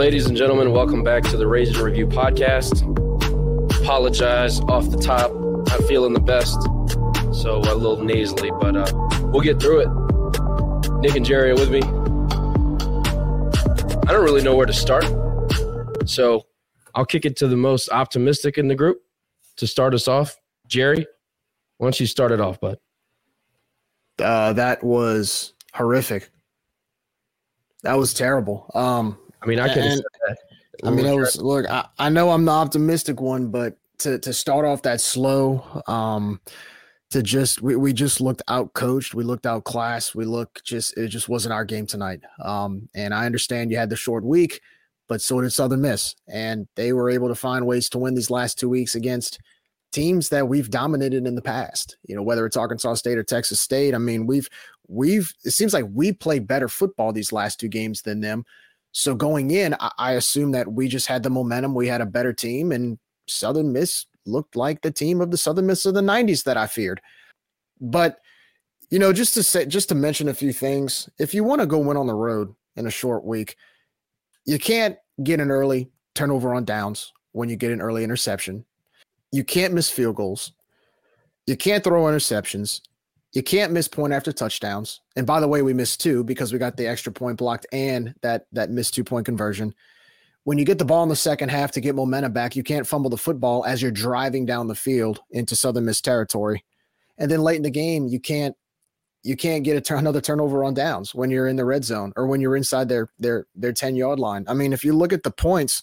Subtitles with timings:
[0.00, 2.80] Ladies and gentlemen, welcome back to the Raging Review podcast.
[3.82, 5.30] Apologize off the top,
[5.70, 6.58] I'm feeling the best,
[7.38, 8.90] so a little nasally, but uh,
[9.24, 11.00] we'll get through it.
[11.02, 11.82] Nick and Jerry are with me.
[14.08, 15.04] I don't really know where to start,
[16.06, 16.46] so
[16.94, 19.02] I'll kick it to the most optimistic in the group
[19.56, 20.34] to start us off.
[20.66, 21.06] Jerry,
[21.76, 22.78] why don't you start it off, bud?
[24.18, 26.30] Uh, that was horrific.
[27.82, 28.70] That was terrible.
[28.74, 30.02] Um, I mean, I could.
[30.84, 31.68] I mean, it was look.
[31.68, 36.40] I, I know I'm the optimistic one, but to to start off that slow, um,
[37.10, 40.96] to just we, we just looked out coached, we looked out class, we look just
[40.96, 42.20] it just wasn't our game tonight.
[42.42, 44.60] Um, and I understand you had the short week,
[45.08, 48.30] but so did Southern Miss, and they were able to find ways to win these
[48.30, 49.40] last two weeks against
[49.92, 51.96] teams that we've dominated in the past.
[52.06, 53.94] You know, whether it's Arkansas State or Texas State.
[53.94, 54.48] I mean, we've
[54.88, 58.44] we've it seems like we played better football these last two games than them.
[58.92, 61.74] So going in, I, I assume that we just had the momentum.
[61.74, 65.66] We had a better team, and Southern Miss looked like the team of the Southern
[65.66, 67.00] Miss of the '90s that I feared.
[67.80, 68.18] But
[68.90, 71.66] you know, just to say, just to mention a few things, if you want to
[71.66, 73.56] go win on the road in a short week,
[74.44, 78.64] you can't get an early turnover on downs when you get an early interception.
[79.32, 80.52] You can't miss field goals.
[81.46, 82.80] You can't throw interceptions.
[83.32, 85.00] You can't miss point after touchdowns.
[85.16, 88.14] And by the way, we missed two because we got the extra point blocked and
[88.22, 89.74] that that missed two point conversion.
[90.44, 92.86] When you get the ball in the second half to get momentum back, you can't
[92.86, 96.64] fumble the football as you're driving down the field into Southern Miss territory.
[97.18, 98.56] And then late in the game, you can't
[99.22, 102.26] you can't get turn, another turnover on downs when you're in the red zone or
[102.26, 104.44] when you're inside their their their 10 yard line.
[104.48, 105.82] I mean, if you look at the points,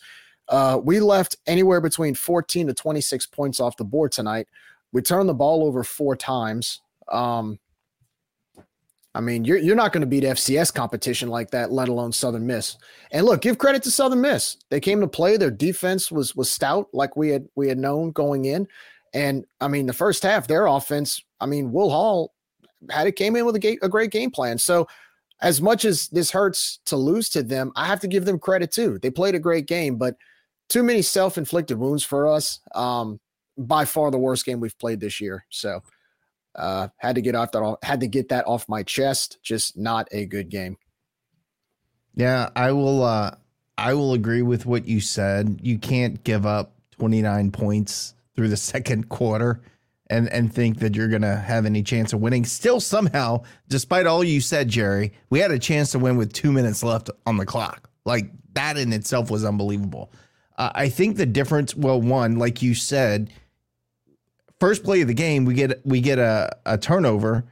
[0.50, 4.48] uh, we left anywhere between 14 to 26 points off the board tonight.
[4.92, 6.82] We turned the ball over four times.
[7.12, 7.60] Um,
[9.16, 12.46] I mean, you're you're not going to beat FCS competition like that, let alone Southern
[12.46, 12.78] Miss.
[13.12, 14.58] And look, give credit to Southern Miss.
[14.70, 15.38] They came to play.
[15.38, 18.68] Their defense was was stout, like we had we had known going in.
[19.14, 21.24] And I mean, the first half, their offense.
[21.40, 22.34] I mean, Will Hall
[22.92, 24.60] had it came in with a, ga- a great game plan.
[24.60, 24.88] So,
[25.42, 28.72] as much as this hurts to lose to them, I have to give them credit
[28.72, 29.00] too.
[29.02, 30.16] They played a great game, but
[30.70, 32.60] too many self inflicted wounds for us.
[32.76, 33.20] Um,
[33.58, 35.46] by far the worst game we've played this year.
[35.50, 35.82] So
[36.58, 39.38] uh, had to get off that off, had to get that off my chest.
[39.44, 40.78] Just not a good game.
[42.16, 43.36] Yeah, I will uh
[43.78, 45.60] I will agree with what you said.
[45.62, 49.62] You can't give up 29 points through the second quarter
[50.10, 52.44] and and think that you're to have any chance of winning.
[52.44, 56.52] Still somehow, despite all you said, Jerry, we had a chance to win with 2
[56.52, 57.90] minutes left on the clock.
[58.04, 60.12] Like that in itself was unbelievable.
[60.58, 63.30] Uh, I think the difference well one, like you said,
[64.60, 67.46] first play of the game, we get we get a, a turnover,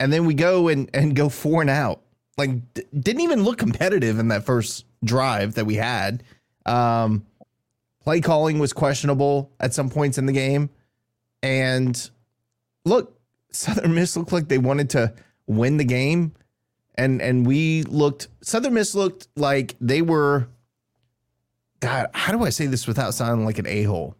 [0.00, 2.00] and then we go and and go four and out.
[2.36, 6.22] Like d- didn't even look competitive in that first drive that we had.
[6.66, 7.26] Um,
[8.02, 10.70] play calling was questionable at some points in the game,
[11.42, 12.10] and
[12.84, 13.18] look,
[13.50, 15.14] Southern Miss looked like they wanted to
[15.46, 16.32] win the game,
[16.96, 20.48] and and we looked Southern Miss looked like they were.
[21.80, 24.16] God, how do I say this without sounding like an a hole?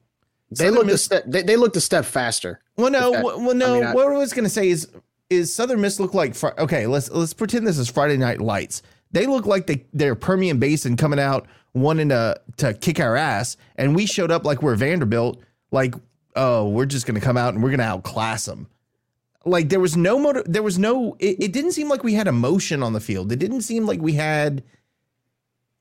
[0.51, 1.25] They looked a step.
[1.27, 2.61] They, they looked a step faster.
[2.77, 3.75] Well, no, that- well, no.
[3.77, 4.89] I mean, I- what I was going to say is,
[5.31, 6.35] is Southern Miss look like?
[6.35, 8.83] Fri- Okay, let's let's pretend this is Friday Night Lights.
[9.11, 13.57] They look like they they're Permian Basin coming out wanting to to kick our ass,
[13.77, 15.43] and we showed up like we're Vanderbilt.
[15.73, 15.95] Like,
[16.37, 18.69] oh, we're just going to come out and we're going to outclass them.
[19.47, 20.45] Like there was no motive.
[20.47, 21.17] There was no.
[21.19, 23.33] It, it didn't seem like we had emotion on the field.
[23.33, 24.63] It didn't seem like we had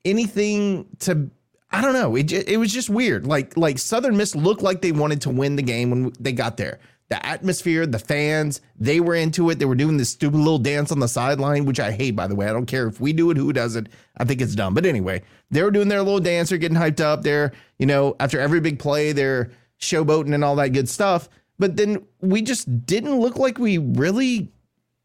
[0.04, 1.30] anything to.
[1.76, 2.14] I don't know.
[2.16, 3.26] It it was just weird.
[3.26, 6.56] Like like Southern Miss looked like they wanted to win the game when they got
[6.56, 6.78] there.
[7.10, 9.58] the atmosphere, the fans, they were into it.
[9.58, 12.34] They were doing this stupid little dance on the sideline, which I hate, by the
[12.34, 12.48] way.
[12.48, 13.88] I don't care if we do it, who does it.
[14.16, 14.72] I think it's dumb.
[14.74, 16.48] But anyway, they were doing their little dance.
[16.48, 17.22] They're getting hyped up.
[17.22, 19.50] They're, you know, after every big play, they're
[19.80, 21.28] showboating and all that good stuff.
[21.58, 24.50] But then we just didn't look like we really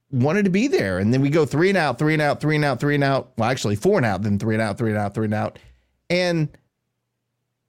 [0.09, 0.99] wanted to be there.
[0.99, 3.03] And then we go three and out, three and out, three and out, three and
[3.03, 3.33] out.
[3.37, 5.59] Well, actually, four and out, then three and out, three and out, three and out.
[6.09, 6.49] And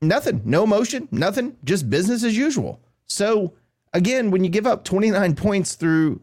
[0.00, 2.80] nothing, no emotion, nothing, just business as usual.
[3.06, 3.54] So,
[3.92, 6.20] again, when you give up 29 points through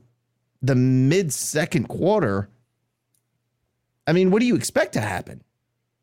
[0.62, 2.50] the mid second quarter,
[4.08, 5.44] I mean, what do you expect to happen?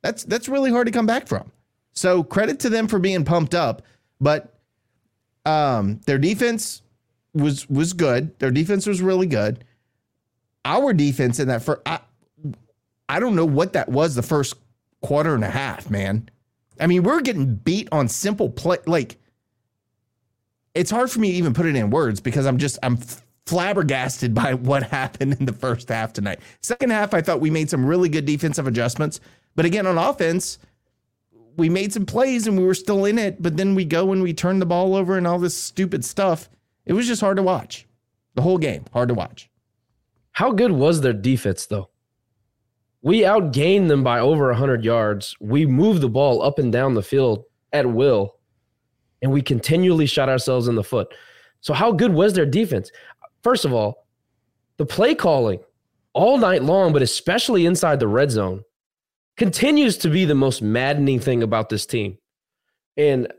[0.02, 1.50] That's that's really hard to come back from.
[1.94, 3.82] So credit to them for being pumped up,
[4.20, 4.54] but
[5.46, 6.82] um, their defense
[7.32, 8.38] was was good.
[8.38, 9.64] Their defense was really good.
[10.66, 12.00] Our defense in that for I,
[13.08, 14.56] I don't know what that was the first
[15.04, 16.30] quarter and a half, man.
[16.80, 19.18] I mean, we're getting beat on simple play like
[20.74, 22.98] it's hard for me to even put it in words because I'm just I'm
[23.46, 26.40] flabbergasted by what happened in the first half tonight.
[26.62, 29.20] Second half, I thought we made some really good defensive adjustments,
[29.54, 30.58] but again on offense,
[31.56, 34.22] we made some plays and we were still in it, but then we go and
[34.22, 36.48] we turn the ball over and all this stupid stuff.
[36.86, 37.86] It was just hard to watch.
[38.34, 39.50] The whole game, hard to watch.
[40.32, 41.90] How good was their defense though?
[43.04, 45.36] We outgained them by over 100 yards.
[45.38, 48.34] We moved the ball up and down the field at will
[49.24, 51.14] and we continually shot ourselves in the foot.
[51.62, 52.92] So, how good was their defense?
[53.42, 54.06] First of all,
[54.76, 55.60] the play calling
[56.12, 58.64] all night long, but especially inside the red zone,
[59.38, 62.18] continues to be the most maddening thing about this team.
[62.98, 63.32] And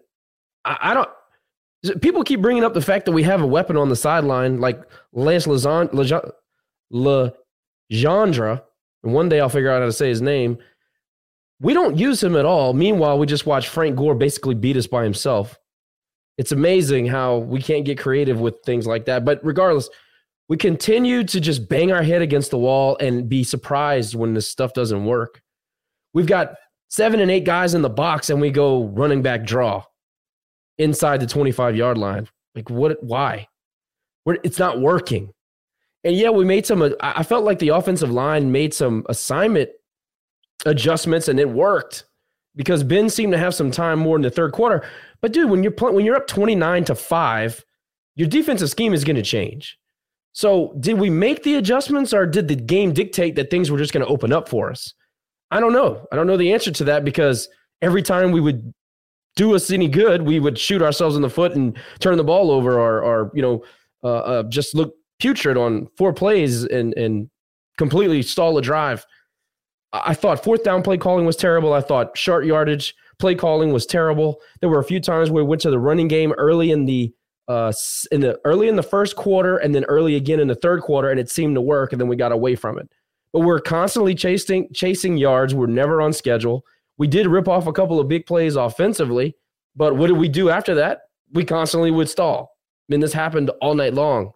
[0.66, 3.90] I, I don't, people keep bringing up the fact that we have a weapon on
[3.90, 4.82] the sideline like
[5.14, 6.24] Lance Legendre,
[9.06, 10.58] and one day I'll figure out how to say his name.
[11.62, 12.74] We don't use him at all.
[12.74, 15.58] Meanwhile, we just watch Frank Gore basically beat us by himself
[16.38, 19.24] it's amazing how we can't get creative with things like that.
[19.24, 19.90] But regardless,
[20.50, 24.50] we continue to just bang our head against the wall and be surprised when this
[24.50, 25.42] stuff doesn't work.
[26.14, 26.56] We've got
[26.90, 29.84] seven and eight guys in the box, and we go running back draw
[30.78, 32.28] inside the 25 yard line.
[32.54, 33.02] Like, what?
[33.02, 33.48] Why?
[34.26, 35.32] We're, it's not working.
[36.06, 36.94] And yeah, we made some.
[37.02, 39.72] I felt like the offensive line made some assignment
[40.66, 42.06] adjustments, and it worked
[42.56, 44.88] because Ben seemed to have some time more in the third quarter.
[45.22, 47.66] But dude, when you're when you're up 29 to 5,
[48.16, 49.80] your defensive scheme is going to change.
[50.34, 53.92] So, did we make the adjustments or did the game dictate that things were just
[53.94, 54.94] going to open up for us?
[55.50, 56.06] I don't know.
[56.12, 57.50] I don't know the answer to that because
[57.82, 58.74] every time we would
[59.36, 62.52] do us any good, we would shoot ourselves in the foot and turn the ball
[62.52, 63.64] over or, or you know,
[64.04, 64.94] uh, uh, just look
[65.26, 67.30] putrid on four plays and, and
[67.78, 69.06] completely stall a drive.
[69.92, 71.74] I thought fourth down play calling was terrible.
[71.74, 74.42] I thought short yardage Play calling was terrible.
[74.60, 77.14] There were a few times where we went to the running game early in the
[77.48, 77.72] uh,
[78.12, 81.10] in the early in the first quarter and then early again in the third quarter,
[81.10, 82.90] and it seemed to work, and then we got away from it.
[83.32, 85.56] But we're constantly chasing chasing yards.
[85.56, 86.66] We're never on schedule.
[86.98, 89.36] We did rip off a couple of big plays offensively,
[89.76, 91.02] but what did we do after that?
[91.32, 92.52] We constantly would stall.
[92.90, 94.32] I mean, this happened all night long.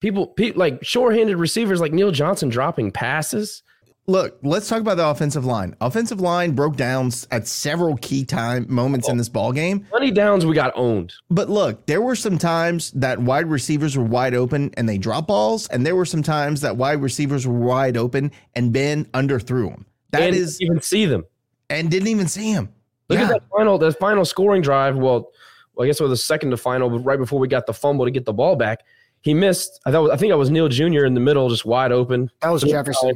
[0.00, 3.62] People, people like short-handed receivers like Neil Johnson dropping passes
[4.06, 5.74] look, let's talk about the offensive line.
[5.80, 9.86] Offensive line broke down at several key time moments oh, in this ball game.
[9.90, 11.12] Twenty downs, we got owned.
[11.30, 15.26] But look, there were some times that wide receivers were wide open and they drop
[15.26, 19.70] balls, and there were some times that wide receivers were wide open and Ben underthrew
[19.70, 19.86] them.
[20.10, 21.24] That and is even see them
[21.68, 22.70] and didn't even see him.
[23.08, 23.26] Look yeah.
[23.26, 24.96] at that final that final scoring drive.
[24.96, 25.30] Well,
[25.74, 27.74] well, I guess it was the second to final, but right before we got the
[27.74, 28.80] fumble to get the ball back,
[29.22, 29.80] he missed.
[29.86, 31.04] I thought I think I was Neil Jr.
[31.04, 32.30] in the middle, just wide open.
[32.42, 33.14] That was Jefferson.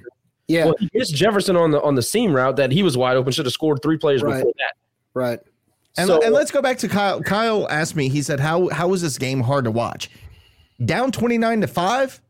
[0.48, 3.16] Yeah, well, he missed Jefferson on the on the seam route that he was wide
[3.16, 3.32] open.
[3.32, 4.38] Should have scored three players right.
[4.38, 4.74] before that.
[5.14, 5.40] Right.
[5.96, 7.20] And, so, and let's go back to Kyle.
[7.20, 8.08] Kyle asked me.
[8.08, 10.10] He said, "How how was this game hard to watch?
[10.84, 12.20] Down twenty nine to five.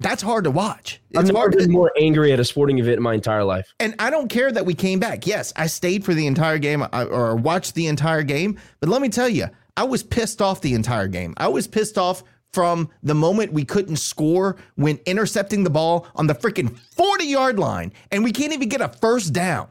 [0.00, 1.00] That's hard to watch.
[1.10, 3.72] It's I've never been more angry at a sporting event in my entire life.
[3.80, 5.26] And I don't care that we came back.
[5.26, 8.58] Yes, I stayed for the entire game uh, or watched the entire game.
[8.78, 11.34] But let me tell you, I was pissed off the entire game.
[11.36, 16.26] I was pissed off from the moment we couldn't score when intercepting the ball on
[16.26, 19.68] the freaking 40 yard line and we can't even get a first down.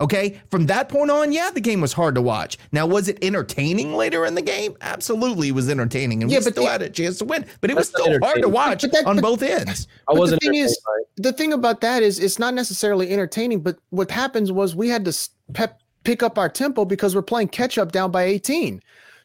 [0.00, 0.40] Okay.
[0.50, 2.56] From that point on, yeah, the game was hard to watch.
[2.70, 4.76] Now, was it entertaining later in the game?
[4.80, 6.22] Absolutely, it was entertaining.
[6.22, 8.18] And yeah, we but still the, had a chance to win, but it was still
[8.20, 9.88] hard to watch that, on but, both ends.
[10.08, 10.78] I wasn't the thing is,
[11.16, 15.04] the thing about that is it's not necessarily entertaining, but what happens was we had
[15.04, 18.80] to pep, pick up our tempo because we're playing catch up down by 18.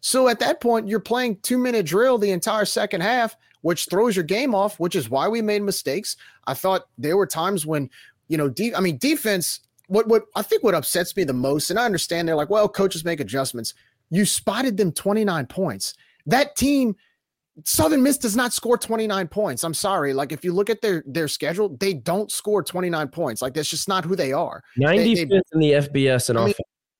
[0.05, 4.17] So at that point, you're playing two minute drill the entire second half, which throws
[4.17, 6.17] your game off, which is why we made mistakes.
[6.45, 7.89] I thought there were times when,
[8.27, 11.69] you know, de- I mean, defense, what, what I think what upsets me the most,
[11.69, 13.75] and I understand they're like, well, coaches make adjustments.
[14.09, 15.93] You spotted them 29 points.
[16.25, 16.97] That team
[17.63, 19.63] Southern Miss does not score 29 points.
[19.63, 20.13] I'm sorry.
[20.13, 23.41] Like if you look at their their schedule, they don't score 29 points.
[23.41, 24.63] Like that's just not who they are.
[24.77, 26.53] 95th they, in the FBS and I mean,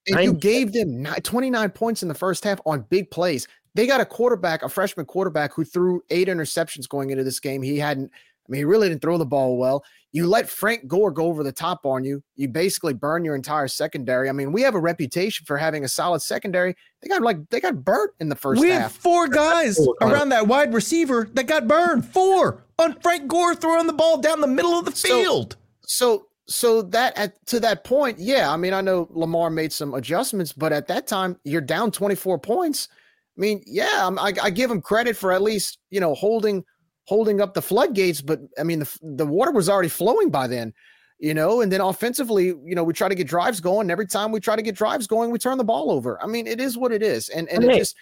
[0.08, 3.48] and you gave them 29 points in the first half on big plays.
[3.76, 7.62] They got a quarterback, a freshman quarterback who threw eight interceptions going into this game.
[7.62, 8.12] He hadn't
[8.48, 9.86] I mean, he really didn't throw the ball well.
[10.12, 12.22] You let Frank Gore go over the top on you.
[12.36, 14.30] You basically burn your entire secondary.
[14.30, 16.76] I mean, we have a reputation for having a solid secondary.
[17.02, 18.96] They got like they got burnt in the first we half.
[18.96, 22.06] We four guys around that wide receiver that got burned.
[22.06, 25.56] Four on Frank Gore throwing the ball down the middle of the field.
[25.86, 28.52] So, so, so that at to that point, yeah.
[28.52, 32.38] I mean, I know Lamar made some adjustments, but at that time, you're down 24
[32.38, 32.90] points.
[33.36, 36.64] I mean, yeah, I, I give him credit for at least you know holding
[37.06, 40.74] holding up the floodgates, but I mean, the, the water was already flowing by then,
[41.18, 43.82] you know, and then offensively, you know, we try to get drives going.
[43.82, 46.22] And every time we try to get drives going, we turn the ball over.
[46.24, 47.30] I mean, it is what it is.
[47.30, 47.96] And, and hey, it just,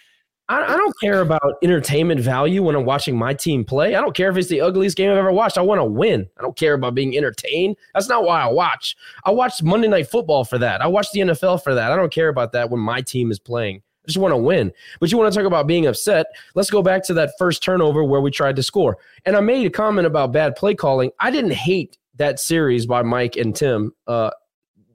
[0.48, 3.94] I, I don't care about entertainment value when I'm watching my team play.
[3.94, 5.56] I don't care if it's the ugliest game I've ever watched.
[5.56, 6.28] I want to win.
[6.38, 7.76] I don't care about being entertained.
[7.94, 8.96] That's not why I watch.
[9.24, 10.82] I watch Monday Night Football for that.
[10.82, 11.92] I watch the NFL for that.
[11.92, 13.82] I don't care about that when my team is playing.
[14.04, 14.72] I just want to win.
[14.98, 16.26] But you want to talk about being upset.
[16.54, 18.98] Let's go back to that first turnover where we tried to score.
[19.24, 21.12] And I made a comment about bad play calling.
[21.20, 23.92] I didn't hate that series by Mike and Tim.
[24.08, 24.30] Uh,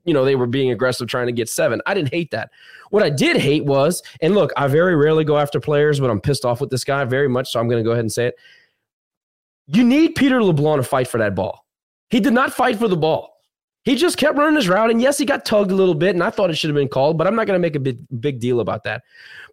[0.07, 1.81] you know, they were being aggressive trying to get seven.
[1.85, 2.49] I didn't hate that.
[2.89, 6.21] What I did hate was, and look, I very rarely go after players, but I'm
[6.21, 7.51] pissed off with this guy very much.
[7.51, 8.35] So I'm going to go ahead and say it.
[9.67, 11.65] You need Peter LeBlanc to fight for that ball.
[12.09, 13.33] He did not fight for the ball.
[13.83, 14.89] He just kept running his route.
[14.91, 16.87] And yes, he got tugged a little bit, and I thought it should have been
[16.87, 19.03] called, but I'm not going to make a big, big deal about that.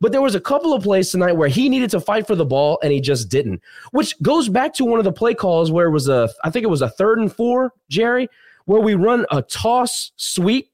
[0.00, 2.44] But there was a couple of plays tonight where he needed to fight for the
[2.44, 5.87] ball, and he just didn't, which goes back to one of the play calls where
[5.87, 8.28] it was a, I think it was a third and four, Jerry,
[8.66, 10.71] where we run a toss sweep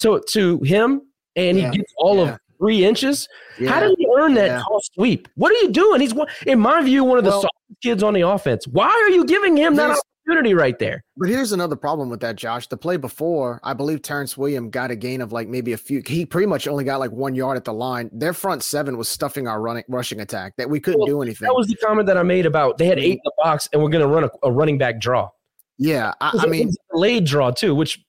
[0.00, 1.02] to, to him,
[1.36, 1.70] and yeah.
[1.70, 2.32] he gets all yeah.
[2.32, 3.28] of three inches.
[3.58, 3.70] Yeah.
[3.70, 5.28] How did he earn that toss sweep?
[5.34, 6.00] What are you doing?
[6.00, 6.14] He's,
[6.46, 8.66] in my view, one of the well, softest kids on the offense.
[8.66, 11.04] Why are you giving him that opportunity right there.
[11.16, 12.66] But here's another problem with that, Josh.
[12.66, 16.02] The play before, I believe Terrence William got a gain of like maybe a few.
[16.06, 18.10] He pretty much only got like one yard at the line.
[18.12, 21.46] Their front seven was stuffing our running rushing attack that we couldn't well, do anything.
[21.46, 23.12] That was the comment that I made about they had eight mm.
[23.12, 25.30] in the box and we're going to run a, a, running back draw.
[25.78, 27.74] Yeah, I, I mean delayed draw too.
[27.74, 28.00] Which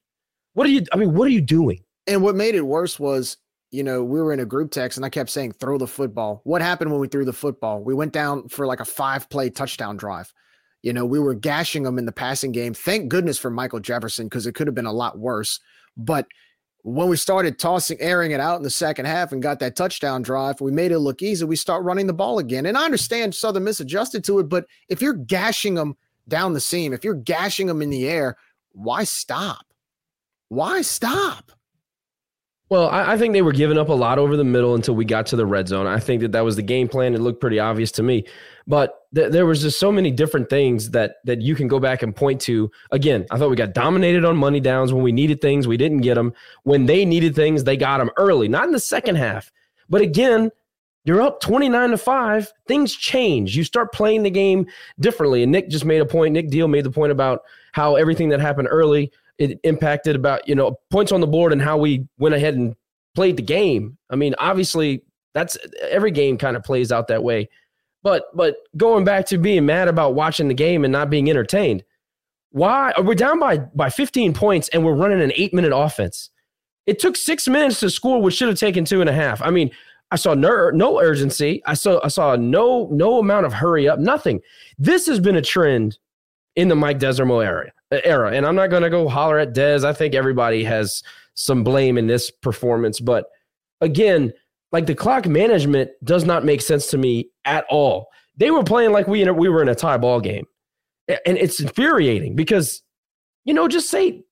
[0.54, 0.84] what are you?
[0.94, 1.82] I mean, what are you doing?
[2.08, 3.38] And what made it worse was
[3.76, 6.40] you know, we were in a group text and I kept saying, throw the football.
[6.46, 7.84] What happened when we threw the football?
[7.84, 10.32] We went down for like a five play touchdown drive.
[10.82, 12.74] You know, we were gashing them in the passing game.
[12.74, 15.60] Thank goodness for Michael Jefferson because it could have been a lot worse.
[15.98, 16.26] But
[16.84, 20.22] when we started tossing, airing it out in the second half and got that touchdown
[20.22, 21.44] drive, we made it look easy.
[21.44, 22.68] We start running the ball again.
[22.68, 26.60] And I understand Southern Miss adjusted to it, but if you're gashing them down the
[26.62, 28.36] seam, if you're gashing them in the air,
[28.72, 29.66] why stop?
[30.50, 31.52] Why stop?
[32.70, 35.06] Well, I, I, think they were giving up a lot over the middle until we
[35.06, 35.86] got to the red zone.
[35.86, 37.14] I think that that was the game plan.
[37.14, 38.26] It looked pretty obvious to me,
[38.66, 42.02] but th- there was just so many different things that that you can go back
[42.02, 42.72] and point to.
[42.90, 46.02] Again, I thought we got dominated on money downs when we needed things, we didn't
[46.02, 46.34] get them.
[46.64, 49.52] When they needed things, they got them early, not in the second half.
[49.88, 50.50] But again,
[51.06, 54.66] you're up 29 to 5 things change you start playing the game
[55.00, 57.42] differently and nick just made a point nick deal made the point about
[57.74, 61.62] how everything that happened early it impacted about you know points on the board and
[61.62, 62.76] how we went ahead and
[63.16, 63.98] played the game.
[64.10, 65.02] I mean, obviously
[65.34, 65.58] that's
[65.90, 67.50] every game kind of plays out that way.
[68.04, 71.84] But but going back to being mad about watching the game and not being entertained,
[72.52, 76.30] why we're down by by 15 points and we're running an eight minute offense.
[76.86, 79.42] It took six minutes to score, which should have taken two and a half.
[79.42, 79.72] I mean,
[80.16, 81.62] I saw no, no urgency.
[81.66, 84.00] I saw I saw no no amount of hurry up.
[84.00, 84.40] Nothing.
[84.80, 86.00] This has been a trend
[86.56, 88.32] in the Mike Desormeaux area era.
[88.32, 89.84] And I'm not going to go holler at Dez.
[89.84, 91.04] I think everybody has
[91.34, 93.02] some blame in this performance.
[93.02, 93.26] But
[93.82, 94.32] again,
[94.72, 98.08] like the clock management does not make sense to me at all.
[98.38, 100.46] They were playing like we, we were in a tie ball game.
[101.10, 102.84] And it's infuriating because,
[103.44, 104.24] you know, just say,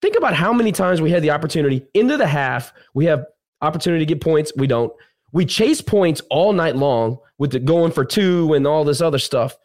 [0.00, 2.72] think about how many times we had the opportunity into the half.
[2.94, 3.24] We have
[3.60, 4.52] opportunity to get points.
[4.56, 4.92] We don't.
[5.32, 9.18] We chase points all night long with the going for two and all this other
[9.18, 9.56] stuff.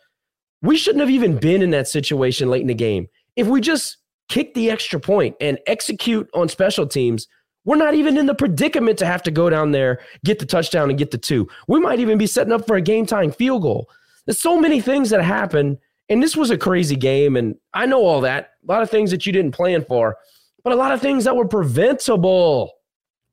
[0.62, 3.08] We shouldn't have even been in that situation late in the game
[3.38, 3.98] if we just
[4.28, 7.28] kick the extra point and execute on special teams,
[7.64, 10.90] we're not even in the predicament to have to go down there, get the touchdown,
[10.90, 11.48] and get the two.
[11.68, 13.90] We might even be setting up for a game tying field goal.
[14.26, 15.78] There's so many things that happen.
[16.10, 17.36] And this was a crazy game.
[17.36, 18.54] And I know all that.
[18.68, 20.18] A lot of things that you didn't plan for,
[20.64, 22.74] but a lot of things that were preventable.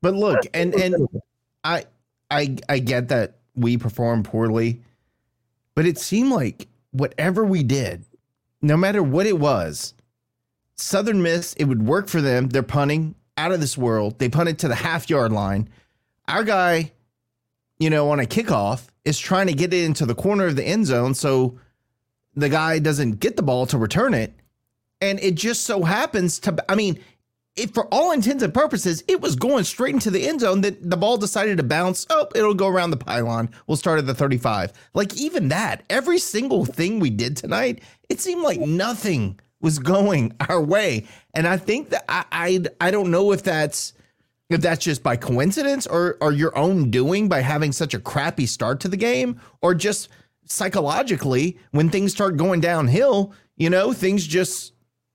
[0.03, 1.09] But look, and and
[1.65, 1.85] I
[2.35, 4.83] I I get that we performed poorly,
[5.75, 8.05] but it seemed like whatever we did,
[8.61, 9.95] no matter what it was,
[10.77, 12.49] Southern Miss, it would work for them.
[12.49, 14.19] They're punting out of this world.
[14.19, 15.69] They punted to the half yard line.
[16.27, 16.93] Our guy,
[17.79, 20.65] you know, on a kickoff, is trying to get it into the corner of the
[20.65, 21.59] end zone so
[22.35, 24.35] the guy doesn't get the ball to return it.
[25.01, 26.99] And it just so happens to, I mean,
[27.57, 30.61] it, for all intents and purposes, it was going straight into the end zone.
[30.63, 32.07] That the ball decided to bounce.
[32.11, 33.51] Oh, it'll go around the pylon.
[33.67, 34.73] We'll start at the 35.
[34.93, 40.35] Like even that, every single thing we did tonight, it seemed like nothing was going
[40.49, 41.07] our way.
[41.35, 43.93] And I think that I I, I don't know if that's
[44.51, 48.47] if that's just by coincidence or or your own doing by having such a crappy
[48.47, 50.09] start to the game, or just
[50.47, 54.74] psychologically when things start going downhill, you know, things just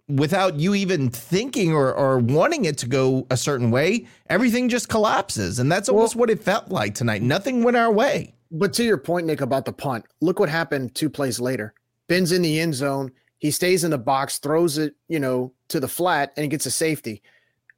[0.09, 4.89] without you even thinking or, or wanting it to go a certain way, everything just
[4.89, 5.59] collapses.
[5.59, 7.21] And that's almost well, what it felt like tonight.
[7.21, 8.33] Nothing went our way.
[8.51, 11.73] But to your point, Nick, about the punt, look what happened two plays later.
[12.07, 13.11] Ben's in the end zone.
[13.37, 16.65] He stays in the box, throws it, you know, to the flat, and he gets
[16.65, 17.21] a safety.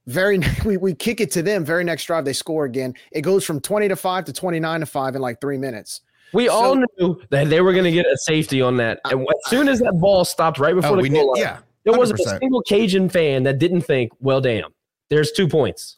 [0.07, 1.65] Very we, we kick it to them.
[1.65, 2.93] Very next drive, they score again.
[3.11, 6.01] It goes from 20 to 5 to 29 to 5 in like three minutes.
[6.33, 9.01] We so, all knew that they were going to get a safety on that.
[9.03, 11.97] And as soon as that ball stopped right before oh, the goal line, yeah there
[11.97, 14.73] wasn't a single Cajun fan that didn't think, "Well, damn,
[15.09, 15.97] there's two points."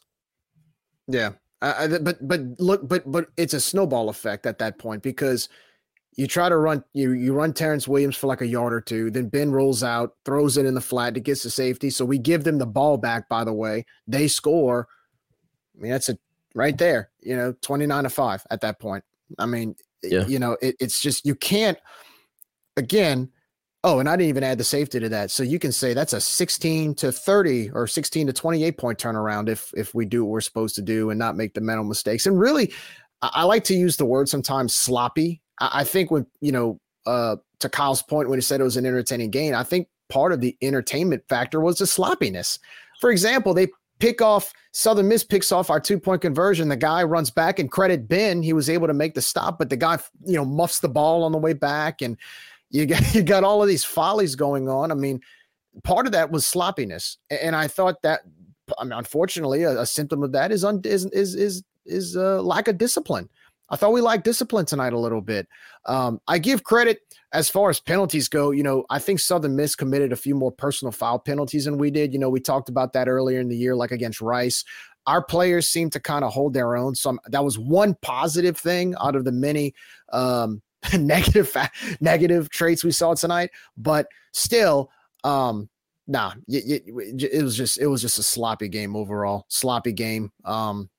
[1.06, 5.48] Yeah, I, but but look, but but it's a snowball effect at that point because
[6.16, 9.10] you try to run you you run Terrence Williams for like a yard or two,
[9.10, 11.90] then Ben rolls out, throws it in the flat, it gets the safety.
[11.90, 13.28] So we give them the ball back.
[13.28, 14.88] By the way, they score.
[15.76, 16.18] I mean, that's a
[16.54, 17.10] right there.
[17.20, 19.04] You know, twenty nine to five at that point.
[19.38, 20.26] I mean, yeah.
[20.26, 21.78] you know, it, it's just you can't.
[22.76, 23.30] Again,
[23.86, 25.30] Oh, and I didn't even add the safety to that.
[25.30, 29.50] So you can say that's a 16 to 30 or 16 to 28 point turnaround
[29.50, 32.26] if if we do what we're supposed to do and not make the mental mistakes.
[32.26, 32.72] And really,
[33.20, 35.42] I, like to use the word sometimes sloppy.
[35.60, 38.78] I, I think when you know uh, to Kyle's point when he said it was
[38.78, 42.58] an entertaining game, I think part of the entertainment factor was the sloppiness.
[43.02, 46.68] For example, they pick off Southern Miss picks off our two point conversion.
[46.68, 48.42] The guy runs back and credit Ben.
[48.42, 51.22] He was able to make the stop, but the guy, you know, muffs the ball
[51.22, 52.00] on the way back.
[52.00, 52.16] And
[52.70, 54.90] you got you got all of these follies going on.
[54.90, 55.20] I mean,
[55.82, 58.20] part of that was sloppiness, and I thought that,
[58.78, 62.42] I mean, unfortunately, a, a symptom of that is un, is is is is uh,
[62.42, 63.28] lack of discipline.
[63.70, 65.48] I thought we lacked discipline tonight a little bit.
[65.86, 67.00] Um, I give credit
[67.32, 68.50] as far as penalties go.
[68.50, 71.90] You know, I think Southern Miss committed a few more personal foul penalties than we
[71.90, 72.12] did.
[72.12, 74.64] You know, we talked about that earlier in the year, like against Rice.
[75.06, 76.94] Our players seem to kind of hold their own.
[76.94, 79.74] So I'm, that was one positive thing out of the many
[80.12, 80.62] um,
[80.98, 81.56] negative
[82.00, 84.90] negative traits we saw tonight, but still,
[85.22, 85.68] um,
[86.06, 90.32] nah, it, it, it, was just it was just a sloppy game overall, sloppy game.
[90.44, 90.90] Um,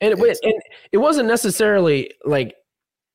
[0.00, 2.54] and it, and it wasn't necessarily like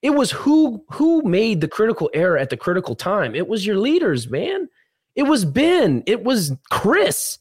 [0.02, 3.36] it was who who made the critical error at the critical time.
[3.36, 4.68] It was your leaders, man.
[5.16, 6.04] It was Ben.
[6.08, 7.38] It was Chris.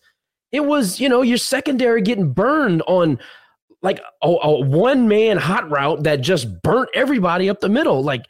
[0.53, 3.19] It was you know your secondary getting burned on
[3.83, 8.03] like a, a one man hot route that just burnt everybody up the middle.
[8.03, 8.27] Like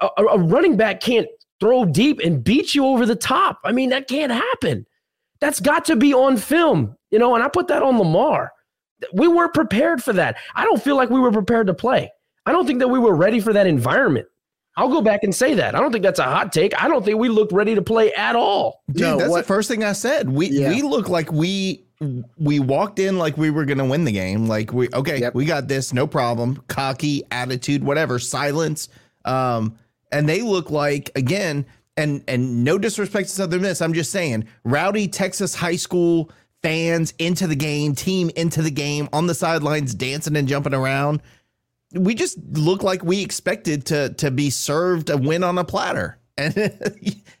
[0.00, 1.28] a, a running back can't
[1.60, 3.58] throw deep and beat you over the top.
[3.64, 4.86] I mean, that can't happen.
[5.40, 8.52] That's got to be on film, you know, and I put that on Lamar.
[9.12, 10.36] We weren't prepared for that.
[10.54, 12.10] I don't feel like we were prepared to play.
[12.46, 14.26] I don't think that we were ready for that environment.
[14.76, 15.74] I'll go back and say that.
[15.74, 16.80] I don't think that's a hot take.
[16.82, 18.82] I don't think we looked ready to play at all.
[18.90, 20.28] Dude, no, that's what, the first thing I said.
[20.28, 20.70] We yeah.
[20.70, 21.84] we look like we
[22.38, 24.48] we walked in like we were gonna win the game.
[24.48, 25.34] Like we okay, yep.
[25.34, 26.62] we got this, no problem.
[26.66, 28.88] Cocky attitude, whatever, silence.
[29.24, 29.78] Um,
[30.14, 34.46] and they look like again, and and no disrespect to Southern Miss, I'm just saying,
[34.64, 36.30] rowdy Texas high school
[36.62, 41.20] fans into the game, team into the game, on the sidelines dancing and jumping around.
[41.92, 46.18] We just look like we expected to to be served a win on a platter.
[46.36, 46.52] And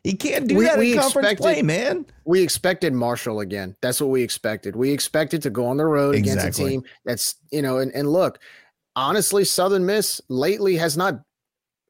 [0.04, 2.06] he can't do we, that in we conference expected, play, man.
[2.24, 3.74] We expected Marshall again.
[3.80, 4.76] That's what we expected.
[4.76, 6.40] We expected to go on the road exactly.
[6.40, 8.38] against a team that's, you know, and, and look,
[8.94, 11.24] honestly, Southern Miss lately has not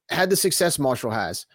[0.08, 1.46] had the success Marshall has.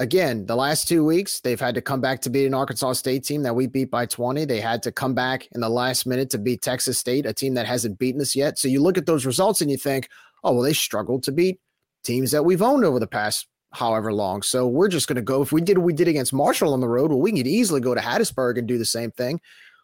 [0.00, 3.22] Again, the last two weeks, they've had to come back to beat an Arkansas State
[3.24, 4.44] team that we beat by 20.
[4.44, 7.54] They had to come back in the last minute to beat Texas State, a team
[7.54, 8.58] that hasn't beaten us yet.
[8.58, 10.08] So you look at those results and you think,
[10.42, 11.60] oh, well, they struggled to beat
[12.02, 14.42] teams that we've owned over the past however long.
[14.42, 15.42] So we're just going to go.
[15.42, 17.80] If we did what we did against Marshall on the road, well, we could easily
[17.80, 19.40] go to Hattiesburg and do the same thing.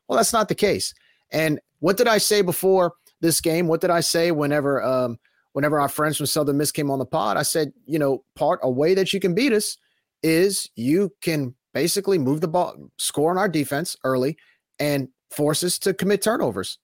[0.09, 0.92] Well, that's not the case.
[1.33, 3.68] And what did I say before this game?
[3.68, 5.18] What did I say whenever um,
[5.52, 8.60] whenever our friends from Southern Miss came on the pod, I said, you know, part
[8.62, 9.76] a way that you can beat us
[10.22, 14.36] is you can basically move the ball, score on our defense early,
[14.78, 16.78] and force us to commit turnovers.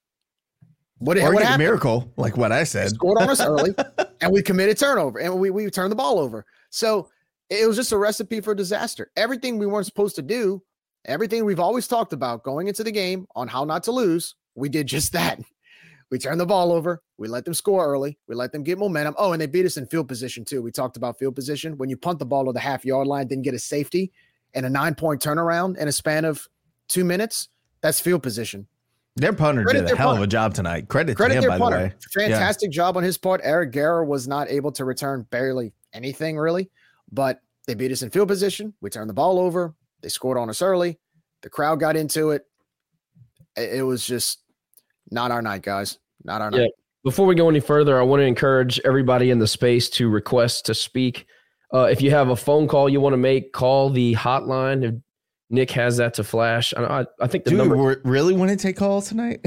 [0.98, 1.58] What, or what happened?
[1.58, 3.74] miracle, like what I said, scored on us early,
[4.22, 6.46] and we committed turnover, and we we turned the ball over.
[6.70, 7.10] So
[7.50, 9.10] it was just a recipe for disaster.
[9.14, 10.62] Everything we weren't supposed to do,
[11.04, 14.70] everything we've always talked about going into the game on how not to lose, we
[14.70, 15.38] did just that
[16.10, 17.02] We turn the ball over.
[17.18, 18.16] We let them score early.
[18.28, 19.14] We let them get momentum.
[19.18, 20.62] Oh, and they beat us in field position too.
[20.62, 21.76] We talked about field position.
[21.78, 24.12] When you punt the ball to the half yard line, then get a safety
[24.54, 26.48] and a nine point turnaround in a span of
[26.88, 27.48] two minutes,
[27.80, 28.66] that's field position.
[29.16, 30.20] Their punter Credit did a hell punter.
[30.20, 30.88] of a job tonight.
[30.88, 31.94] Credit, Credit to him, by punter.
[32.14, 32.28] the way.
[32.28, 32.76] Fantastic yeah.
[32.76, 33.40] job on his part.
[33.42, 36.70] Eric Garror was not able to return barely anything really,
[37.10, 38.74] but they beat us in field position.
[38.80, 39.74] We turned the ball over.
[40.02, 40.98] They scored on us early.
[41.40, 42.44] The crowd got into it.
[43.56, 44.40] It was just
[45.10, 45.98] not our night, guys.
[46.24, 46.62] Not our yeah.
[46.62, 46.70] night.
[47.04, 50.66] Before we go any further, I want to encourage everybody in the space to request
[50.66, 51.26] to speak.
[51.72, 54.84] Uh, if you have a phone call you want to make, call the hotline.
[54.84, 54.94] If
[55.48, 58.00] Nick has that to flash, I, I think the Do number.
[58.04, 59.40] really want to take calls tonight?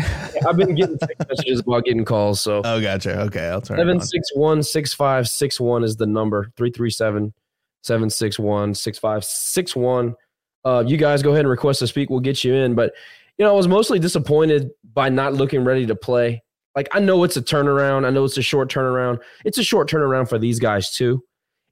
[0.48, 2.39] I've been getting text messages about getting calls.
[2.39, 3.19] So oh, gotcha.
[3.24, 3.78] Okay, I'll turn.
[3.78, 6.52] Seven six one six five six one is the number.
[6.56, 7.34] Three three seven
[7.82, 10.15] seven six one six five six one.
[10.63, 12.10] Uh, you guys go ahead and request to speak.
[12.10, 12.76] We'll get you in.
[12.76, 12.93] But
[13.39, 16.43] you know, I was mostly disappointed by not looking ready to play.
[16.75, 18.06] Like I know it's a turnaround.
[18.06, 19.19] I know it's a short turnaround.
[19.45, 21.23] It's a short turnaround for these guys too.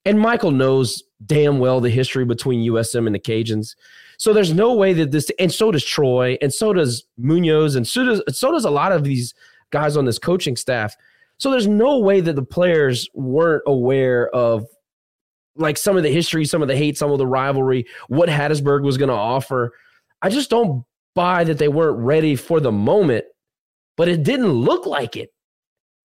[0.05, 3.75] And Michael knows damn well the history between USM and the Cajuns.
[4.17, 7.85] So there's no way that this, and so does Troy, and so does Munoz, and
[7.85, 9.35] so does so does a lot of these
[9.69, 10.95] guys on this coaching staff.
[11.37, 14.65] So there's no way that the players weren't aware of
[15.55, 18.83] like some of the history, some of the hate, some of the rivalry, what Hattiesburg
[18.83, 19.73] was going to offer.
[20.21, 20.83] I just don't
[21.17, 23.25] buy that they weren't ready for the moment,
[23.97, 25.33] but it didn't look like it.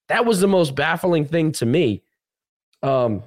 [0.09, 2.03] That was the most baffling thing to me.
[2.83, 3.23] Um,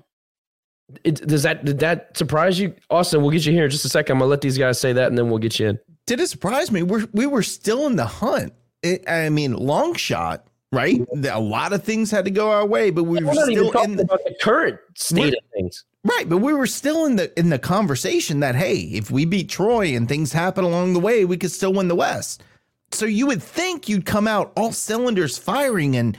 [1.03, 3.21] it, does that did that surprise you, Austin?
[3.21, 4.13] We'll get you here in just a second.
[4.13, 5.79] I'm gonna let these guys say that, and then we'll get you in.
[6.05, 6.83] Did it surprise me?
[6.83, 8.53] We're we were still in the hunt.
[8.83, 10.99] It, I mean, long shot, right?
[11.29, 14.03] A lot of things had to go our way, but we were still in the,
[14.05, 15.85] the, current state of things.
[16.03, 19.49] Right, but we were still in the in the conversation that hey, if we beat
[19.49, 22.43] Troy and things happen along the way, we could still win the West.
[22.91, 26.17] So you would think you'd come out all cylinders firing, and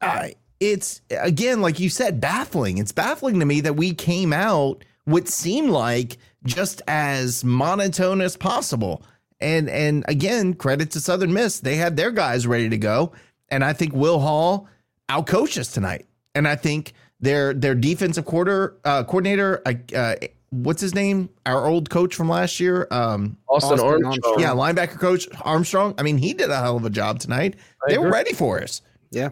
[0.00, 0.28] uh,
[0.60, 2.78] it's again, like you said, baffling.
[2.78, 8.36] It's baffling to me that we came out what seemed like just as monotone as
[8.36, 9.02] possible.
[9.40, 13.12] And and again, credit to Southern Miss, they had their guys ready to go,
[13.48, 14.68] and I think Will Hall
[15.10, 16.06] outcoached us tonight.
[16.36, 20.16] And I think their their defensive quarter uh, coordinator, uh,
[20.50, 21.30] what's his name?
[21.46, 24.40] Our old coach from last year, um, Austin, Austin Armstrong.
[24.40, 25.94] Yeah, linebacker coach Armstrong.
[25.98, 27.56] I mean, he did a hell of a job tonight.
[27.84, 28.06] I they agree.
[28.06, 28.82] were ready for us.
[29.10, 29.30] Yeah.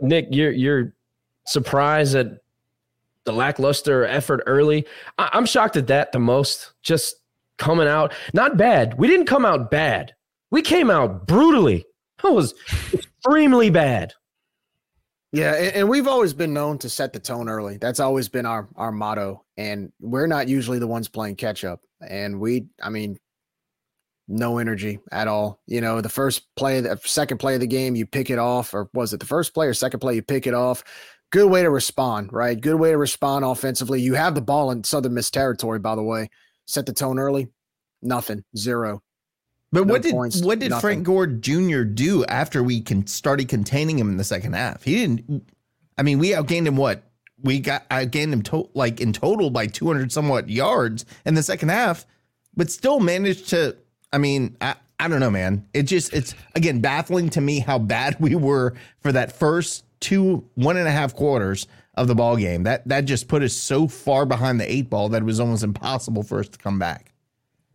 [0.00, 0.92] Nick, you're you're
[1.46, 2.38] surprised at
[3.24, 4.86] the lackluster effort early.
[5.18, 6.72] I, I'm shocked at that the most.
[6.82, 7.16] Just
[7.58, 8.98] coming out not bad.
[8.98, 10.14] We didn't come out bad.
[10.50, 11.84] We came out brutally.
[12.24, 12.54] It was
[12.92, 14.14] extremely bad.
[15.32, 17.76] Yeah, and, we've always been known to set the tone early.
[17.78, 19.44] That's always been our our motto.
[19.56, 21.80] And we're not usually the ones playing catch up.
[22.00, 23.18] And we, I mean,
[24.28, 25.60] no energy at all.
[25.66, 28.72] You know, the first play, the second play of the game, you pick it off,
[28.72, 30.14] or was it the first play or second play?
[30.14, 30.84] You pick it off.
[31.32, 32.58] Good way to respond, right?
[32.60, 34.00] Good way to respond offensively.
[34.00, 36.30] You have the ball in Southern Miss territory, by the way.
[36.66, 37.48] Set the tone early.
[38.00, 38.44] Nothing.
[38.56, 39.02] Zero.
[39.76, 40.80] But no what did points, what did nothing.
[40.80, 41.82] Frank Gore Jr.
[41.82, 44.82] do after we can started containing him in the second half?
[44.82, 45.50] He didn't.
[45.98, 46.76] I mean, we outgained him.
[46.76, 47.02] What
[47.42, 51.42] we got outgained him to, like in total by two hundred somewhat yards in the
[51.42, 52.06] second half,
[52.56, 53.76] but still managed to.
[54.12, 55.66] I mean, I, I don't know, man.
[55.74, 60.48] It just it's again baffling to me how bad we were for that first two
[60.54, 62.62] one and a half quarters of the ball game.
[62.62, 65.62] That that just put us so far behind the eight ball that it was almost
[65.62, 67.12] impossible for us to come back.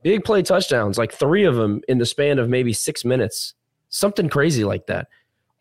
[0.04, 3.54] Big play touchdowns, like three of them in the span of maybe six minutes.
[3.90, 5.08] Something crazy like that.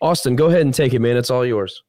[0.00, 1.16] Austin, go ahead and take it, man.
[1.16, 1.82] It's all yours.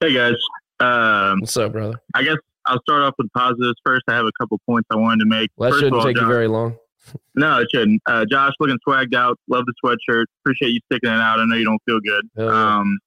[0.00, 0.34] Hey guys.
[0.80, 2.00] Um, What's up, brother?
[2.14, 4.02] I guess I'll start off with positives first.
[4.08, 5.50] I have a couple points I wanted to make.
[5.56, 6.76] Well, that first shouldn't all, take Josh, you very long.
[7.34, 8.00] no, it shouldn't.
[8.06, 9.38] Uh, Josh, looking swagged out.
[9.48, 10.24] Love the sweatshirt.
[10.42, 11.40] Appreciate you sticking it out.
[11.40, 12.48] I know you don't feel good.
[12.48, 12.98] Um,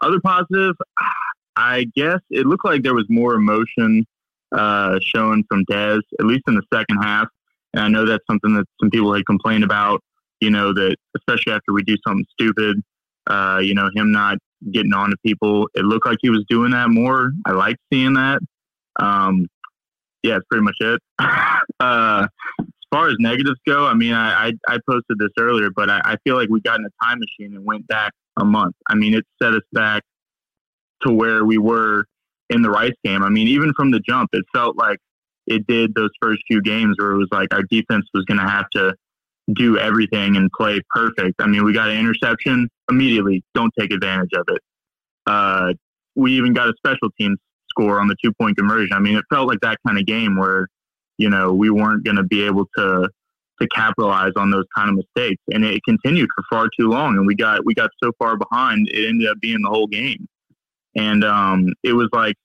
[0.00, 0.74] other positive,
[1.56, 4.06] I guess it looked like there was more emotion
[4.52, 7.28] uh, shown from Dez, at least in the second half.
[7.78, 10.02] And I know that's something that some people had complained about,
[10.40, 12.82] you know, that especially after we do something stupid,
[13.28, 14.38] uh, you know, him not
[14.72, 15.68] getting on to people.
[15.74, 17.30] It looked like he was doing that more.
[17.46, 18.40] I like seeing that.
[18.98, 19.46] Um,
[20.24, 21.00] yeah, that's pretty much it.
[21.80, 22.26] uh,
[22.58, 26.00] as far as negatives go, I mean, I, I, I posted this earlier, but I,
[26.04, 28.74] I feel like we got in a time machine and went back a month.
[28.88, 30.02] I mean, it set us back
[31.02, 32.06] to where we were
[32.50, 33.22] in the Rice game.
[33.22, 34.98] I mean, even from the jump, it felt like
[35.48, 38.48] it did those first few games where it was like our defense was going to
[38.48, 38.94] have to
[39.54, 41.40] do everything and play perfect.
[41.40, 43.42] I mean, we got an interception immediately.
[43.54, 44.62] Don't take advantage of it.
[45.26, 45.72] Uh,
[46.14, 47.38] we even got a special teams
[47.70, 48.94] score on the two point conversion.
[48.94, 50.68] I mean, it felt like that kind of game where,
[51.16, 53.08] you know, we weren't going to be able to
[53.60, 55.42] to capitalize on those kind of mistakes.
[55.52, 57.16] And it continued for far too long.
[57.16, 60.28] And we got, we got so far behind, it ended up being the whole game.
[60.94, 62.36] And um, it was like,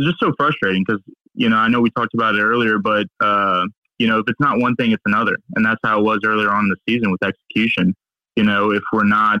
[0.00, 1.02] just so frustrating because,
[1.38, 3.64] you know, I know we talked about it earlier, but, uh,
[3.98, 5.36] you know, if it's not one thing, it's another.
[5.54, 7.94] And that's how it was earlier on in the season with execution.
[8.34, 9.38] You know, if we're not,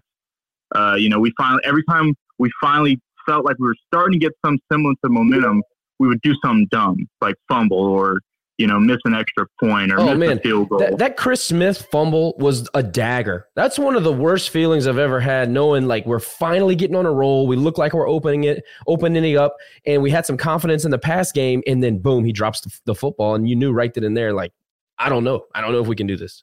[0.76, 4.24] uh, you know, we finally, every time we finally felt like we were starting to
[4.24, 5.62] get some semblance of momentum,
[5.98, 8.20] we would do something dumb, like fumble or,
[8.58, 10.38] you know, miss an extra point or oh, miss man.
[10.38, 10.80] a field goal.
[10.80, 13.46] That, that, Chris Smith fumble was a dagger.
[13.54, 17.06] That's one of the worst feelings I've ever had, knowing like we're finally getting on
[17.06, 17.46] a roll.
[17.46, 20.90] We look like we're opening it, opening it up, and we had some confidence in
[20.90, 23.94] the pass game, and then boom, he drops the, the football, and you knew right
[23.94, 24.52] then and there, like,
[24.98, 25.46] I don't know.
[25.54, 26.42] I don't know if we can do this.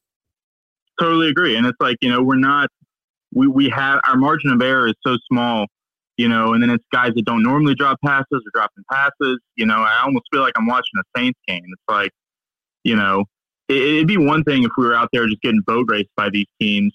[0.97, 1.57] Totally agree.
[1.57, 2.69] And it's like, you know, we're not,
[3.33, 5.67] we, we have, our margin of error is so small
[6.17, 9.39] you know, and then it's guys that don't normally drop passes or dropping passes.
[9.55, 11.63] You know, I almost feel like I'm watching a Saints game.
[11.65, 12.11] It's like,
[12.83, 13.25] you know,
[13.67, 16.29] it, would be one thing if we were out there just getting boat raced by
[16.29, 16.93] these teams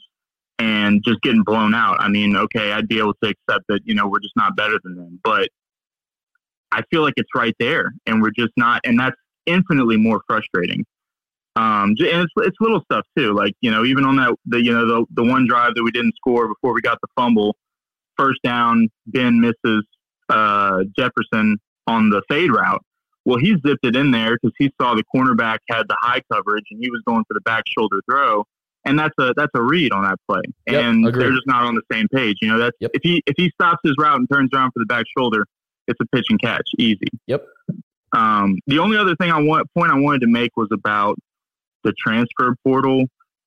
[0.59, 1.97] and just getting blown out.
[2.01, 4.79] I mean, okay, I'd be able to accept that, you know, we're just not better
[4.83, 5.21] than them.
[5.25, 5.49] But
[6.73, 10.85] I feel like it's right there and we're just not, and that's infinitely more frustrating.
[11.57, 13.33] Um, and it's, it's little stuff too.
[13.33, 15.91] Like, you know, even on that, the, you know, the, the one drive that we
[15.91, 17.57] didn't score before we got the fumble,
[18.21, 19.85] first down, Ben misses
[20.29, 22.83] uh, Jefferson on the fade route.
[23.25, 26.65] Well, he zipped it in there because he saw the cornerback had the high coverage
[26.71, 28.45] and he was going for the back shoulder throw.
[28.87, 31.23] And that's a that's a read on that play, yep, and agreed.
[31.23, 32.39] they're just not on the same page.
[32.41, 32.91] You know, that's yep.
[32.95, 35.45] if he if he stops his route and turns around for the back shoulder,
[35.87, 37.09] it's a pitch and catch, easy.
[37.27, 37.45] Yep.
[38.13, 41.19] Um, the only other thing I want point I wanted to make was about
[41.85, 43.05] the transfer portal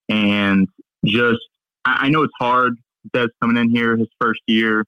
[0.07, 0.67] and
[1.03, 1.39] just
[1.83, 2.77] I, I know it's hard
[3.15, 4.85] Dez coming in here his first year,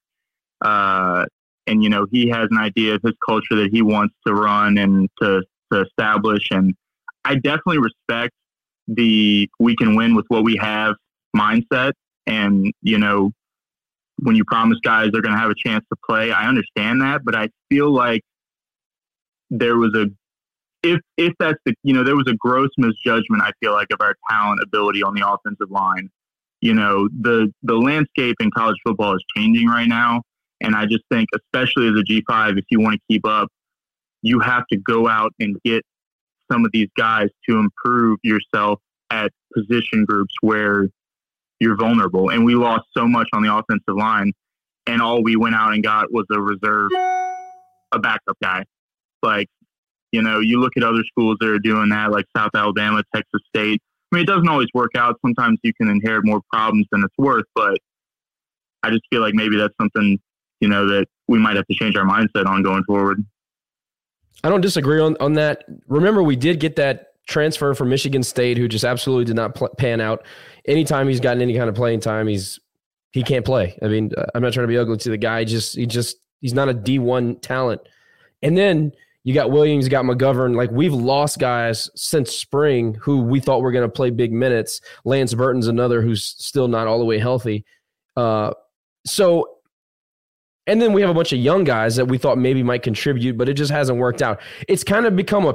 [0.62, 1.25] uh,
[1.67, 4.78] and you know he has an idea of his culture that he wants to run
[4.78, 6.47] and to to establish.
[6.51, 6.73] And
[7.23, 8.34] I definitely respect
[8.88, 10.95] the we can win with what we have
[11.36, 11.93] mindset.
[12.28, 13.32] And you know,
[14.19, 17.21] when you promise guys they're going to have a chance to play, I understand that,
[17.23, 18.21] but I feel like
[19.49, 20.08] there was a
[20.84, 24.01] if if that's the you know there was a gross misjudgment I feel like of
[24.01, 26.10] our talent ability on the offensive line
[26.65, 30.23] you know, the the landscape in college football is changing right now,
[30.62, 33.49] and I just think, especially as a G5, if you want to keep up,
[34.23, 35.84] you have to go out and get
[36.51, 38.80] some of these guys to improve yourself
[39.12, 40.88] at position groups where
[41.60, 42.32] you're vulnerable.
[42.32, 44.34] And we lost so much on the offensive line,
[44.88, 46.89] and all we went out and got was a reserve,
[47.91, 48.63] a backup guy.
[49.21, 49.49] Like,
[50.12, 53.41] you know, you look at other schools that are doing that, like South Alabama, Texas
[53.56, 53.84] State
[54.15, 55.17] mean, it doesn't always work out.
[55.21, 57.78] Sometimes you can inherit more problems than it's worth, but
[58.84, 60.19] I just feel like maybe that's something,
[60.60, 63.25] you know, that we might have to change our mindset on going forward.
[64.43, 65.65] I don't disagree on, on that.
[65.88, 69.73] Remember, we did get that transfer from Michigan State who just absolutely did not pl-
[69.78, 70.25] pan out.
[70.67, 72.60] Anytime he's gotten any kind of playing time, he's
[73.12, 73.78] he can't play.
[73.82, 75.45] I mean, I'm not trying to be ugly to the guy.
[75.45, 77.82] Just he just he's not a D1 talent.
[78.43, 78.91] And then
[79.26, 80.56] you got Williams, you got McGovern.
[80.56, 84.80] Like we've lost guys since spring who we thought were going to play big minutes.
[85.04, 87.66] Lance Burton's another who's still not all the way healthy.
[88.16, 88.54] Uh,
[89.04, 89.50] so,
[90.68, 93.36] and then we have a bunch of young guys that we thought maybe might contribute,
[93.36, 94.40] but it just hasn't worked out.
[94.68, 95.54] It's kind of become a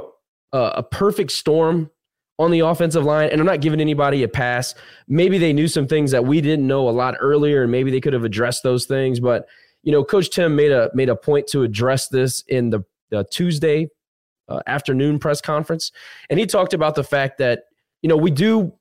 [0.53, 1.89] a perfect storm
[2.37, 4.75] on the offensive line, and I'm not giving anybody a pass.
[5.07, 8.01] Maybe they knew some things that we didn't know a lot earlier, and maybe they
[8.01, 9.21] could have addressed those things.
[9.21, 9.47] But
[9.83, 13.25] you know, Coach Tim made a made a point to address this in the the
[13.31, 13.87] Tuesday
[14.49, 15.91] uh, afternoon press conference,
[16.29, 17.65] and he talked about the fact that
[18.01, 18.73] you know we do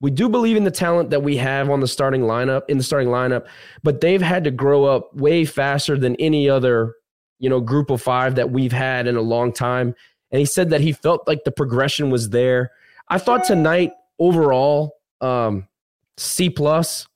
[0.00, 2.84] we do believe in the talent that we have on the starting lineup in the
[2.84, 3.46] starting lineup,
[3.82, 6.94] but they've had to grow up way faster than any other
[7.38, 9.94] you know group of five that we've had in a long time.
[10.30, 12.70] And he said that he felt like the progression was there.
[13.08, 15.68] I thought tonight overall um,
[16.16, 17.06] C plus,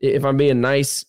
[0.00, 1.04] if I'm being nice.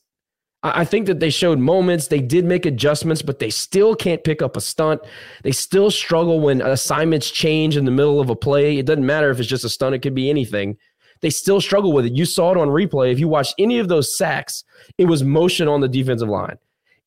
[0.76, 2.08] I think that they showed moments.
[2.08, 5.02] They did make adjustments, but they still can't pick up a stunt.
[5.44, 8.78] They still struggle when assignments change in the middle of a play.
[8.78, 10.78] It doesn't matter if it's just a stunt, it could be anything.
[11.22, 12.14] They still struggle with it.
[12.14, 13.12] You saw it on replay.
[13.12, 14.64] If you watched any of those sacks,
[14.98, 16.58] it was motion on the defensive line.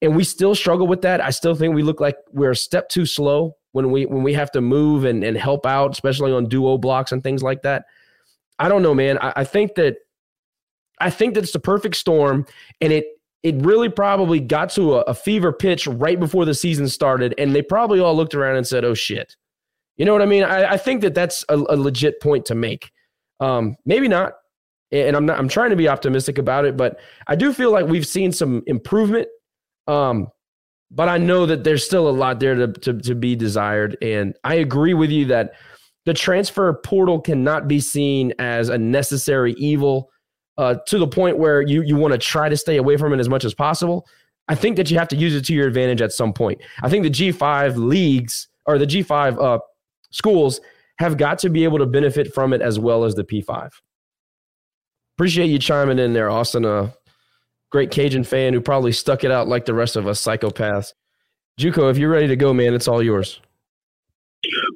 [0.02, 1.20] And we still struggle with that.
[1.20, 4.32] I still think we look like we're a step too slow when we when we
[4.34, 7.84] have to move and, and help out, especially on duo blocks and things like that.
[8.58, 9.18] I don't know, man.
[9.18, 9.96] I, I think that
[11.00, 12.46] I think that it's the perfect storm,
[12.80, 13.06] and it
[13.42, 17.54] it really probably got to a, a, fever pitch right before the season started, and
[17.54, 19.36] they probably all looked around and said, "Oh shit."
[19.96, 20.44] You know what I mean?
[20.44, 22.90] I, I think that that's a, a legit point to make.
[23.38, 24.34] Um, maybe not,
[24.92, 25.38] and I'm not.
[25.38, 28.62] I'm trying to be optimistic about it, but I do feel like we've seen some
[28.66, 29.28] improvement.
[29.86, 30.28] Um,
[30.90, 34.34] but I know that there's still a lot there to, to, to be desired, and
[34.44, 35.52] I agree with you that
[36.04, 40.10] the transfer portal cannot be seen as a necessary evil
[40.58, 43.20] uh, to the point where you you want to try to stay away from it
[43.20, 44.06] as much as possible.
[44.48, 46.60] I think that you have to use it to your advantage at some point.
[46.82, 49.58] I think the G5 leagues or the G5 uh,
[50.10, 50.60] schools
[50.98, 53.70] have got to be able to benefit from it as well as the P5.
[55.16, 56.64] Appreciate you chiming in there, Austin.
[56.64, 56.92] A
[57.70, 60.94] great Cajun fan who probably stuck it out like the rest of us psychopaths.
[61.58, 63.40] Juco, if you're ready to go, man, it's all yours.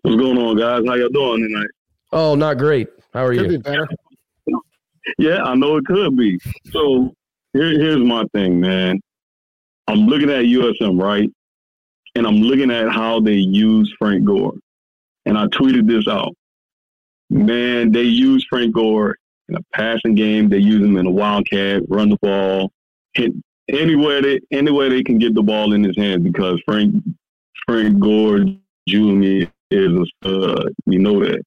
[0.03, 0.87] What's going on, guys?
[0.87, 1.71] How y'all doing tonight?
[2.13, 2.89] Oh, not great.
[3.13, 3.49] How are Could you?
[3.49, 3.89] be better.
[5.19, 6.39] Yeah, I know it could be.
[6.71, 7.15] So
[7.53, 9.01] here, here's my thing, man.
[9.87, 11.31] I'm looking at USM, right?
[12.15, 14.55] And I'm looking at how they use Frank Gore.
[15.27, 16.35] And I tweeted this out.
[17.31, 19.17] Man, they use Frank Gore
[19.49, 20.49] in a passing game.
[20.49, 22.71] They use him in a wildcat, run the ball,
[23.15, 23.33] hit
[23.69, 26.95] anywhere they anywhere they can get the ball in his hands because Frank
[27.67, 28.45] Frank Gore
[28.87, 29.49] Jr.
[29.71, 30.75] is a stud.
[30.87, 31.43] We know that.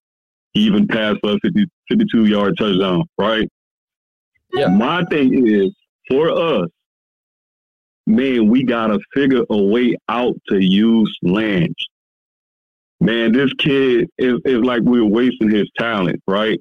[0.54, 3.48] He even passed for a 50, 52 yard touchdown, right?
[4.54, 4.68] Yeah.
[4.68, 5.74] My thing is
[6.08, 6.70] for us,
[8.06, 11.86] man, we gotta figure a way out to use Lance.
[13.00, 16.60] Man, this kid is, is like we're wasting his talent, right?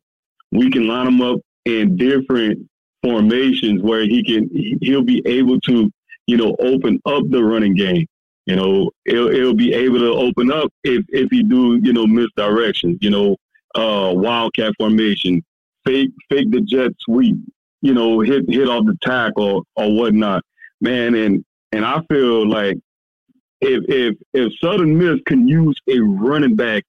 [0.53, 2.69] We can line him up in different
[3.03, 4.51] formations where he can
[4.83, 5.91] he'll be able to,
[6.27, 8.07] you know, open up the running game.
[8.47, 12.07] You know, it'll, it'll be able to open up if if you do, you know,
[12.07, 13.37] misdirection, you know,
[13.77, 15.43] uh wildcat formation,
[15.85, 17.37] fake fake the jet sweep,
[17.83, 20.43] you know, hit hit off the tackle or whatnot.
[20.81, 22.79] Man, and and I feel like
[23.61, 26.85] if if if Southern Miss can use a running back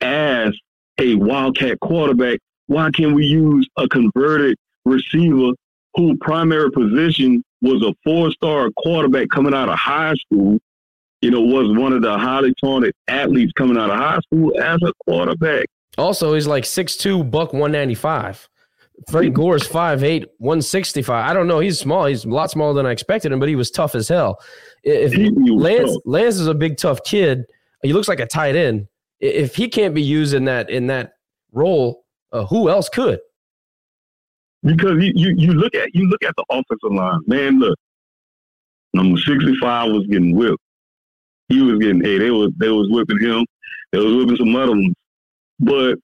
[0.00, 0.52] as
[0.98, 5.52] a wildcat quarterback, why can't we use a converted receiver
[5.94, 10.58] whose primary position was a four-star quarterback coming out of high school?
[11.20, 14.78] You know, was one of the highly talented athletes coming out of high school as
[14.82, 15.66] a quarterback.
[15.98, 18.48] Also, he's like 6'2, buck 195.
[19.10, 21.30] Frank Gore's 5'8, 165.
[21.30, 21.60] I don't know.
[21.60, 22.06] He's small.
[22.06, 24.40] He's a lot smaller than I expected him, but he was tough as hell.
[24.82, 25.96] If Lance.
[26.04, 27.44] Lance is a big tough kid,
[27.82, 28.88] he looks like a tight end.
[29.20, 31.12] If he can't be used in that in that
[31.52, 33.20] role, uh, who else could?
[34.62, 37.58] because you, you you look at you look at the offensive line, man.
[37.58, 37.78] Look,
[38.92, 40.62] number sixty five was getting whipped.
[41.48, 43.46] He was getting hey, they was they was whipping him.
[43.92, 44.94] They was whipping some other ones.
[45.60, 45.98] But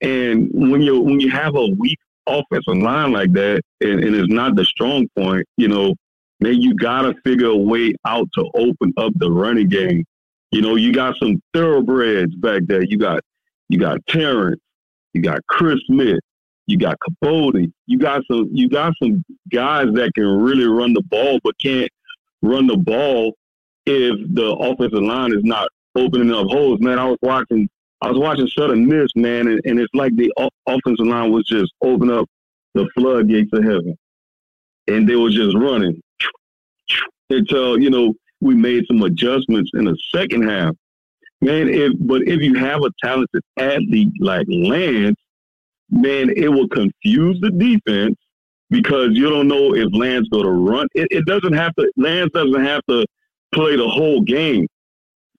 [0.00, 4.32] and when you when you have a weak offensive line like that, and, and it's
[4.32, 5.94] not the strong point, you know,
[6.40, 10.04] man, you gotta figure a way out to open up the running game.
[10.50, 12.82] You know, you got some thoroughbreds back there.
[12.82, 13.20] You got
[13.68, 14.60] you got Terrence,
[15.12, 16.20] you got Chris Smith,
[16.66, 21.02] you got Capote, you got some you got some guys that can really run the
[21.02, 21.90] ball, but can't
[22.42, 23.34] run the ball
[23.86, 26.80] if the offensive line is not opening up holes.
[26.80, 27.68] Man, I was watching
[28.02, 30.32] I was watching Southern Miss, man, and, and it's like the
[30.66, 32.28] offensive line was just open up
[32.74, 33.96] the floodgates of heaven,
[34.86, 36.00] and they were just running
[37.30, 40.74] until you know we made some adjustments in the second half.
[41.40, 45.18] Man, if but if you have a talented athlete like Lance,
[45.90, 48.16] man, it will confuse the defense
[48.70, 50.86] because you don't know if Lance going to run.
[50.94, 51.90] It, it doesn't have to.
[51.96, 53.06] Lance doesn't have to
[53.54, 54.66] play the whole game,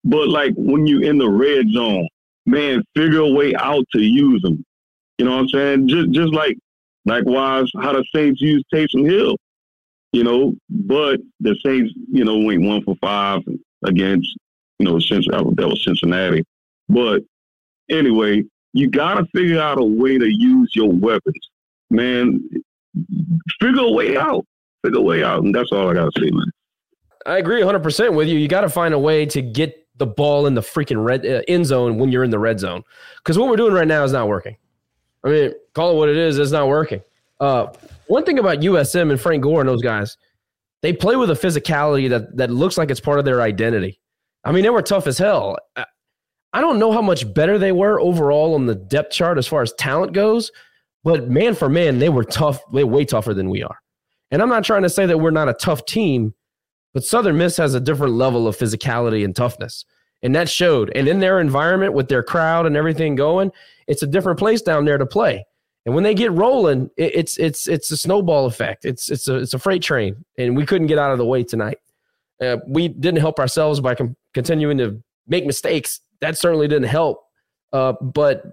[0.03, 2.07] but like when you in the red zone,
[2.47, 4.63] man, figure a way out to use them.
[5.19, 5.87] You know what I'm saying?
[5.87, 6.57] Just just like
[7.05, 9.35] likewise how the Saints use Taysom Hill.
[10.13, 13.41] You know, but the Saints, you know, went one for five
[13.83, 14.35] against,
[14.79, 16.43] you know, since that was Cincinnati.
[16.87, 17.23] But
[17.89, 21.49] anyway, you got to figure out a way to use your weapons,
[21.89, 22.41] man.
[23.59, 24.45] Figure a way out.
[24.83, 26.51] Figure a way out, and that's all I got to say, man.
[27.25, 28.37] I agree 100% with you.
[28.37, 31.41] You got to find a way to get the ball in the freaking red uh,
[31.47, 32.83] end zone when you're in the red zone.
[33.17, 34.55] Because what we're doing right now is not working.
[35.23, 36.37] I mean, call it what it is.
[36.37, 37.01] It's not working.
[37.39, 37.67] Uh,
[38.07, 40.17] one thing about USM and Frank Gore and those guys,
[40.81, 43.99] they play with a physicality that that looks like it's part of their identity.
[44.43, 45.57] I mean, they were tough as hell.
[45.75, 45.85] I-
[46.67, 49.73] don't know how much better they were overall on the depth chart as far as
[49.73, 50.51] talent goes,
[51.03, 53.77] but man for man, they were tough, way, way tougher than we are.
[54.31, 56.33] And I'm not trying to say that we're not a tough team,
[56.97, 59.85] but Southern Miss has a different level of physicality and toughness.
[60.23, 60.91] And that showed.
[60.95, 63.51] And in their environment with their crowd and everything going,
[63.85, 65.45] it's a different place down there to play.
[65.85, 68.83] And when they get rolling, it, it's it's it's a snowball effect.
[68.83, 71.43] It's it's a it's a freight train, and we couldn't get out of the way
[71.43, 71.77] tonight.
[72.41, 75.99] Uh, we didn't help ourselves by com- continuing to make mistakes.
[76.21, 77.23] That certainly didn't help.
[77.73, 78.43] Uh, but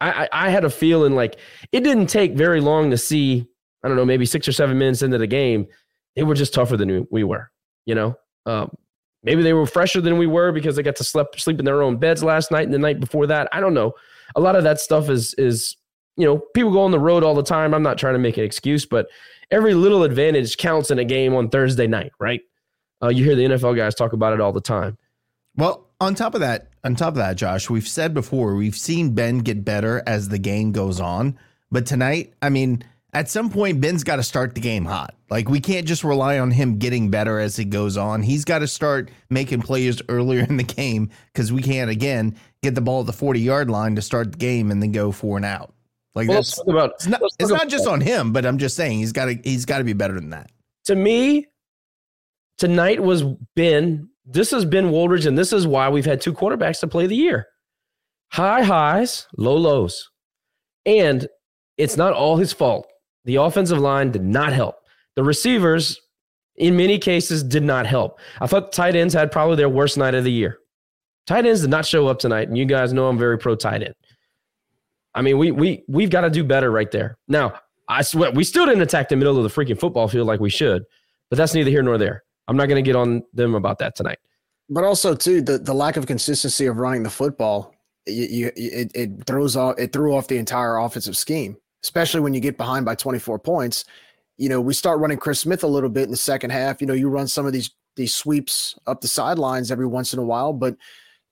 [0.00, 1.38] I, I, had a feeling like
[1.70, 3.46] it didn't take very long to see.
[3.84, 5.68] I don't know, maybe six or seven minutes into the game,
[6.16, 7.48] they were just tougher than we were.
[7.86, 8.76] You know, um,
[9.22, 11.82] maybe they were fresher than we were because they got to sleep sleep in their
[11.82, 13.48] own beds last night and the night before that.
[13.52, 13.92] I don't know,
[14.34, 15.76] a lot of that stuff is is
[16.16, 17.74] you know people go on the road all the time.
[17.74, 19.06] I'm not trying to make an excuse, but
[19.50, 22.40] every little advantage counts in a game on Thursday night, right?
[23.02, 24.96] Uh, you hear the NFL guys talk about it all the time.
[25.56, 29.14] Well, on top of that, on top of that, Josh, we've said before we've seen
[29.14, 31.38] Ben get better as the game goes on,
[31.70, 32.84] but tonight, I mean,
[33.16, 35.14] at some point, Ben's got to start the game hot.
[35.30, 38.22] Like we can't just rely on him getting better as it goes on.
[38.22, 42.74] He's got to start making plays earlier in the game because we can't again get
[42.74, 45.38] the ball at the forty yard line to start the game and then go for
[45.38, 45.72] and out.
[46.14, 48.98] Like well, that's about, it's not, it's not just on him, but I'm just saying
[48.98, 50.50] he's got to he's got to be better than that.
[50.84, 51.46] To me,
[52.58, 54.10] tonight was Ben.
[54.26, 57.16] This has been Wooldridge, and this is why we've had two quarterbacks to play the
[57.16, 57.46] year.
[58.32, 60.10] High highs, low lows.
[60.84, 61.26] And
[61.78, 62.86] it's not all his fault.
[63.26, 64.76] The offensive line did not help.
[65.16, 66.00] The receivers,
[66.56, 68.18] in many cases, did not help.
[68.40, 70.58] I thought tight ends had probably their worst night of the year.
[71.26, 73.82] Tight ends did not show up tonight, and you guys know I'm very pro tight
[73.82, 73.94] end.
[75.14, 77.18] I mean, we we we've got to do better right there.
[77.26, 77.54] Now,
[77.88, 80.50] I swear we still didn't attack the middle of the freaking football field like we
[80.50, 80.84] should,
[81.30, 82.22] but that's neither here nor there.
[82.48, 84.18] I'm not going to get on them about that tonight.
[84.68, 87.74] But also, too, the, the lack of consistency of running the football,
[88.06, 92.34] you, you, it, it throws off it threw off the entire offensive scheme, especially when
[92.34, 93.84] you get behind by 24 points.
[94.36, 96.80] You know, we start running Chris Smith a little bit in the second half.
[96.80, 100.18] You know, you run some of these these sweeps up the sidelines every once in
[100.18, 100.76] a while, but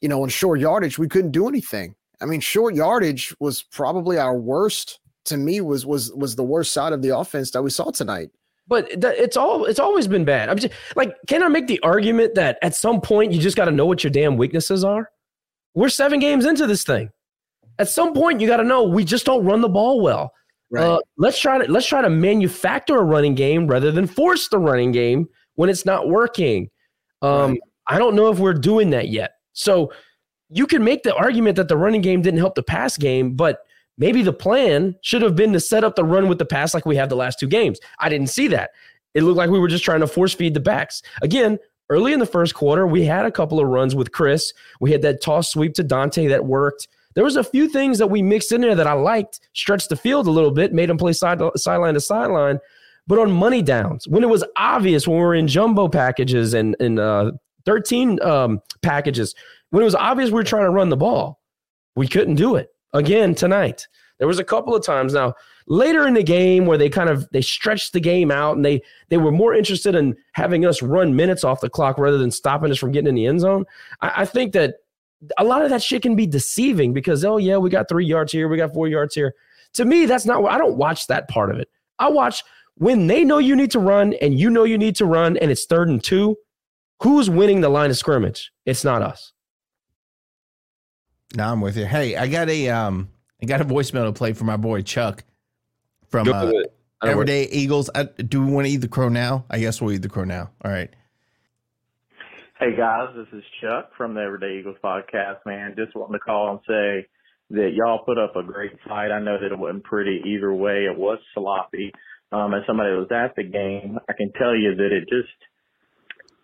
[0.01, 1.95] you know, on short yardage, we couldn't do anything.
[2.21, 5.01] I mean, short yardage was probably our worst.
[5.27, 8.31] To me, was was was the worst side of the offense that we saw tonight.
[8.67, 10.49] But it's all it's always been bad.
[10.49, 13.67] I'm just like, can I make the argument that at some point you just got
[13.67, 15.11] to know what your damn weaknesses are?
[15.75, 17.11] We're seven games into this thing.
[17.79, 20.33] At some point, you got to know we just don't run the ball well.
[20.71, 20.85] Right.
[20.85, 24.59] Uh, let's try to let's try to manufacture a running game rather than force the
[24.59, 26.71] running game when it's not working.
[27.23, 27.61] Um, right.
[27.87, 29.33] I don't know if we're doing that yet.
[29.53, 29.93] So
[30.51, 33.61] you can make the argument that the running game didn't help the pass game, but
[33.99, 36.87] maybe the plan should have been to set up the run with the pass like
[36.87, 37.79] we have the last two games.
[37.99, 38.71] I didn't see that.
[39.15, 41.03] It looked like we were just trying to force feed the backs.
[41.23, 41.59] Again,
[41.89, 44.53] early in the first quarter, we had a couple of runs with Chris.
[44.81, 46.89] We had that toss sweep to Dante that worked.
[47.15, 49.97] There was a few things that we mixed in there that I liked, stretched the
[49.97, 52.59] field a little bit, made them play side sideline to sideline.
[53.07, 56.75] But on money downs, when it was obvious when we were in jumbo packages and
[56.81, 57.33] in uh,
[57.67, 59.35] 13 um, packages,
[59.71, 61.41] when it was obvious we were trying to run the ball,
[61.97, 63.87] we couldn't do it again tonight.
[64.19, 65.35] There was a couple of times now
[65.67, 68.81] later in the game where they kind of they stretched the game out and they
[69.09, 72.71] they were more interested in having us run minutes off the clock rather than stopping
[72.71, 73.65] us from getting in the end zone.
[74.01, 74.77] I, I think that
[75.39, 78.33] a lot of that shit can be deceiving because oh yeah we got three yards
[78.33, 79.35] here we got four yards here.
[79.75, 81.69] To me that's not what I don't watch that part of it.
[81.99, 82.43] I watch
[82.77, 85.51] when they know you need to run and you know you need to run and
[85.51, 86.37] it's third and two.
[87.03, 88.53] Who's winning the line of scrimmage?
[88.67, 89.33] It's not us.
[91.37, 91.85] No, I'm with you.
[91.85, 93.09] Hey, I got a um,
[93.43, 95.25] I got a voicemail to play for my boy Chuck
[96.09, 96.53] from uh,
[97.03, 97.91] Everyday Eagles.
[97.95, 99.45] I, do we want to eat the crow now?
[99.51, 100.51] I guess we'll eat the crow now.
[100.65, 100.95] All right.
[102.65, 105.45] Hey guys, this is Chuck from the Everyday Eagles podcast.
[105.45, 107.07] Man, just wanting to call and say
[107.51, 109.11] that y'all put up a great fight.
[109.11, 110.87] I know that it wasn't pretty either way.
[110.91, 111.93] It was sloppy.
[112.33, 115.37] Um, as somebody that was at the game, I can tell you that it just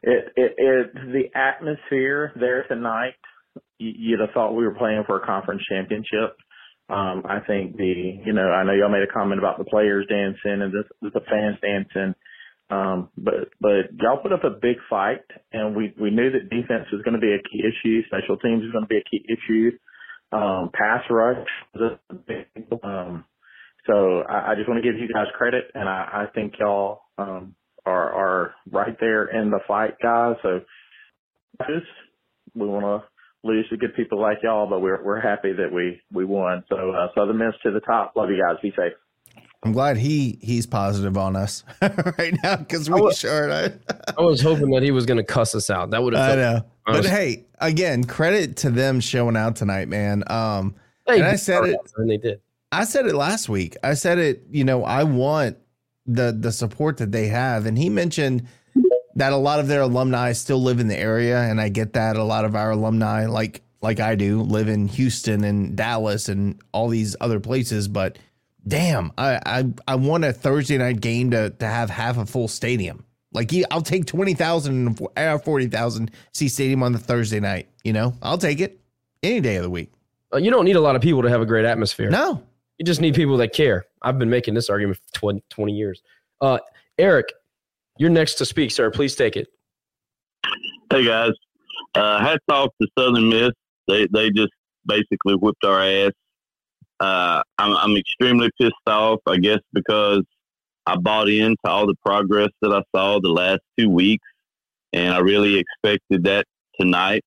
[0.03, 3.15] it it, it the atmosphere there tonight
[3.79, 6.37] you'd have thought we were playing for a conference championship.
[6.91, 10.07] Um, I think the, you know, I know y'all made a comment about the players
[10.07, 12.15] dancing and the, the fans dancing.
[12.71, 16.87] Um, but, but y'all put up a big fight and we, we knew that defense
[16.93, 18.03] was going to be a key issue.
[18.07, 19.71] Special teams was going to be a key issue.
[20.33, 22.47] Um, pass rush was a big,
[22.85, 23.25] um,
[23.87, 27.03] so I, I just want to give you guys credit and I, I think y'all,
[27.19, 27.57] um,
[27.87, 30.37] are, are right there in the fight, guys.
[30.43, 30.61] So
[32.55, 36.01] we want to lose to good people like y'all, but we're we're happy that we
[36.13, 36.65] we won.
[36.69, 38.13] So uh, Southern Miss to the top.
[38.17, 38.61] Love you guys.
[38.63, 38.93] Be safe.
[39.63, 43.53] I'm glad he he's positive on us right now because we was, sure.
[43.53, 43.71] I,
[44.17, 45.91] I was hoping that he was going to cuss us out.
[45.91, 46.33] That would have.
[46.33, 50.25] I know, but hey, again, credit to them showing out tonight, man.
[50.29, 50.75] Um,
[51.07, 52.41] and I said it, and they did.
[52.73, 53.77] I said it last week.
[53.83, 54.45] I said it.
[54.51, 55.59] You know, I want
[56.07, 58.47] the the support that they have, and he mentioned
[59.17, 62.17] that a lot of their alumni still live in the area, and I get that
[62.17, 66.61] a lot of our alumni, like like I do, live in Houston and Dallas and
[66.73, 67.89] all these other places.
[67.89, 68.19] But
[68.67, 72.49] damn, I I, I want a Thursday night game to to have half a full
[72.49, 73.05] stadium.
[73.33, 77.69] Like I'll take twenty thousand or forty thousand see stadium on the Thursday night.
[77.85, 78.81] You know, I'll take it
[79.23, 79.93] any day of the week.
[80.33, 82.11] Uh, you don't need a lot of people to have a great atmosphere.
[82.11, 82.43] No,
[82.79, 83.87] you just need people that care.
[84.03, 86.03] I've been making this argument for 20, 20 years.
[86.41, 86.59] Uh,
[86.99, 87.33] Eric,
[87.99, 88.91] you're next to speak, sir.
[88.91, 89.49] Please take it.
[90.91, 91.33] Hey guys,
[91.95, 93.51] uh, hats off to Southern Miss.
[93.87, 94.53] They they just
[94.87, 96.13] basically whipped our ass.
[97.01, 100.23] Uh, I'm, I'm extremely pissed off, I guess, because
[100.87, 104.27] I bought into all the progress that I saw the last two weeks,
[104.93, 106.45] and I really expected that
[106.79, 107.23] tonight.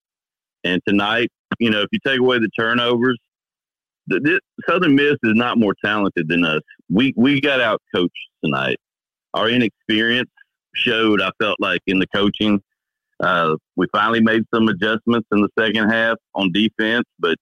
[0.63, 3.17] And tonight, you know, if you take away the turnovers,
[4.07, 6.61] the, this, Southern Miss is not more talented than us.
[6.89, 8.13] We we got out coached
[8.43, 8.77] tonight.
[9.33, 10.29] Our inexperience
[10.75, 11.21] showed.
[11.21, 12.61] I felt like in the coaching,
[13.21, 17.37] uh, we finally made some adjustments in the second half on defense, but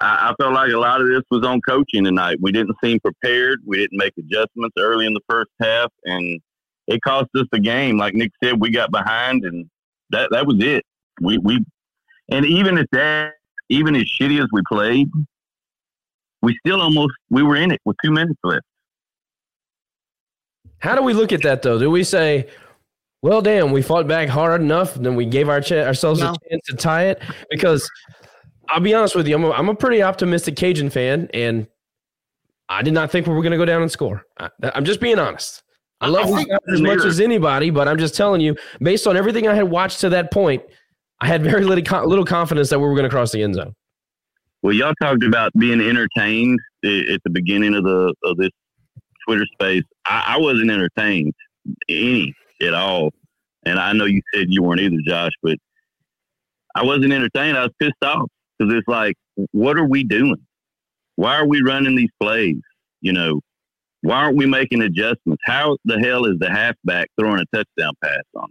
[0.00, 2.38] I, I felt like a lot of this was on coaching tonight.
[2.40, 3.60] We didn't seem prepared.
[3.64, 6.40] We didn't make adjustments early in the first half, and
[6.86, 7.98] it cost us the game.
[7.98, 9.68] Like Nick said, we got behind, and
[10.10, 10.84] that that was it.
[11.20, 11.64] We we,
[12.28, 13.34] and even at that,
[13.68, 15.10] even as shitty as we played,
[16.42, 18.66] we still almost we were in it with two minutes left.
[20.78, 21.78] How do we look at that though?
[21.78, 22.48] Do we say,
[23.22, 26.32] "Well, damn, we fought back hard enough, then we gave our ch- ourselves no.
[26.32, 27.22] a chance to tie it"?
[27.48, 27.88] Because
[28.68, 31.66] I'll be honest with you, I'm a, I'm a pretty optimistic Cajun fan, and
[32.68, 34.24] I did not think we were going to go down and score.
[34.38, 35.62] I, am just being honest.
[36.00, 39.48] I love I as much as anybody, but I'm just telling you, based on everything
[39.48, 40.62] I had watched to that point,
[41.20, 43.74] I had very little, little confidence that we were going to cross the end zone.
[44.62, 48.50] Well, y'all talked about being entertained at the beginning of the of this
[49.26, 49.82] Twitter space.
[50.06, 51.32] I, I wasn't entertained
[51.88, 53.10] any at all,
[53.64, 55.32] and I know you said you weren't either, Josh.
[55.42, 55.58] But
[56.74, 57.58] I wasn't entertained.
[57.58, 59.16] I was pissed off because it's like,
[59.52, 60.46] what are we doing?
[61.16, 62.60] Why are we running these plays?
[63.00, 63.40] You know,
[64.02, 65.42] why aren't we making adjustments?
[65.44, 68.48] How the hell is the halfback throwing a touchdown pass on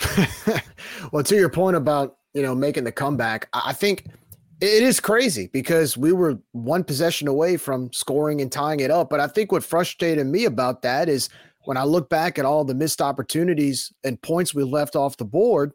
[0.00, 0.62] us?
[1.12, 4.06] well, to your point about you know making the comeback, I think
[4.60, 9.10] it is crazy because we were one possession away from scoring and tying it up.
[9.10, 11.30] But I think what frustrated me about that is
[11.64, 15.24] when I look back at all the missed opportunities and points we left off the
[15.24, 15.72] board,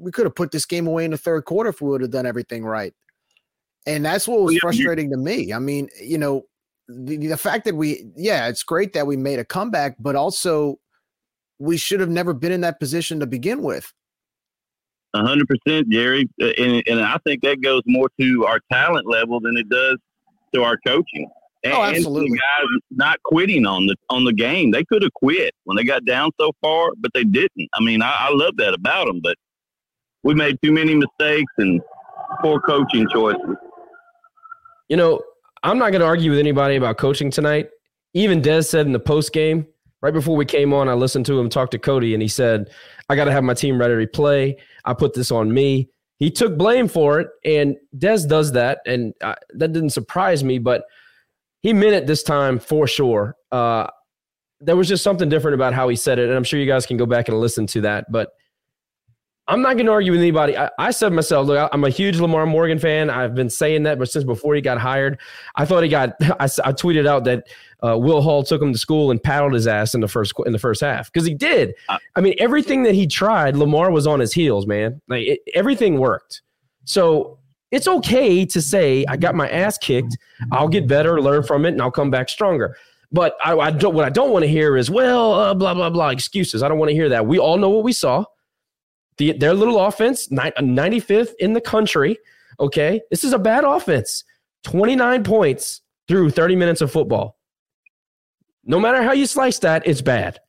[0.00, 2.10] we could have put this game away in the third quarter if we would have
[2.10, 2.94] done everything right.
[3.86, 5.52] And that's what was frustrating to me.
[5.52, 6.46] I mean, you know,
[6.88, 10.78] the, the fact that we, yeah, it's great that we made a comeback, but also
[11.58, 13.92] we should have never been in that position to begin with
[15.14, 19.06] A hundred percent, Jerry, uh, and, and I think that goes more to our talent
[19.06, 19.98] level than it does
[20.54, 21.28] to our coaching.
[21.62, 22.30] And, oh, absolutely.
[22.30, 24.70] guys not quitting on the on the game.
[24.70, 27.68] They could have quit when they got down so far, but they didn't.
[27.74, 29.36] I mean, I, I love that about them, but
[30.22, 31.80] we made too many mistakes and
[32.40, 33.56] poor coaching choices.
[34.88, 35.22] You know,
[35.62, 37.68] I'm not going to argue with anybody about coaching tonight.
[38.14, 39.66] Even Dez said in the post game,
[40.02, 42.70] right before we came on, I listened to him talk to Cody, and he said,
[43.08, 44.56] I got to have my team ready to play.
[44.84, 45.90] I put this on me.
[46.18, 50.58] He took blame for it, and Dez does that, and uh, that didn't surprise me,
[50.58, 50.84] but
[51.62, 53.36] he meant it this time for sure.
[53.52, 53.86] Uh,
[54.60, 56.84] there was just something different about how he said it, and I'm sure you guys
[56.84, 58.10] can go back and listen to that.
[58.10, 58.32] But
[59.50, 60.56] I'm not going to argue with anybody.
[60.56, 63.10] I, I said myself, look, I'm a huge Lamar Morgan fan.
[63.10, 65.18] I've been saying that, but since before he got hired,
[65.56, 66.14] I thought he got.
[66.22, 67.48] I, I tweeted out that
[67.84, 70.52] uh, Will Hall took him to school and paddled his ass in the first in
[70.52, 71.74] the first half because he did.
[71.88, 75.00] Uh, I mean, everything that he tried, Lamar was on his heels, man.
[75.08, 76.42] Like it, everything worked.
[76.84, 77.38] So
[77.72, 80.16] it's okay to say I got my ass kicked.
[80.52, 82.76] I'll get better, learn from it, and I'll come back stronger.
[83.10, 83.96] But I, I don't.
[83.96, 86.62] What I don't want to hear is well, uh, blah blah blah excuses.
[86.62, 87.26] I don't want to hear that.
[87.26, 88.24] We all know what we saw
[89.20, 92.18] the, their little offense, 95th in the country.
[92.58, 93.02] Okay.
[93.10, 94.24] This is a bad offense.
[94.64, 97.36] 29 points through 30 minutes of football.
[98.64, 100.40] No matter how you slice that, it's bad.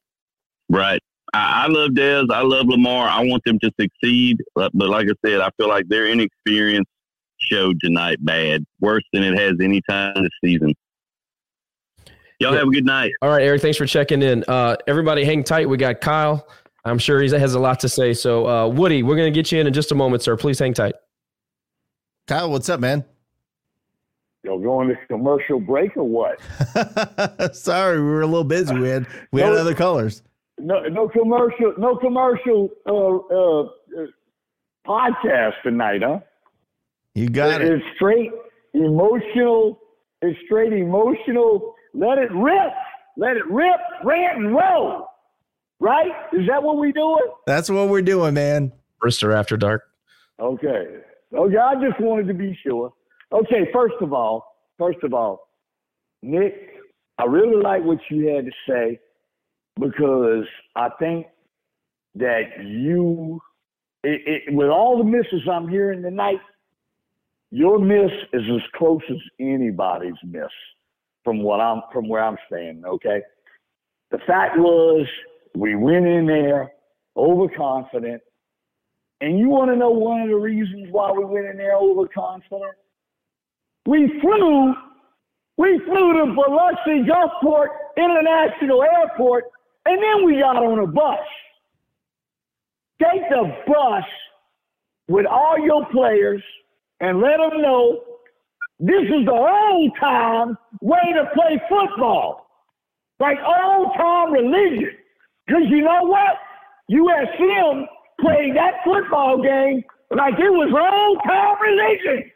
[0.69, 1.01] Right.
[1.33, 2.31] I, I love Dez.
[2.31, 3.09] I love Lamar.
[3.09, 4.41] I want them to succeed.
[4.55, 6.87] But, but like I said, I feel like their inexperience
[7.39, 10.73] showed tonight bad, worse than it has any time this season.
[12.39, 13.11] Y'all have a good night.
[13.21, 13.61] All right, Eric.
[13.61, 14.45] Thanks for checking in.
[14.47, 15.67] Uh, everybody, hang tight.
[15.67, 16.47] We got Kyle
[16.83, 18.13] I'm sure he has a lot to say.
[18.13, 20.35] So, uh, Woody, we're going to get you in in just a moment, sir.
[20.35, 20.95] Please hang tight.
[22.27, 23.05] Kyle, what's up, man?
[24.43, 26.39] Yo, going to commercial break or what?
[27.55, 28.73] Sorry, we were a little busy.
[28.73, 30.23] We had we no, had other colors.
[30.57, 34.05] No, no commercial, no commercial uh, uh,
[34.87, 36.19] podcast tonight, huh?
[37.13, 37.71] You got it.
[37.71, 38.31] It's straight
[38.73, 39.79] emotional.
[40.23, 41.75] It's straight emotional.
[41.93, 42.73] Let it rip.
[43.17, 43.79] Let it rip.
[44.03, 45.10] Rant and roll.
[45.81, 46.11] Right?
[46.31, 47.25] Is that what we're doing?
[47.47, 48.71] That's what we're doing, man.
[49.03, 49.81] Brister after dark.
[50.39, 50.99] Okay.
[51.33, 51.57] Okay.
[51.57, 52.93] I just wanted to be sure.
[53.33, 53.67] Okay.
[53.73, 54.45] First of all,
[54.77, 55.49] first of all,
[56.21, 56.53] Nick,
[57.17, 58.99] I really like what you had to say
[59.79, 61.25] because I think
[62.13, 63.41] that you,
[64.03, 66.41] it, it, with all the misses I'm hearing tonight,
[67.49, 70.43] your miss is as close as anybody's miss
[71.23, 72.85] from what I'm from where I'm standing.
[72.85, 73.21] Okay.
[74.11, 75.07] The fact was
[75.55, 76.71] we went in there
[77.15, 78.21] overconfident.
[79.21, 82.75] And you want to know one of the reasons why we went in there overconfident?
[83.85, 84.73] We flew,
[85.57, 89.45] we flew to Biloxi Gulfport International Airport,
[89.85, 91.19] and then we got on a bus.
[93.01, 94.03] Take the bus
[95.07, 96.41] with all your players
[96.99, 98.03] and let them know
[98.79, 102.47] this is the old time way to play football.
[103.19, 104.97] Like old time religion.
[105.51, 106.39] Because you know what?
[106.89, 107.85] USM
[108.21, 112.31] played that football game like it was old time religion.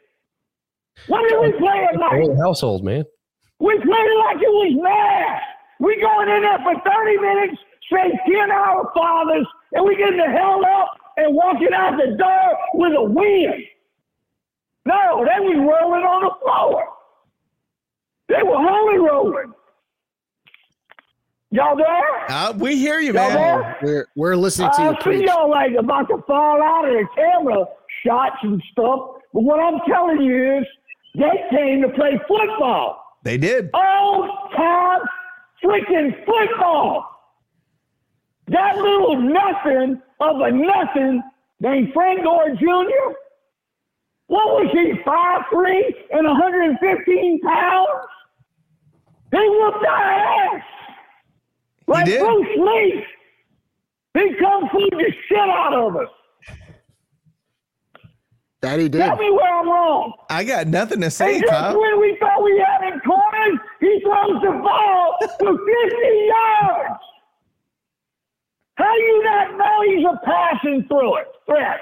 [1.06, 2.20] What did we play at night?
[2.20, 3.04] Whole household, man.
[3.58, 5.42] We played it like it was mass.
[5.80, 7.56] We going in there for 30 minutes,
[7.90, 12.58] say 10 Our fathers, and we getting the hell up and walking out the door
[12.74, 13.64] with a win.
[14.84, 16.84] No, they was rolling on the floor.
[18.28, 19.54] They were holy rolling.
[21.50, 22.30] Y'all there?
[22.30, 23.34] Uh, we hear you, Y'all man.
[23.36, 23.78] there?
[23.82, 25.26] We're we're listening to I you see preach.
[25.28, 27.64] y'all like about to fall out of the camera
[28.04, 29.00] shots and stuff.
[29.32, 30.64] But what I'm telling you is
[31.14, 33.02] they came to play football.
[33.22, 33.70] They did.
[33.74, 35.00] Old time
[35.64, 37.06] freaking football.
[38.48, 41.22] That little nothing of a nothing
[41.60, 43.14] named Frank Gore Jr.
[44.28, 47.88] What was he, 5'3 and 115 pounds?
[49.32, 50.62] He whooped our ass.
[51.86, 52.06] Like.
[52.06, 53.04] Bruce Lee.
[54.14, 56.08] He kung fu the shit out of us.
[58.62, 59.00] That he did.
[59.00, 60.14] Tell me where I'm wrong.
[60.30, 61.78] I got nothing to say, And just Kyle.
[61.80, 67.00] when we thought we had him cornered, he throws the ball for 50 yards.
[68.76, 71.80] How do you not know he's a passing through it threat?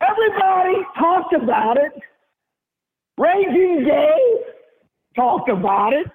[0.00, 1.92] Everybody talked about it.
[3.18, 4.44] Raging Dave
[5.14, 6.06] talked about it.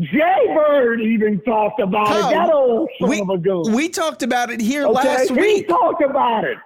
[0.00, 2.32] Jay Bird even talked about Kyle, it.
[2.34, 3.72] That old son we, of a goon.
[3.72, 5.42] we talked about it here Okay, last he week.
[5.68, 6.56] We talked about it.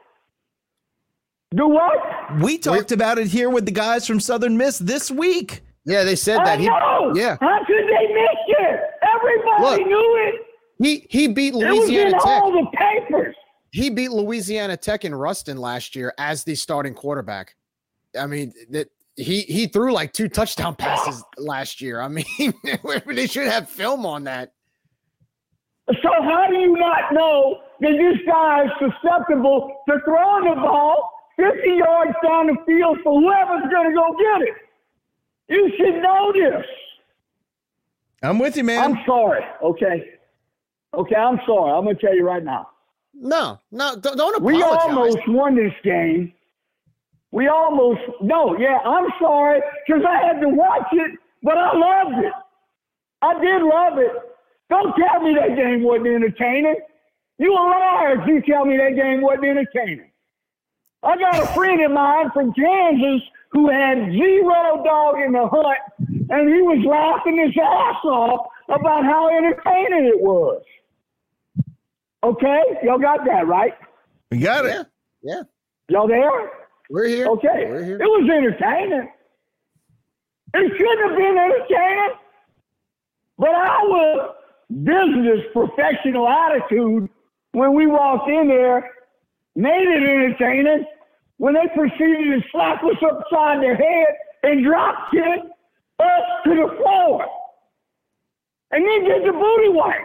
[1.55, 2.41] Do what?
[2.41, 5.63] We talked about it here with the guys from Southern Miss this week.
[5.85, 6.61] Yeah, they said I that.
[6.61, 7.13] He, know.
[7.15, 8.81] yeah, How could they miss it?
[9.15, 10.35] Everybody Look, knew it.
[10.83, 12.43] he he beat Louisiana It was in Louisiana Tech.
[12.43, 13.37] all the papers.
[13.71, 17.55] He beat Louisiana Tech in Ruston last year as the starting quarterback.
[18.19, 22.01] I mean, that he he threw like two touchdown passes last year.
[22.01, 22.25] I mean,
[23.07, 24.53] they should have film on that.
[26.03, 31.13] So how do you not know that this guy is susceptible to throwing the ball
[31.37, 34.55] 50 yards down the field for whoever's going to go get it?
[35.49, 36.67] You should know this.
[38.23, 38.83] I'm with you, man.
[38.83, 39.43] I'm sorry.
[39.63, 40.11] Okay.
[40.95, 41.73] Okay, I'm sorry.
[41.73, 42.69] I'm going to tell you right now.
[43.15, 46.33] No, no, don't, don't We almost won this game.
[47.37, 52.25] We almost no, yeah, I'm sorry because I had to watch it, but I loved
[52.25, 52.33] it.
[53.21, 54.11] I did love it.
[54.71, 56.77] Don't tell me that game wasn't entertaining.
[57.37, 60.11] You a liar if you tell me that game wasn't entertaining.
[61.03, 63.21] I got a friend of mine from Kansas
[63.51, 65.79] who had zero dog in the hunt,
[66.31, 70.63] and he was laughing his ass off about how entertaining it was.
[72.25, 73.75] Okay, y'all got that right?
[74.31, 74.71] We got it.
[74.71, 75.43] Yeah, yeah,
[75.91, 76.66] Y'all there?
[76.91, 77.27] We're here.
[77.27, 77.67] Okay.
[77.69, 77.97] we're here.
[78.01, 79.11] It was entertaining.
[80.55, 82.15] It shouldn't have been entertaining.
[83.39, 84.35] But our
[84.71, 87.09] business professional attitude
[87.53, 88.91] when we walked in there
[89.55, 90.85] made it entertaining
[91.39, 94.07] when they proceeded to slap us upside their head
[94.43, 95.41] and drop kick
[96.01, 97.27] us to the floor.
[98.71, 99.97] And then did the booty wipe.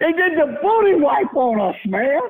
[0.00, 2.20] They did the booty wipe on us, man.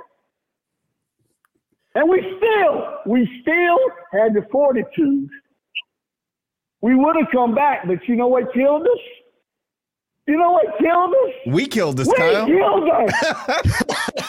[1.97, 3.79] And we still, we still
[4.13, 5.31] had the fortitude.
[6.83, 9.05] We would have come back, but you know what killed us?
[10.27, 11.55] You know what killed us?
[11.55, 12.45] We killed this, we Kyle.
[12.45, 13.13] killed us.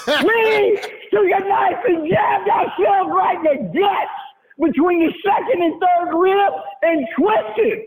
[0.23, 0.79] we
[1.11, 4.17] took a knife and jabbed ourselves right in the guts
[4.59, 6.53] between the second and third rib
[6.83, 7.79] and twisted.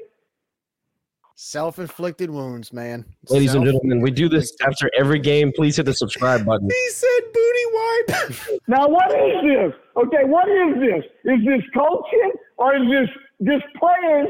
[1.42, 3.02] Self-inflicted wounds, man.
[3.30, 5.52] Ladies and gentlemen, we do this after every game.
[5.56, 6.68] Please hit the subscribe button.
[6.68, 8.60] He said booty wipe.
[8.68, 9.72] Now, what is this?
[9.96, 11.04] Okay, what is this?
[11.32, 13.08] Is this coaching or is this
[13.54, 14.28] just players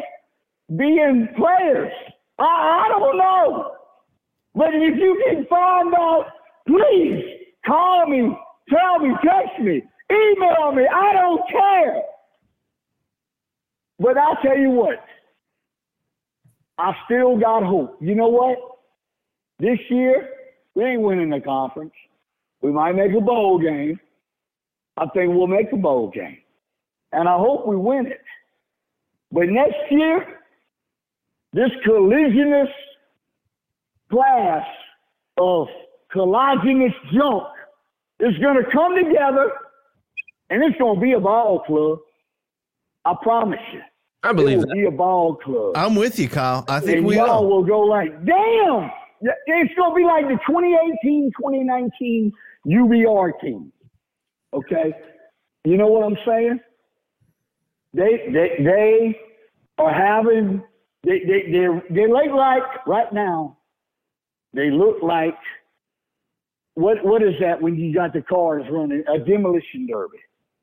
[0.76, 1.92] being players?
[2.38, 3.72] I, I don't know.
[4.54, 6.26] But if you can find out,
[6.68, 7.24] please
[7.66, 8.36] call me,
[8.68, 9.82] tell me, text me,
[10.12, 10.86] email me.
[10.86, 12.02] I don't care.
[13.98, 15.00] But I'll tell you what,
[16.80, 17.98] I still got hope.
[18.00, 18.56] You know what?
[19.58, 20.30] This year,
[20.74, 21.92] we ain't winning the conference.
[22.62, 24.00] We might make a bowl game.
[24.96, 26.38] I think we'll make a bowl game.
[27.12, 28.22] And I hope we win it.
[29.30, 30.26] But next year,
[31.52, 32.72] this collisionist
[34.10, 34.66] class
[35.36, 35.66] of
[36.14, 37.44] collagenous junk
[38.20, 39.52] is going to come together
[40.48, 41.98] and it's going to be a ball club.
[43.04, 43.82] I promise you.
[44.22, 44.74] I believe it will that.
[44.74, 45.72] be a ball club.
[45.76, 46.64] I'm with you, Kyle.
[46.68, 47.46] I think and we y'all are.
[47.46, 48.90] will go like, damn,
[49.22, 52.32] it's going to be like the 2018, 2019
[52.66, 53.72] UBR team.
[54.52, 54.92] Okay?
[55.64, 56.60] You know what I'm saying?
[57.94, 59.20] They, they, they
[59.78, 60.62] are having,
[61.02, 63.56] they, they, they're, they look like, right now,
[64.52, 65.36] they look like,
[66.74, 69.02] what, what is that when you got the cars running?
[69.08, 70.18] A demolition derby.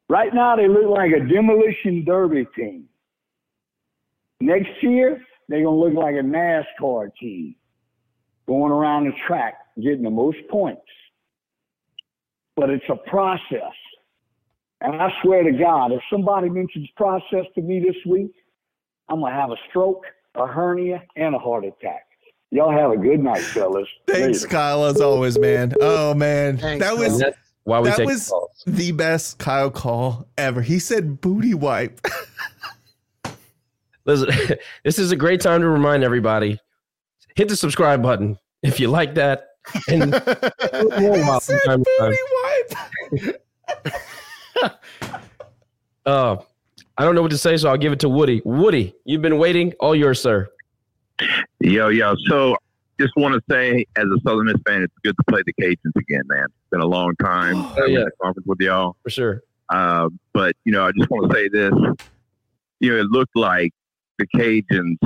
[0.09, 2.85] Right now, they look like a demolition derby team.
[4.39, 7.55] Next year, they're going to look like a NASCAR team
[8.47, 10.81] going around the track, getting the most points.
[12.55, 13.73] But it's a process.
[14.81, 18.31] And I swear to God, if somebody mentions process to me this week,
[19.09, 20.03] I'm going to have a stroke,
[20.35, 22.03] a hernia, and a heart attack.
[22.51, 23.87] Y'all have a good night, fellas.
[24.07, 24.47] Thanks, Later.
[24.47, 25.73] Kyle, as always, man.
[25.81, 28.63] Oh man, Thanks, that was That's why we that take was calls.
[28.65, 30.61] the best Kyle call ever.
[30.61, 31.99] He said booty wipe.
[34.07, 36.59] Listen, this is a great time to remind everybody
[37.35, 39.49] hit the subscribe button if you like that.
[39.89, 40.19] And He
[41.41, 43.35] said booty wipe.
[46.05, 46.37] uh,
[46.97, 48.41] I don't know what to say, so I'll give it to Woody.
[48.43, 49.73] Woody, you've been waiting.
[49.79, 50.47] All yours, sir.
[51.59, 52.15] Yo, yo.
[52.27, 52.55] So
[52.99, 55.95] just want to say, as a Southern Miss fan, it's good to play the Cajuns
[55.95, 56.45] again, man.
[56.45, 57.55] It's been a long time.
[57.77, 58.05] Oh, yeah.
[58.21, 58.95] conference with y'all.
[59.03, 59.43] For sure.
[59.69, 61.73] Uh, but, you know, I just want to say this.
[62.79, 63.73] You know, it looked like
[64.17, 64.97] the Cajuns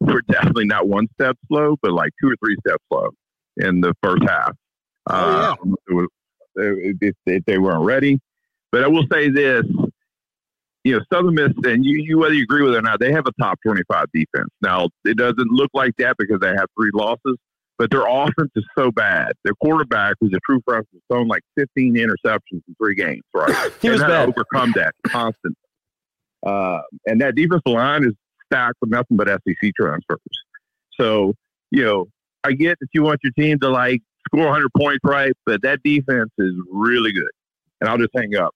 [0.00, 3.10] were definitely not one step slow, but like two or three steps slow
[3.56, 4.52] in the first half.
[5.08, 5.54] Uh,
[5.88, 6.08] it was-
[6.58, 8.18] if, if they weren't ready.
[8.72, 9.62] But I will say this,
[10.84, 13.12] you know, Southern Miss, and you, you whether you agree with it or not, they
[13.12, 14.48] have a top 25 defense.
[14.62, 17.36] Now, it doesn't look like that because they have three losses,
[17.78, 19.32] but their offense is so bad.
[19.44, 23.70] Their quarterback, who's a true freshman, has thrown like 15 interceptions in three games, right?
[23.82, 24.28] He was had to bad.
[24.30, 25.56] overcome that constantly.
[26.44, 28.14] Uh, and that defensive line is
[28.50, 30.18] stacked with nothing but SEC transfers.
[30.92, 31.34] So,
[31.70, 32.06] you know,
[32.44, 35.32] I get that you want your team to like score 100 points, right?
[35.44, 37.30] But that defense is really good.
[37.80, 38.54] And I'll just hang up.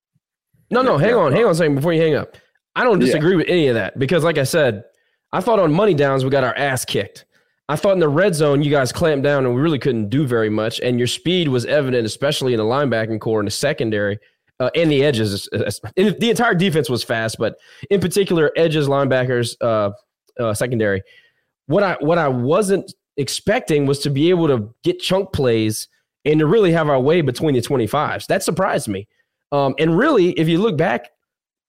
[0.70, 2.36] No, no, hang on, hang on a second before you hang up.
[2.76, 3.06] I don't Yeah.
[3.06, 4.84] disagree with any of that because, like I said,
[5.32, 7.24] I thought on money downs we got our ass kicked.
[7.68, 10.26] I thought in the red zone you guys clamped down and we really couldn't do
[10.26, 14.18] very much, and your speed was evident, especially in the linebacking corps and the secondary
[14.60, 15.48] uh, and the edges.
[15.48, 17.56] And the entire defense was fast, but
[17.90, 19.90] in particular, edges, linebackers, uh,
[20.40, 21.02] uh, secondary.
[21.66, 25.88] What I what I wasn't expecting was to be able to get chunk plays
[26.24, 28.26] and to really have our way between the 25s.
[28.26, 29.08] That surprised me.
[29.52, 31.10] Um, and really, if you look back,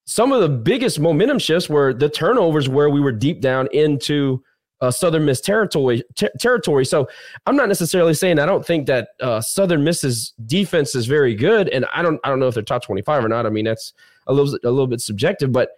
[0.05, 4.43] some of the biggest momentum shifts were the turnovers where we were deep down into
[4.81, 6.03] uh, Southern Miss territory.
[6.15, 6.85] Ter- territory.
[6.85, 7.07] So
[7.45, 11.69] I'm not necessarily saying I don't think that uh, Southern Miss's defense is very good,
[11.69, 13.45] and I don't I don't know if they're top 25 or not.
[13.45, 13.93] I mean that's
[14.27, 15.69] a little a little bit subjective, but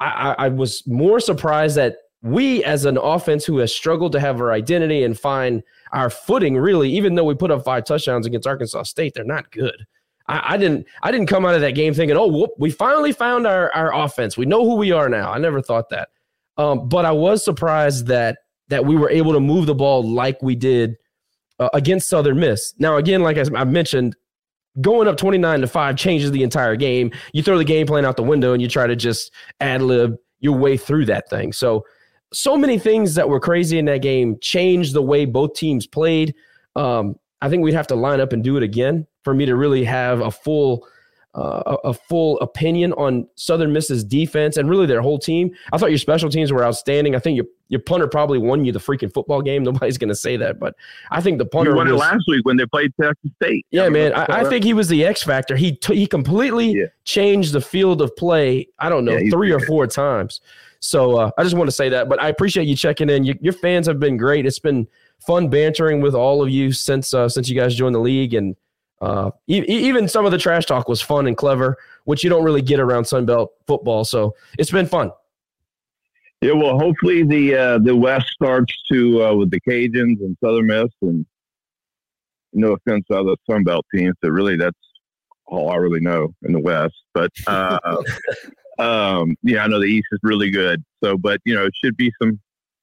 [0.00, 4.20] I, I, I was more surprised that we as an offense who has struggled to
[4.20, 8.26] have our identity and find our footing really even though we put up five touchdowns
[8.26, 9.86] against arkansas state they're not good
[10.28, 13.12] I, I didn't I didn't come out of that game thinking, oh, whoop, we finally
[13.12, 14.36] found our our offense.
[14.36, 15.32] We know who we are now.
[15.32, 16.08] I never thought that.
[16.58, 18.38] Um, but I was surprised that
[18.68, 20.96] that we were able to move the ball like we did
[21.58, 22.74] uh, against Southern Miss.
[22.78, 24.16] Now, again, like I, I mentioned,
[24.80, 27.10] going up 29 to 5 changes the entire game.
[27.32, 30.16] You throw the game plan out the window and you try to just ad lib
[30.40, 31.52] your way through that thing.
[31.52, 31.84] So
[32.32, 36.34] so many things that were crazy in that game changed the way both teams played.
[36.74, 39.56] Um, I think we'd have to line up and do it again for me to
[39.56, 40.86] really have a full
[41.36, 45.50] uh, a, a full opinion on Southern Miss's defense and really their whole team.
[45.70, 47.14] I thought your special teams were outstanding.
[47.14, 49.62] I think your your punter probably won you the freaking football game.
[49.64, 50.74] Nobody's going to say that, but
[51.10, 53.66] I think the punter You won it last week when they played Texas State.
[53.70, 54.14] yeah, I man.
[54.14, 55.56] I, I think he was the X factor.
[55.56, 58.68] He t- he completely changed the field of play.
[58.78, 60.40] I don't know Yeah, three or four times.
[60.80, 62.08] So uh, I just want to say that.
[62.08, 63.24] But I appreciate you checking in.
[63.24, 64.46] You, your fans have been great.
[64.46, 64.86] It's been
[65.26, 68.56] fun bantering with all of you since uh, since you guys joined the league, and
[69.00, 72.44] uh, e- even some of the trash talk was fun and clever, which you don't
[72.44, 74.04] really get around Sunbelt football.
[74.04, 75.12] So it's been fun.
[76.40, 80.66] Yeah, well, hopefully the uh, the West starts to uh, with the Cajuns and Southern
[80.66, 81.24] Miss, and
[82.52, 84.76] no offense to other Sun Belt teams, but really that's
[85.46, 86.94] all I really know in the West.
[87.14, 87.78] But uh,
[88.78, 90.84] um, yeah, I know the East is really good.
[91.02, 92.38] So, but you know, it should be some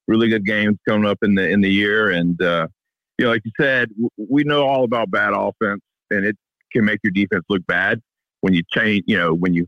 [0.08, 2.66] really good games coming up in the in the year, and uh,
[3.18, 5.80] you know, like you said, w- we know all about bad offense,
[6.14, 6.36] and it
[6.72, 8.00] can make your defense look bad
[8.40, 9.04] when you change.
[9.06, 9.66] You know, when you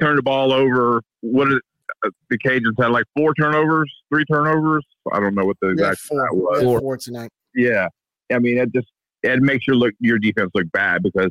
[0.00, 1.02] turn the ball over.
[1.22, 1.60] What is
[2.04, 4.84] uh, the Cajuns had like four turnovers, three turnovers.
[5.12, 6.62] I don't know what the Yeah, exact four, stat was.
[6.62, 7.30] yeah, four tonight.
[7.54, 7.88] Yeah,
[8.32, 8.88] I mean, it just
[9.22, 11.30] it makes your look your defense look bad because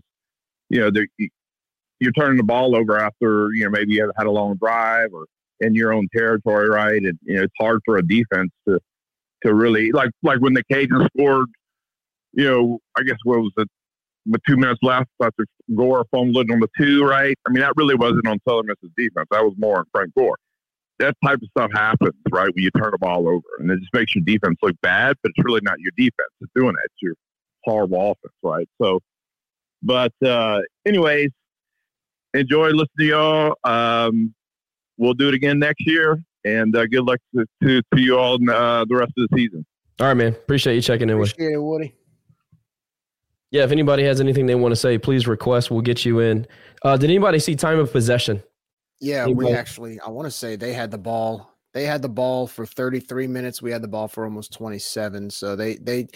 [0.69, 1.29] you know they're- you-
[1.99, 5.25] you're turning the ball over after you know maybe you had a long drive or
[5.59, 7.01] in your own territory, right?
[7.01, 8.79] And you know, it's hard for a defense to
[9.43, 11.47] to really like like when the Cajuns scored.
[12.33, 13.67] You know, I guess what was it?
[14.25, 15.45] With two minutes left, after
[15.75, 17.35] Gore fumbled on the two, right?
[17.47, 19.27] I mean, that really wasn't on Southern Miss's defense.
[19.31, 20.37] That was more on Frank Gore.
[20.99, 22.53] That type of stuff happens, right?
[22.53, 25.31] When you turn the ball over, and it just makes your defense look bad, but
[25.35, 26.85] it's really not your defense that's doing it.
[26.85, 27.13] It's your
[27.63, 28.67] horrible offense, right?
[28.81, 28.99] So,
[29.81, 31.29] but uh, anyways,
[32.33, 33.55] enjoy listening to y'all.
[33.63, 34.33] Um,
[34.97, 38.35] we'll do it again next year, and uh, good luck to, to, to you all
[38.35, 39.65] in, uh, the rest of the season.
[39.99, 40.33] All right, man.
[40.33, 41.17] Appreciate you checking in.
[41.17, 41.31] With.
[41.31, 41.95] Appreciate it, Woody.
[43.51, 45.71] Yeah, if anybody has anything they want to say, please request.
[45.71, 46.45] We'll get you in.
[46.83, 48.43] Uh, did anybody see time of possession?
[49.01, 49.47] Yeah, Anybody?
[49.47, 51.55] we actually, I want to say they had the ball.
[51.73, 53.61] They had the ball for 33 minutes.
[53.61, 55.29] We had the ball for almost 27.
[55.29, 56.07] So they they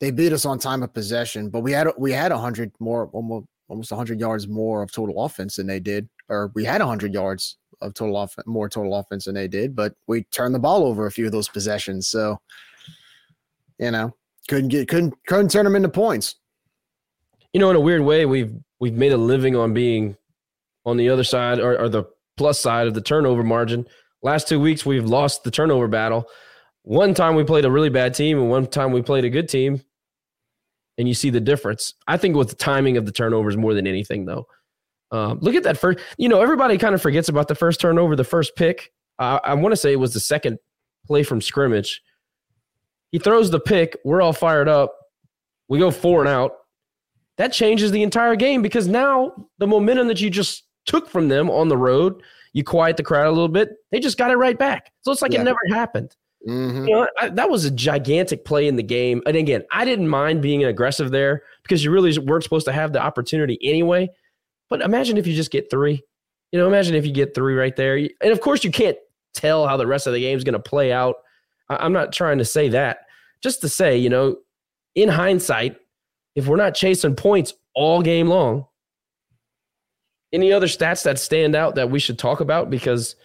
[0.00, 3.46] they beat us on time of possession, but we had we had 100 more almost
[3.68, 7.58] almost 100 yards more of total offense than they did, or we had 100 yards
[7.80, 11.06] of total off more total offense than they did, but we turned the ball over
[11.06, 12.08] a few of those possessions.
[12.08, 12.40] So
[13.78, 14.14] you know,
[14.48, 16.36] couldn't get couldn't couldn't turn them into points.
[17.56, 20.14] You know, in a weird way, we've we've made a living on being
[20.84, 22.04] on the other side or, or the
[22.36, 23.88] plus side of the turnover margin.
[24.20, 26.28] Last two weeks, we've lost the turnover battle.
[26.82, 29.48] One time we played a really bad team, and one time we played a good
[29.48, 29.80] team.
[30.98, 31.94] And you see the difference.
[32.06, 34.46] I think with the timing of the turnovers more than anything, though.
[35.10, 36.00] Um, look at that first.
[36.18, 38.92] You know, everybody kind of forgets about the first turnover, the first pick.
[39.18, 40.58] Uh, I want to say it was the second
[41.06, 42.02] play from scrimmage.
[43.12, 43.96] He throws the pick.
[44.04, 44.94] We're all fired up.
[45.68, 46.52] We go four and out.
[47.38, 51.50] That changes the entire game because now the momentum that you just took from them
[51.50, 52.22] on the road,
[52.52, 53.70] you quiet the crowd a little bit.
[53.92, 54.90] They just got it right back.
[55.02, 55.42] So it's like Yeah.
[55.42, 56.16] it never happened.
[56.48, 56.88] Mhm.
[56.88, 59.22] You know, I, that was a gigantic play in the game.
[59.26, 62.92] And again, I didn't mind being aggressive there because you really weren't supposed to have
[62.92, 64.08] the opportunity anyway.
[64.70, 66.02] But imagine if you just get three.
[66.52, 67.96] You know, imagine if you get three right there.
[67.96, 68.96] And of course, you can't
[69.34, 71.16] tell how the rest of the game is going to play out.
[71.68, 73.00] I- I'm not trying to say that.
[73.42, 74.36] Just to say, you know,
[74.94, 75.76] in hindsight,
[76.36, 78.66] if we're not chasing points all game long,
[80.32, 82.70] any other stats that stand out that we should talk about?
[82.70, 83.16] Because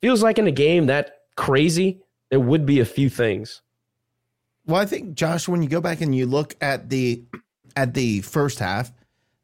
[0.00, 3.62] feels like in a game that crazy, there would be a few things.
[4.66, 7.24] Well, I think Josh, when you go back and you look at the
[7.74, 8.92] at the first half,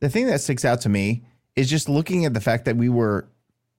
[0.01, 1.25] the thing that sticks out to me
[1.57, 3.29] is just looking at the fact that we were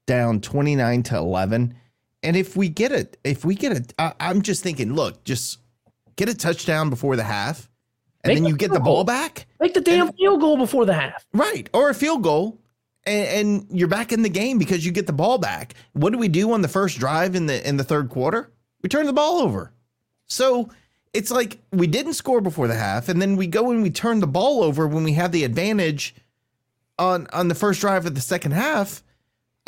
[0.06, 1.76] down 29 to 11
[2.24, 5.60] and if we get it if we get it i'm just thinking look just
[6.16, 7.69] get a touchdown before the half
[8.24, 9.04] and Make then the you get the ball goal.
[9.06, 11.26] back Make the damn field goal before the half.
[11.34, 12.60] right or a field goal
[13.06, 16.20] and, and you're back in the game because you get the ball back what do
[16.20, 18.52] we do on the first drive in the in the third quarter
[18.82, 19.72] we turn the ball over
[20.26, 20.70] so
[21.14, 24.20] it's like we didn't score before the half, and then we go and we turn
[24.20, 26.14] the ball over when we have the advantage
[27.00, 29.02] on on the first drive of the second half.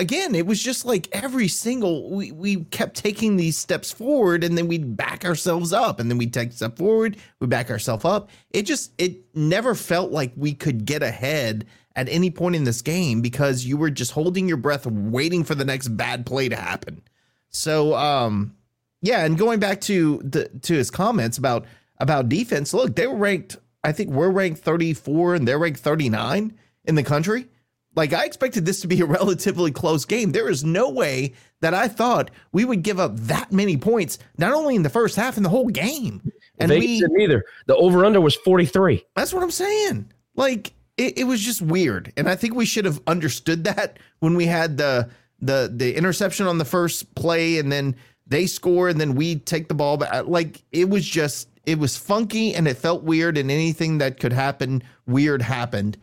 [0.01, 4.57] Again, it was just like every single we we kept taking these steps forward, and
[4.57, 8.03] then we'd back ourselves up, and then we'd take a step forward, we back ourselves
[8.03, 8.31] up.
[8.49, 12.81] It just it never felt like we could get ahead at any point in this
[12.81, 16.55] game because you were just holding your breath, waiting for the next bad play to
[16.55, 17.03] happen.
[17.49, 18.55] So um
[19.03, 21.65] yeah, and going back to the to his comments about
[21.99, 23.57] about defense, look, they were ranked.
[23.83, 27.47] I think we're ranked 34 and they're ranked 39 in the country.
[27.95, 30.31] Like I expected this to be a relatively close game.
[30.31, 34.53] There is no way that I thought we would give up that many points, not
[34.53, 36.31] only in the first half, in the whole game.
[36.59, 37.43] And they we didn't either.
[37.67, 39.03] The over under was 43.
[39.15, 40.11] that's what I'm saying.
[40.35, 44.35] Like it, it was just weird, and I think we should have understood that when
[44.35, 45.09] we had the
[45.41, 47.95] the the interception on the first play, and then
[48.27, 50.27] they score, and then we take the ball back.
[50.27, 54.33] Like it was just it was funky, and it felt weird, and anything that could
[54.33, 55.97] happen weird happened.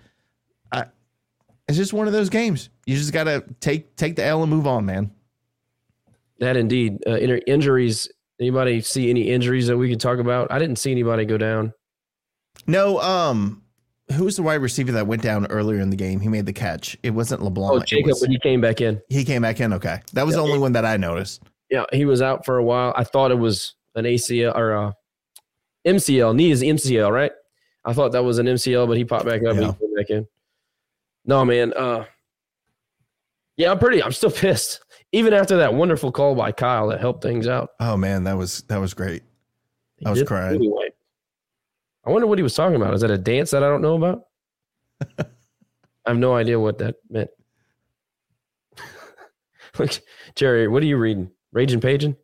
[1.68, 2.70] It's just one of those games.
[2.86, 5.10] You just gotta take take the L and move on, man.
[6.40, 6.98] That indeed.
[7.06, 8.08] Uh, injuries.
[8.40, 10.50] Anybody see any injuries that we could talk about?
[10.52, 11.72] I didn't see anybody go down.
[12.68, 13.62] No, um,
[14.12, 16.20] who was the wide receiver that went down earlier in the game?
[16.20, 16.96] He made the catch.
[17.02, 17.72] It wasn't LeBlanc.
[17.74, 19.00] Oh, Jacob, was- when he came back in.
[19.08, 19.72] He came back in.
[19.74, 20.42] Okay, that was Yeah.
[20.42, 21.42] the only one that I noticed.
[21.70, 22.94] Yeah, he was out for a while.
[22.96, 24.94] I thought it was an ACL or a
[25.84, 26.34] MCL.
[26.34, 27.32] Knee is MCL, right?
[27.84, 30.10] I thought that was an MCL, but he popped back up and he came back
[30.10, 30.26] in.
[31.24, 31.72] No, man.
[31.74, 32.04] Uh,
[33.56, 34.02] yeah, I'm pretty.
[34.02, 34.80] I'm still pissed.
[35.12, 37.70] Even after that wonderful call by Kyle that helped things out.
[37.80, 39.22] Oh man, that was that was great.
[39.96, 40.56] He I was crying.
[40.56, 40.90] Anyway,
[42.06, 42.94] I wonder what he was talking about.
[42.94, 44.24] Is that a dance that I don't know about?
[45.18, 47.30] I have no idea what that meant.
[49.78, 49.98] Look,
[50.34, 51.30] Jerry, what are you reading?
[51.52, 52.16] Raging Paging?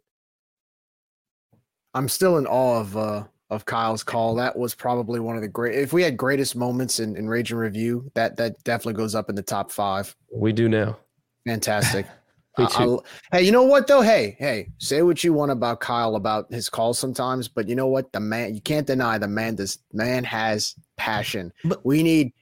[1.94, 3.24] I'm still in awe of uh
[3.54, 4.34] of Kyle's call.
[4.34, 5.78] That was probably one of the great.
[5.78, 9.28] If we had greatest moments in in Rage and Review, that that definitely goes up
[9.28, 10.14] in the top five.
[10.32, 10.98] We do now.
[11.46, 12.06] Fantastic.
[12.58, 13.02] Me too.
[13.32, 14.00] I, hey, you know what though?
[14.00, 17.88] Hey, hey, say what you want about Kyle about his calls sometimes, but you know
[17.88, 18.12] what?
[18.12, 19.56] The man, you can't deny the man.
[19.56, 21.52] This man has passion.
[21.64, 22.32] But we need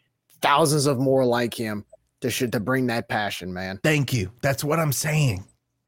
[0.42, 1.86] thousands of more like him
[2.20, 3.80] to should to bring that passion, man.
[3.82, 4.30] Thank you.
[4.42, 5.44] That's what I'm saying.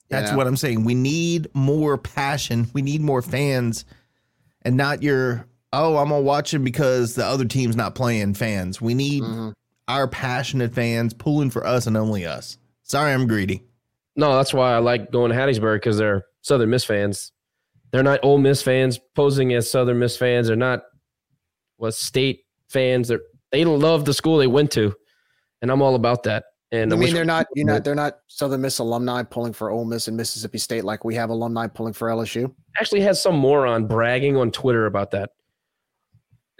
[0.08, 0.84] That's what I'm saying.
[0.84, 2.68] We need more passion.
[2.72, 3.84] We need more fans,
[4.64, 8.34] and not your oh, I'm gonna watch him because the other team's not playing.
[8.34, 8.80] Fans.
[8.80, 9.50] We need mm-hmm.
[9.88, 12.58] our passionate fans pulling for us and only us.
[12.82, 13.64] Sorry, I'm greedy.
[14.16, 17.32] No, that's why I like going to Hattiesburg because they're Southern Miss fans.
[17.90, 20.46] They're not Ole Miss fans posing as Southern Miss fans.
[20.46, 20.82] They're not
[21.76, 23.08] what state fans.
[23.08, 23.18] They
[23.50, 24.94] they love the school they went to,
[25.62, 26.44] and I'm all about that.
[26.72, 29.84] And I mean, they're not you know they're not Southern Miss alumni pulling for Ole
[29.84, 32.52] Miss and Mississippi State like we have alumni pulling for LSU.
[32.80, 35.30] Actually, has some moron bragging on Twitter about that.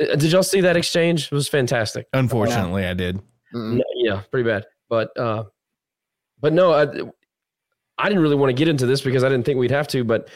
[0.01, 1.27] Uh, did y'all see that exchange?
[1.27, 2.07] It was fantastic.
[2.13, 2.91] Unfortunately, yeah.
[2.91, 3.17] I did.
[3.55, 3.81] Mm-hmm.
[3.97, 4.65] Yeah, pretty bad.
[4.89, 5.45] But uh,
[6.41, 6.83] but no, I,
[7.99, 10.05] I didn't really want to get into this because I didn't think we'd have to,
[10.05, 10.29] but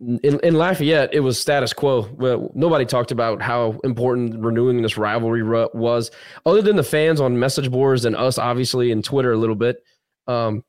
[0.00, 2.08] in, in Lafayette, it was status quo.
[2.14, 6.10] Well, nobody talked about how important renewing this rivalry was,
[6.46, 9.84] other than the fans on message boards and us, obviously, and Twitter a little bit.
[10.26, 10.64] Um,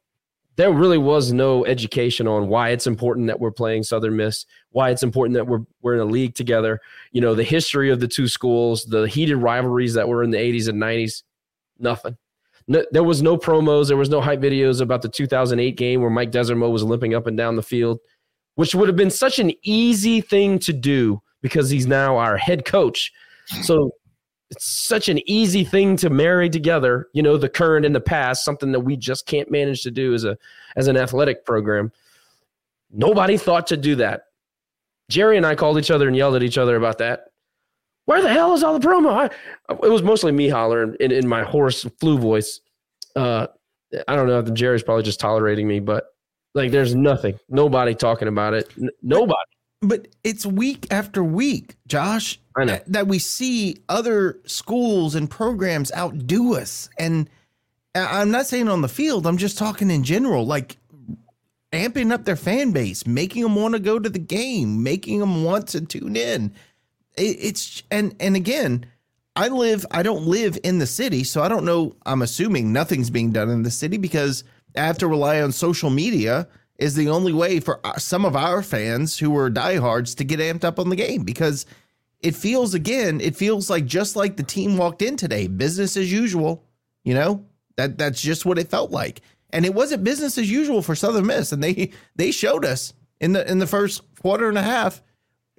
[0.58, 4.90] there really was no education on why it's important that we're playing Southern Miss, why
[4.90, 6.82] it's important that we're we're in a league together.
[7.14, 10.38] You know, the history of the two schools, the heated rivalries that were in the
[10.38, 11.24] 80s and 90s.
[11.80, 12.18] Nothing
[12.68, 16.10] no, there was no promos, there was no hype videos about the 2008 game where
[16.10, 18.00] Mike Desormeaux was limping up and down the field,
[18.56, 22.66] which would have been such an easy thing to do because he's now our head
[22.66, 23.12] coach.
[23.64, 23.92] So
[24.50, 28.46] it's such an easy thing to marry together, you know, the current and the past,
[28.46, 30.38] something that we just can't manage to do as a
[30.76, 31.92] as an athletic program.
[32.92, 34.26] Nobody thought to do that.
[35.10, 37.32] Jerry and I called each other and yelled at each other about that
[38.06, 39.30] where the hell is all the promo?
[39.70, 42.60] I, it was mostly me hollering in, in my hoarse flu voice.
[43.16, 43.48] Uh,
[44.08, 44.42] I don't know.
[44.42, 46.06] Jerry's probably just tolerating me, but
[46.54, 48.72] like, there's nothing, nobody talking about it.
[48.78, 49.36] N- nobody.
[49.82, 52.40] But it's week after week, Josh.
[52.56, 57.28] I know that we see other schools and programs outdo us, and
[57.96, 59.26] I'm not saying on the field.
[59.26, 60.78] I'm just talking in general, like
[61.74, 65.44] amping up their fan base, making them want to go to the game, making them
[65.44, 66.54] want to tune in
[67.18, 68.86] it's and and again,
[69.36, 71.96] I live I don't live in the city, so I don't know.
[72.06, 74.44] I'm assuming nothing's being done in the city because
[74.76, 76.48] have to rely on social media
[76.78, 80.40] is the only way for uh, some of our fans who are diehards to get
[80.40, 81.66] amped up on the game because
[82.22, 86.12] it feels again, it feels like just like the team walked in today, business as
[86.12, 86.64] usual.
[87.04, 87.46] You know
[87.78, 91.26] that that's just what it felt like, and it wasn't business as usual for Southern
[91.26, 95.02] Miss, and they they showed us in the in the first quarter and a half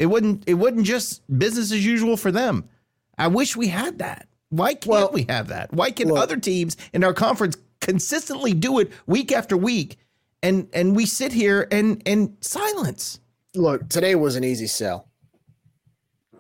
[0.03, 2.69] it wouldn't it wouldn't just business as usual for them.
[3.17, 4.27] I wish we had that.
[4.49, 5.73] Why can't well, we have that?
[5.73, 9.99] Why can well, other teams in our conference consistently do it week after week
[10.43, 13.21] and and we sit here and and silence?
[13.55, 15.09] Look, today was an easy sell.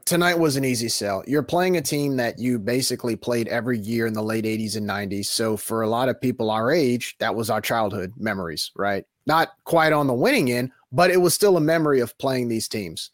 [0.04, 1.22] Tonight was an easy sell.
[1.26, 4.88] You're playing a team that you basically played every year in the late 80s and
[4.88, 5.26] 90s.
[5.26, 9.04] So for a lot of people our age, that was our childhood memories, right?
[9.26, 12.66] Not quite on the winning end, but it was still a memory of playing these
[12.66, 13.10] teams.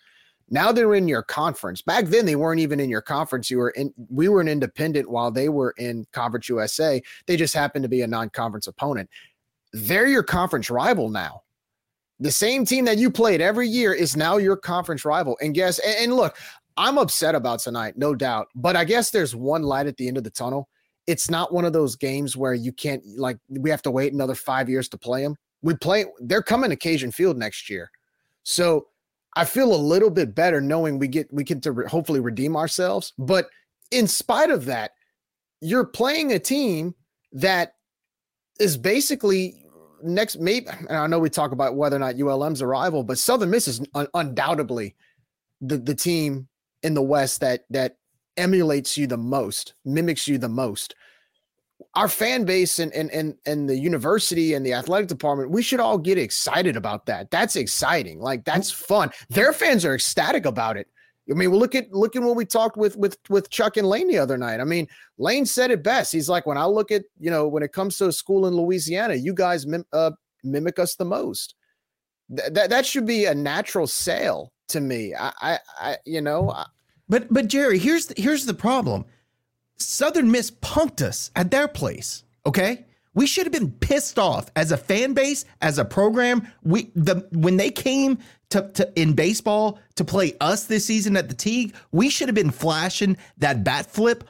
[0.50, 1.82] Now they're in your conference.
[1.82, 3.50] Back then they weren't even in your conference.
[3.50, 7.02] You were in we were an independent while they were in Conference USA.
[7.26, 9.10] They just happened to be a non-conference opponent.
[9.72, 11.42] They're your conference rival now.
[12.20, 15.36] The same team that you played every year is now your conference rival.
[15.40, 16.36] And guess and, and look,
[16.76, 18.48] I'm upset about tonight, no doubt.
[18.54, 20.68] But I guess there's one light at the end of the tunnel.
[21.06, 24.34] It's not one of those games where you can't like we have to wait another
[24.34, 25.36] 5 years to play them.
[25.60, 27.90] We play they're coming to Cajun Field next year.
[28.44, 28.86] So
[29.38, 32.56] I feel a little bit better knowing we get we get to re- hopefully redeem
[32.56, 33.12] ourselves.
[33.16, 33.48] But
[33.92, 34.90] in spite of that,
[35.60, 36.96] you're playing a team
[37.30, 37.74] that
[38.58, 39.64] is basically
[40.02, 40.40] next.
[40.40, 43.50] Maybe and I know we talk about whether or not ULM's a rival, but Southern
[43.50, 44.96] Miss is un- undoubtedly
[45.60, 46.48] the the team
[46.82, 47.96] in the West that that
[48.36, 50.96] emulates you the most, mimics you the most
[51.94, 55.80] our fan base and, and and and the university and the athletic department, we should
[55.80, 57.30] all get excited about that.
[57.30, 58.20] That's exciting.
[58.20, 59.10] Like that's fun.
[59.30, 60.88] Their fans are ecstatic about it.
[61.30, 64.08] I mean, look at look at what we talked with with with Chuck and Lane
[64.08, 64.60] the other night.
[64.60, 64.86] I mean,
[65.18, 66.12] Lane said it best.
[66.12, 68.54] He's like, when I look at you know, when it comes to a school in
[68.54, 70.12] Louisiana, you guys mim- uh,
[70.42, 71.54] mimic us the most.
[72.34, 75.14] Th- that that should be a natural sale to me.
[75.14, 76.50] I, I, I you know.
[76.50, 76.66] I,
[77.08, 79.04] but but Jerry, here's the, here's the problem.
[79.78, 82.24] Southern Miss punked us at their place.
[82.46, 82.84] Okay.
[83.14, 86.46] We should have been pissed off as a fan base, as a program.
[86.62, 88.18] We the when they came
[88.50, 92.36] to, to in baseball to play us this season at the Tigue, we should have
[92.36, 94.22] been flashing that bat flip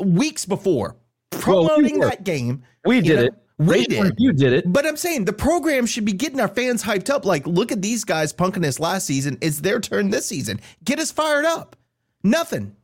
[0.00, 0.96] weeks before,
[1.30, 2.62] promoting well, we that game.
[2.84, 3.34] We did know, it.
[3.58, 4.14] We did.
[4.16, 4.72] You did it.
[4.72, 7.24] But I'm saying the program should be getting our fans hyped up.
[7.26, 9.38] Like, look at these guys punking us last season.
[9.40, 10.60] It's their turn this season.
[10.84, 11.76] Get us fired up.
[12.22, 12.76] Nothing.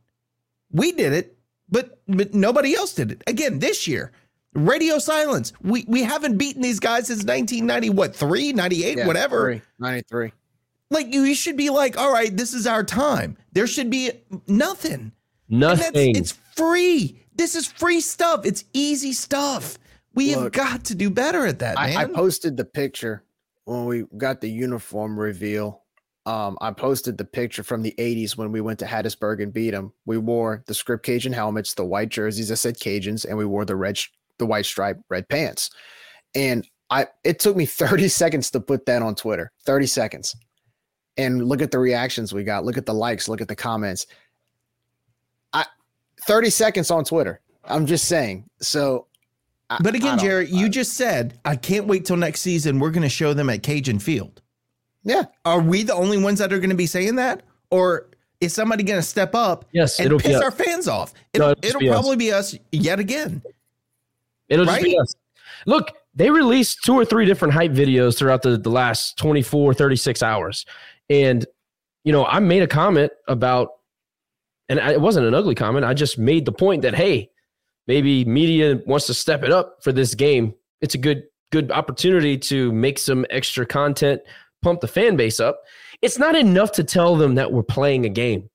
[0.71, 1.36] We did it,
[1.69, 3.23] but but nobody else did it.
[3.27, 4.11] Again, this year,
[4.53, 5.53] radio silence.
[5.61, 9.41] We we haven't beaten these guys since 1990, what, three, 98, Yeah, whatever.
[9.53, 10.31] three, 93.
[10.89, 13.37] Like you you should be like, all right, this is our time.
[13.51, 14.11] There should be
[14.47, 15.11] nothing.
[15.49, 16.15] And that's- Nothing.
[16.15, 17.23] it's free.
[17.35, 18.45] This is free stuff.
[18.45, 19.77] It's easy stuff.
[20.15, 21.97] We have got to do better at that, I, man.
[21.97, 23.23] I posted the picture
[23.65, 25.83] when we got the uniform reveal.
[26.27, 29.71] Um, I posted the picture from the 80s when we went to Hattiesburg and beat
[29.71, 29.93] them.
[30.05, 33.63] We wore the script Cajun helmets, the white jerseys that said Cajuns, and we wore
[33.63, 35.69] the red, sh- the white stripe red pants.
[36.35, 39.53] And I, it took me 30 seconds to put that on Twitter.
[39.65, 40.35] 30 seconds.
[41.15, 42.65] And look at the reactions we got.
[42.65, 43.29] Look at the likes.
[43.29, 44.05] Look at the comments.
[45.53, 45.65] I
[46.27, 47.39] 30 seconds on Twitter.
[47.63, 48.49] I'm just saying.
[48.59, 49.07] So
[49.69, 52.79] I- but again, Jared, you just said, I can't wait till next season.
[52.79, 54.41] We're going to show them at Cajun Field.
[55.07, 55.23] Yeah.
[55.45, 57.41] Are we the only ones that are going to be saying that?
[57.71, 58.09] Or
[58.41, 60.43] is somebody going to step up Yes, and it'll be piss us.
[60.43, 61.13] our fans off?
[61.33, 61.95] It'll, it'll it'll be us.
[61.95, 63.41] probably be us yet again.
[64.49, 65.15] It'll just be us.
[65.65, 70.21] Look, they released two or three different hype videos throughout the, the last 24, 36
[70.21, 70.65] hours.
[71.09, 71.45] And,
[72.03, 73.69] you know, I made a comment about,
[74.67, 75.85] and it wasn't an ugly comment.
[75.85, 77.29] I just made the point that, hey,
[77.87, 80.53] maybe media wants to step it up for this game.
[80.81, 84.21] It's a good, good opportunity to make some extra content,
[84.61, 85.61] pump the fan base up.
[86.01, 88.49] It's not enough to tell them that we're playing a game.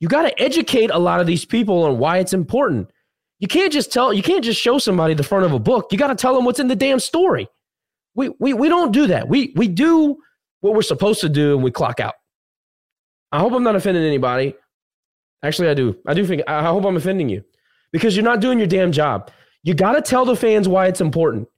[0.00, 2.90] You got to educate a lot of these people on why it's important.
[3.38, 5.88] You can't just tell, you can't just show somebody the front of a book.
[5.90, 7.48] You got to tell them what's in the damn story.
[8.14, 9.28] We, we, we don't do that.
[9.28, 10.18] We, we do
[10.60, 12.14] what we're supposed to do and we clock out.
[13.30, 14.54] I hope I'm not offending anybody.
[15.42, 15.96] Actually, I do.
[16.06, 17.42] I do think, I hope I'm offending you
[17.92, 19.30] because you're not doing your damn job.
[19.62, 21.48] You got to tell the fans why it's important.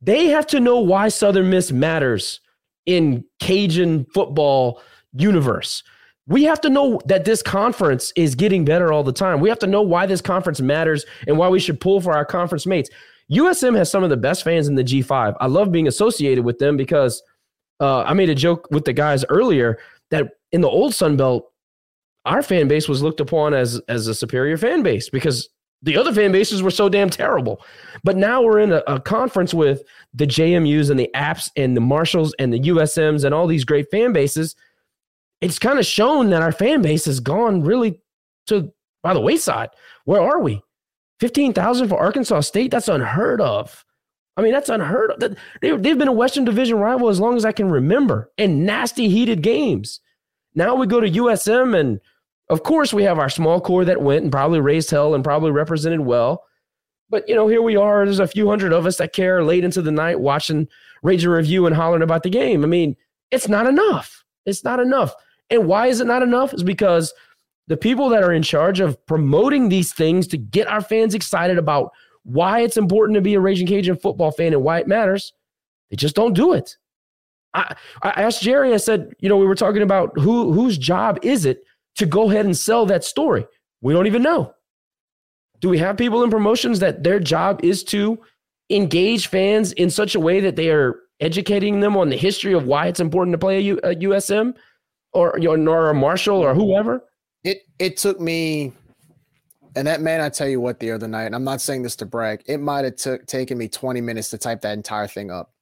[0.00, 2.40] They have to know why Southern Miss matters
[2.88, 4.80] in Cajun football
[5.12, 5.84] universe.
[6.26, 9.40] We have to know that this conference is getting better all the time.
[9.40, 12.24] We have to know why this conference matters and why we should pull for our
[12.24, 12.88] conference mates.
[13.30, 15.36] USM has some of the best fans in the G5.
[15.38, 17.22] I love being associated with them because
[17.78, 19.78] uh, I made a joke with the guys earlier
[20.10, 21.52] that in the old Sun Belt,
[22.24, 25.48] our fan base was looked upon as as a superior fan base because
[25.82, 27.62] the other fan bases were so damn terrible.
[28.02, 31.80] But now we're in a, a conference with the JMUs and the apps and the
[31.80, 34.56] Marshalls and the USMs and all these great fan bases.
[35.40, 38.00] It's kind of shown that our fan base has gone really
[38.48, 38.72] to
[39.02, 39.70] by the wayside.
[40.04, 40.62] Where are we?
[41.20, 42.70] 15,000 for Arkansas State?
[42.70, 43.84] That's unheard of.
[44.36, 45.36] I mean, that's unheard of.
[45.60, 49.08] They, they've been a Western Division rival as long as I can remember and nasty,
[49.08, 50.00] heated games.
[50.54, 52.00] Now we go to USM, and
[52.50, 55.50] of course, we have our small corps that went and probably raised hell and probably
[55.50, 56.44] represented well.
[57.10, 58.04] But, you know, here we are.
[58.04, 60.68] There's a few hundred of us that care late into the night watching
[61.02, 62.64] Rage and Review and hollering about the game.
[62.64, 62.96] I mean,
[63.30, 64.24] it's not enough.
[64.46, 65.14] It's not enough.
[65.50, 66.52] And why is it not enough?
[66.52, 67.12] Is because
[67.66, 71.58] the people that are in charge of promoting these things to get our fans excited
[71.58, 71.92] about
[72.24, 75.32] why it's important to be a Raging Cajun football fan and why it matters,
[75.90, 76.76] they just don't do it.
[77.54, 81.18] I, I asked Jerry, I said, you know, we were talking about who whose job
[81.22, 81.62] is it
[81.98, 83.46] to go ahead and sell that story?
[83.80, 84.54] We don't even know.
[85.60, 88.18] Do we have people in promotions that their job is to
[88.70, 92.64] engage fans in such a way that they are educating them on the history of
[92.64, 94.54] why it's important to play a, U, a USM
[95.12, 97.04] or, you know, a Marshall or whoever?
[97.44, 98.72] It it took me,
[99.74, 101.96] and that man, I tell you what, the other night, and I'm not saying this
[101.96, 105.30] to brag, it might have took taken me 20 minutes to type that entire thing
[105.30, 105.52] up.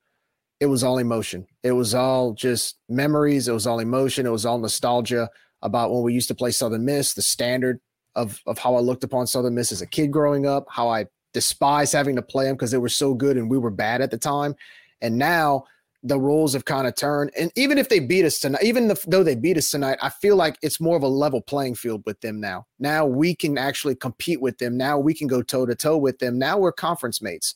[0.58, 1.46] It was all emotion.
[1.62, 3.46] It was all just memories.
[3.46, 4.26] It was all emotion.
[4.26, 5.28] It was all nostalgia
[5.66, 7.80] about when we used to play Southern Miss, the standard
[8.14, 11.06] of of how I looked upon Southern Miss as a kid growing up, how I
[11.34, 14.10] despised having to play them because they were so good and we were bad at
[14.10, 14.55] the time.
[15.02, 15.64] And now
[16.02, 17.30] the roles have kind of turned.
[17.38, 20.09] And even if they beat us tonight, even if, though they beat us tonight, I
[20.09, 22.66] feel like it's more of a level playing field with them now.
[22.78, 24.76] Now we can actually compete with them.
[24.76, 26.38] Now we can go toe to toe with them.
[26.38, 27.55] Now we're conference mates.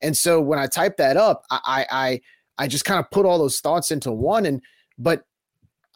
[0.00, 2.20] And so when I type that up, I I
[2.58, 4.46] I just kind of put all those thoughts into one.
[4.46, 4.62] And
[4.98, 5.24] but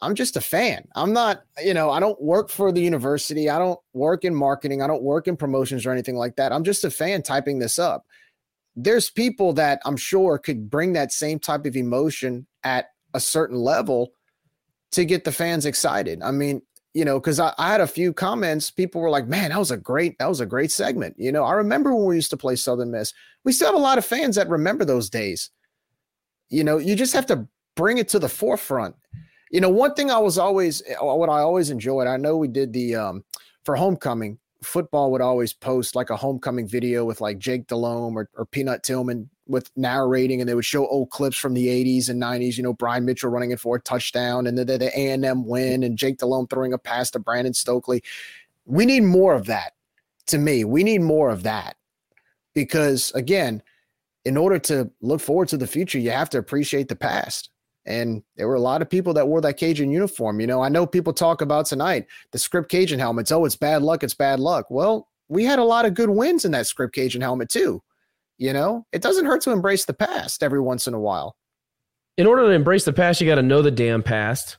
[0.01, 0.87] I'm just a fan.
[0.95, 3.49] I'm not, you know, I don't work for the university.
[3.49, 4.81] I don't work in marketing.
[4.81, 6.51] I don't work in promotions or anything like that.
[6.51, 8.05] I'm just a fan typing this up
[8.75, 13.57] there's people that I'm sure could bring that same type of emotion at a certain
[13.57, 14.11] level
[14.91, 16.21] to get the fans excited.
[16.21, 16.61] I mean,
[16.93, 18.71] you know, because I, I had a few comments.
[18.71, 21.43] People were like, "Man, that was a great, that was a great segment." You know,
[21.43, 23.13] I remember when we used to play Southern Miss.
[23.43, 25.49] We still have a lot of fans that remember those days.
[26.49, 28.95] You know, you just have to bring it to the forefront.
[29.51, 32.07] You know, one thing I was always, what I always enjoyed.
[32.07, 33.23] I know we did the um,
[33.63, 38.29] for homecoming football would always post like a homecoming video with like Jake Delhomme or,
[38.35, 42.21] or Peanut Tillman with narrating, and they would show old clips from the '80s and
[42.21, 42.57] '90s.
[42.57, 45.45] You know, Brian Mitchell running it for a touchdown, and the the A and M
[45.45, 48.03] win, and Jake Delhomme throwing a pass to Brandon Stokley.
[48.65, 49.73] We need more of that.
[50.27, 51.77] To me, we need more of that
[52.55, 53.61] because again,
[54.23, 57.51] in order to look forward to the future, you have to appreciate the past.
[57.85, 60.39] And there were a lot of people that wore that Cajun uniform.
[60.39, 63.31] You know, I know people talk about tonight the script Cajun helmets.
[63.31, 64.03] Oh, it's bad luck.
[64.03, 64.65] It's bad luck.
[64.69, 67.81] Well, we had a lot of good wins in that script Cajun helmet too.
[68.37, 71.37] You know, it doesn't hurt to embrace the past every once in a while.
[72.17, 74.57] In order to embrace the past, you got to know the damn past.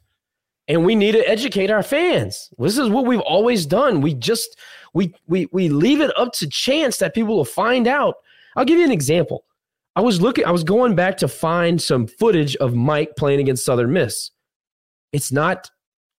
[0.68, 2.50] And we need to educate our fans.
[2.58, 4.00] This is what we've always done.
[4.00, 4.58] We just
[4.94, 8.16] we we we leave it up to chance that people will find out.
[8.56, 9.44] I'll give you an example.
[9.96, 13.64] I was looking, I was going back to find some footage of Mike playing against
[13.64, 14.30] Southern Miss.
[15.12, 15.70] It's not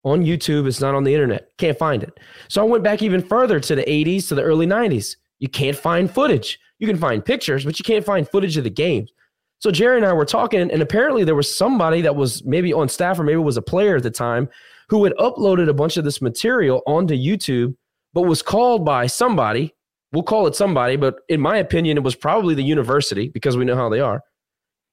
[0.03, 1.51] on YouTube, it's not on the internet.
[1.59, 2.19] Can't find it.
[2.49, 5.17] So I went back even further to the 80s to the early 90s.
[5.41, 6.59] You can't find footage.
[6.79, 9.11] You can find pictures, but you can't find footage of the games.
[9.59, 12.89] So Jerry and I were talking, and apparently there was somebody that was maybe on
[12.89, 14.49] staff or maybe was a player at the time
[14.89, 17.75] who had uploaded a bunch of this material onto YouTube,
[18.15, 19.75] but was called by somebody
[20.17, 23.67] We'll call it somebody, but in my opinion, it was probably the university because we
[23.67, 24.23] know how they are.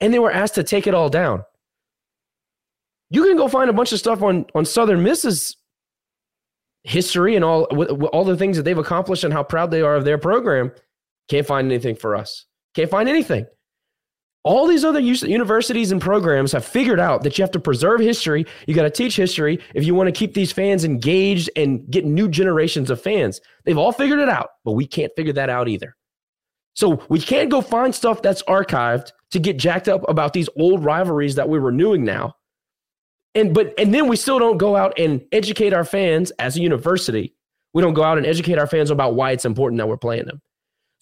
[0.01, 1.43] And they were asked to take it all down.
[3.09, 5.55] You can go find a bunch of stuff on, on Southern Miss's
[6.83, 7.63] history and all,
[8.07, 10.73] all the things that they've accomplished and how proud they are of their program.
[11.29, 12.45] Can't find anything for us.
[12.75, 13.45] Can't find anything.
[14.43, 18.45] All these other universities and programs have figured out that you have to preserve history.
[18.67, 22.03] You got to teach history if you want to keep these fans engaged and get
[22.03, 23.39] new generations of fans.
[23.63, 25.95] They've all figured it out, but we can't figure that out either.
[26.75, 30.83] So we can't go find stuff that's archived to get jacked up about these old
[30.83, 32.35] rivalries that we're renewing now.
[33.35, 36.61] And but and then we still don't go out and educate our fans as a
[36.61, 37.33] university.
[37.73, 40.25] We don't go out and educate our fans about why it's important that we're playing
[40.25, 40.41] them.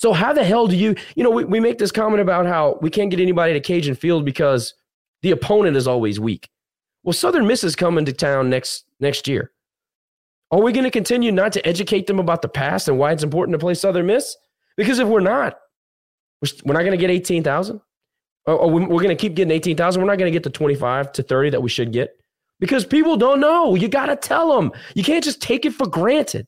[0.02, 2.80] So how the hell do you, you know, we, we make this comment about how
[2.82, 4.73] we can't get anybody to Cajun Field because
[5.22, 6.49] the opponent is always weak.
[7.03, 9.52] Well, Southern Miss is coming to town next next year.
[10.49, 13.22] Are we going to continue not to educate them about the past and why it's
[13.22, 14.36] important to play Southern Miss?
[14.76, 15.60] Because if we're not,
[16.65, 17.80] we're not going to get 18,000.
[18.48, 20.02] Or we're going to keep getting 18,000.
[20.02, 22.19] We're not going to get the 25 to 30 that we should get
[22.60, 23.76] because people don't know.
[23.76, 24.72] You got to tell them.
[24.95, 26.48] You can't just take it for granted.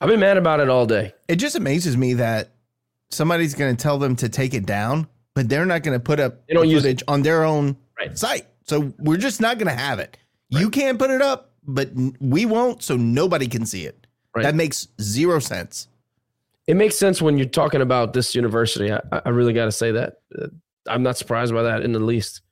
[0.00, 1.14] I've been mad about it all day.
[1.26, 2.50] It just amazes me that
[3.10, 6.20] somebody's going to tell them to take it down, but they're not going to put
[6.20, 7.02] up they don't use it.
[7.08, 8.16] on their own right.
[8.16, 8.46] site.
[8.64, 10.16] So we're just not going to have it.
[10.52, 10.60] Right.
[10.60, 14.06] You can't put it up, but we won't, so nobody can see it.
[14.34, 14.42] Right.
[14.42, 15.88] That makes zero sense.
[16.66, 18.92] It makes sense when you're talking about this university.
[18.92, 20.18] I, I really got to say that.
[20.38, 20.48] Uh,
[20.86, 22.42] I'm not surprised by that in the least.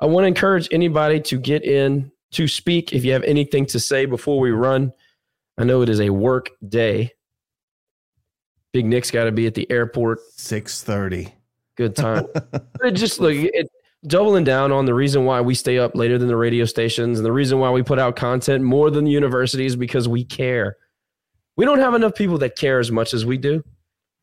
[0.00, 3.80] I want to encourage anybody to get in to speak if you have anything to
[3.80, 4.92] say before we run.
[5.58, 7.12] I know it is a work day.
[8.72, 10.20] Big Nick's got to be at the airport.
[10.36, 11.34] Six thirty.
[11.76, 12.26] Good time.
[12.82, 13.68] it just look it,
[14.06, 17.26] doubling down on the reason why we stay up later than the radio stations and
[17.26, 20.76] the reason why we put out content more than the universities because we care.
[21.56, 23.62] We don't have enough people that care as much as we do.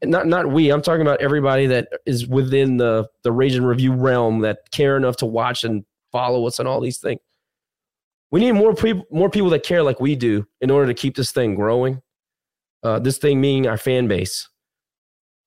[0.02, 0.70] And not not we.
[0.70, 5.18] I'm talking about everybody that is within the the Raging Review realm that care enough
[5.18, 7.22] to watch and follow us and all these things.
[8.34, 11.16] We need more people, more people that care like we do in order to keep
[11.16, 12.02] this thing growing.
[12.82, 14.50] Uh, this thing meaning our fan base.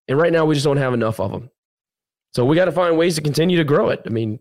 [0.06, 1.50] And right now, we just don't have enough of them.
[2.32, 4.02] So we got to find ways to continue to grow it.
[4.06, 4.38] I mean,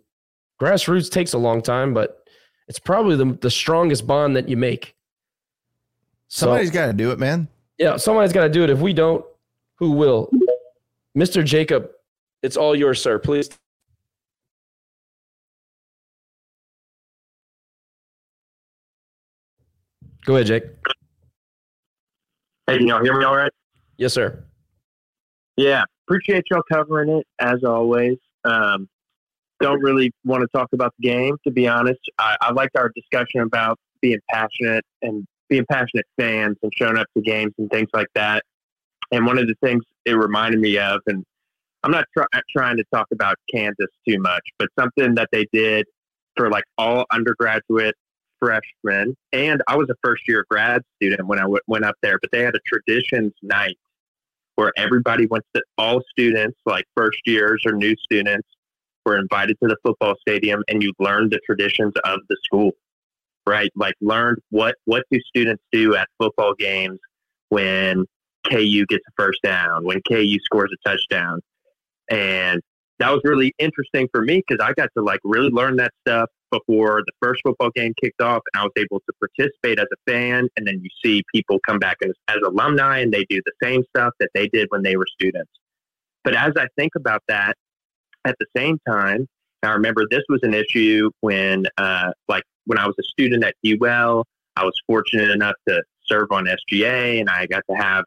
[0.62, 2.20] grassroots takes a long time, but
[2.68, 4.96] it's probably the, the strongest bond that you make.
[6.28, 7.48] Somebody's got to do it, man.
[7.80, 8.70] Yeah, somebody's got to do it.
[8.70, 9.26] If we don't,
[9.80, 10.30] who will?
[11.18, 11.44] Mr.
[11.44, 11.90] Jacob,
[12.44, 13.18] it's all yours, sir.
[13.18, 13.50] Please
[20.26, 20.64] Go ahead, Jake.
[22.68, 23.52] Hey, can y'all hear me all right?
[23.98, 24.44] Yes, sir.
[25.56, 28.18] Yeah, appreciate y'all covering it as always.
[28.44, 28.90] Um,
[29.60, 32.00] don't really want to talk about the game, to be honest.
[32.18, 37.08] I, I liked our discussion about being passionate and being passionate fans and showing up
[37.16, 38.44] to games and things like that.
[39.12, 41.24] And one of the things it reminded me of, and
[41.84, 42.26] I'm not try,
[42.56, 45.86] trying to talk about Kansas too much, but something that they did
[46.36, 47.96] for like all undergraduate
[48.46, 52.20] freshman, and I was a first year grad student when I w- went up there.
[52.22, 53.78] But they had a traditions night
[54.56, 58.48] where everybody went to all students, like first years or new students,
[59.06, 62.72] were invited to the football stadium, and you learned the traditions of the school,
[63.48, 63.72] right?
[63.76, 67.00] Like learned what what do students do at football games
[67.50, 68.06] when
[68.48, 71.42] KU gets a first down, when KU scores a touchdown,
[72.10, 72.62] and
[73.00, 76.30] that was really interesting for me because I got to like really learn that stuff
[76.60, 80.12] before the first football game kicked off, and I was able to participate as a
[80.12, 80.48] fan.
[80.58, 83.84] And then you see people come back as, as alumni, and they do the same
[83.96, 85.52] stuff that they did when they were students.
[86.24, 87.56] But as I think about that,
[88.26, 89.28] at the same time,
[89.64, 93.56] I remember this was an issue when, uh, like, when I was a student at
[93.66, 94.26] UL.
[94.56, 98.06] I was fortunate enough to serve on SGA, and I got to have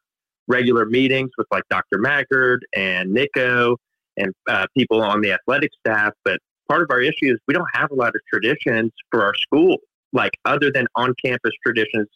[0.48, 1.98] regular meetings with like Dr.
[1.98, 3.76] Maggard and Nico
[4.16, 6.12] and uh, people on the athletic staff.
[6.24, 6.38] But
[6.68, 9.78] part of our issue is we don't have a lot of traditions for our school,
[10.12, 12.08] like other than on campus traditions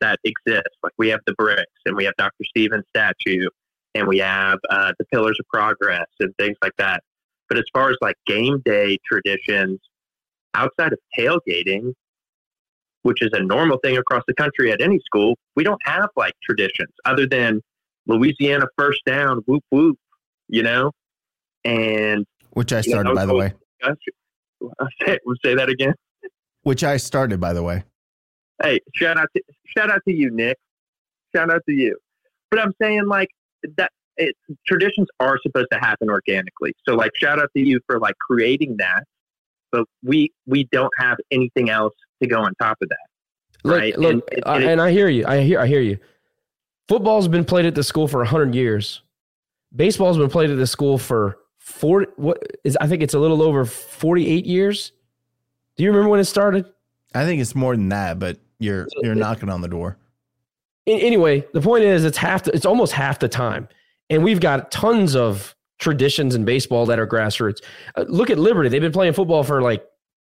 [0.00, 0.68] that exist.
[0.82, 2.44] Like we have the bricks and we have Dr.
[2.44, 3.48] Stephens statue
[3.94, 7.02] and we have uh, the Pillars of Progress and things like that.
[7.48, 9.78] But as far as like game day traditions,
[10.54, 11.92] outside of tailgating,
[13.02, 16.34] which is a normal thing across the country at any school, we don't have like
[16.42, 17.60] traditions other than
[18.06, 19.98] Louisiana first down, whoop whoop,
[20.48, 20.92] you know,
[21.64, 23.52] and which I started know, by the way.
[23.84, 25.94] Say, say that again.
[26.62, 27.84] Which I started by the way.
[28.62, 29.42] Hey, shout out to
[29.76, 30.56] shout out to you, Nick.
[31.34, 31.96] Shout out to you.
[32.50, 33.28] But I'm saying like
[33.76, 34.36] that it,
[34.66, 36.72] traditions are supposed to happen organically.
[36.86, 39.04] So like shout out to you for like creating that.
[39.72, 43.06] But we we don't have anything else to go on top of that.
[43.64, 43.98] Look, right?
[43.98, 45.24] Look, and, and, and I hear you.
[45.26, 45.98] I hear I hear you.
[46.88, 49.02] Football's been played at the school for 100 years.
[49.74, 53.42] Baseball's been played at the school for 40 what is I think it's a little
[53.42, 54.92] over 48 years.
[55.76, 56.66] Do you remember when it started?
[57.14, 59.96] I think it's more than that, but you're you're knocking on the door.
[60.86, 63.68] Anyway, the point is it's half the, it's almost half the time.
[64.10, 67.62] And we've got tons of traditions in baseball that are grassroots.
[67.94, 68.68] Uh, look at Liberty.
[68.68, 69.84] They've been playing football for like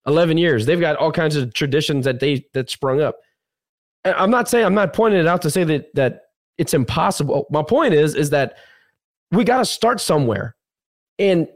[0.07, 0.66] 11 years.
[0.66, 3.16] They've got all kinds of traditions that they that sprung up.
[4.05, 6.23] I'm not saying I'm not pointing it out to say that that
[6.57, 7.47] it's impossible.
[7.51, 8.59] My point is is that
[9.32, 10.56] we got to start somewhere.
[11.18, 11.48] And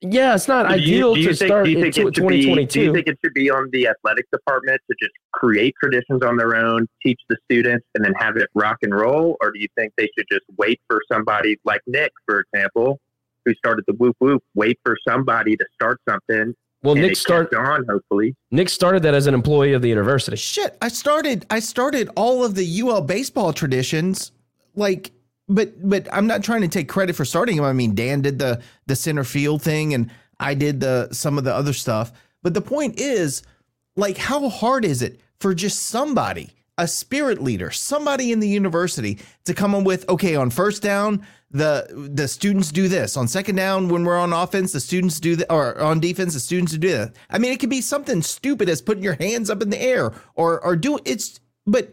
[0.00, 2.56] yeah, it's not ideal you, to think, start in 2022.
[2.56, 6.22] Be, do you think it should be on the athletic department to just create traditions
[6.22, 9.36] on their own, teach the students, and then have it rock and roll?
[9.42, 12.98] Or do you think they should just wait for somebody like Nick, for example,
[13.44, 17.84] who started the whoop whoop, wait for somebody to start something well, Nick started on.
[17.86, 20.36] Hopefully, Nick started that as an employee of the university.
[20.36, 21.44] Shit, I started.
[21.50, 24.32] I started all of the UL baseball traditions,
[24.74, 25.12] like,
[25.50, 27.64] but but I'm not trying to take credit for starting him.
[27.64, 31.44] I mean, Dan did the the center field thing, and I did the some of
[31.44, 32.12] the other stuff.
[32.42, 33.42] But the point is,
[33.96, 39.18] like, how hard is it for just somebody, a spirit leader, somebody in the university,
[39.44, 43.56] to come up with, okay, on first down, the the students do this on second
[43.56, 46.92] down when we're on offense the students do that or on defense the students do
[46.92, 49.82] that i mean it could be something stupid as putting your hands up in the
[49.82, 51.92] air or or do it's but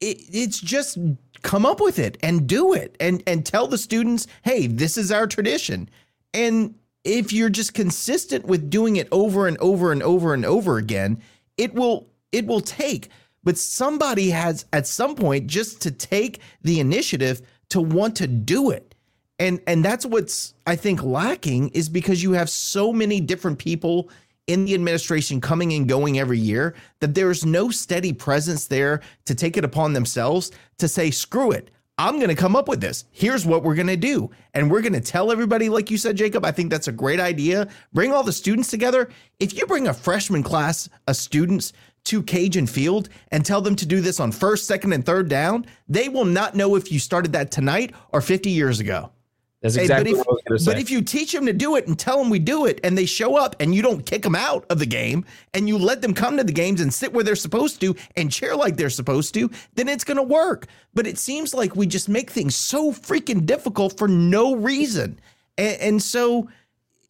[0.00, 0.98] it, it's just
[1.42, 5.10] come up with it and do it and and tell the students hey this is
[5.10, 5.88] our tradition
[6.34, 10.76] and if you're just consistent with doing it over and over and over and over
[10.76, 11.20] again
[11.56, 13.08] it will it will take
[13.42, 18.70] but somebody has at some point just to take the initiative to want to do
[18.70, 18.94] it.
[19.38, 24.10] And and that's what's I think lacking is because you have so many different people
[24.50, 29.34] in the administration coming and going every year that there's no steady presence there to
[29.34, 31.70] take it upon themselves to say screw it.
[31.96, 33.04] I'm going to come up with this.
[33.12, 34.30] Here's what we're going to do.
[34.54, 37.20] And we're going to tell everybody, like you said, Jacob, I think that's a great
[37.20, 37.68] idea.
[37.92, 39.10] Bring all the students together.
[39.38, 41.72] If you bring a freshman class of students
[42.04, 45.66] to Cajun Field and tell them to do this on first, second, and third down,
[45.88, 49.12] they will not know if you started that tonight or 50 years ago.
[49.62, 52.16] That's exactly hey, but, if, but if, you teach them to do it and tell
[52.16, 54.78] them we do it and they show up and you don't kick them out of
[54.78, 55.22] the game
[55.52, 58.32] and you let them come to the games and sit where they're supposed to and
[58.32, 60.66] cheer like they're supposed to, then it's going to work.
[60.94, 65.20] But it seems like we just make things so freaking difficult for no reason.
[65.58, 66.48] And, and so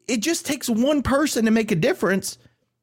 [0.08, 2.36] it just takes one person to make a difference.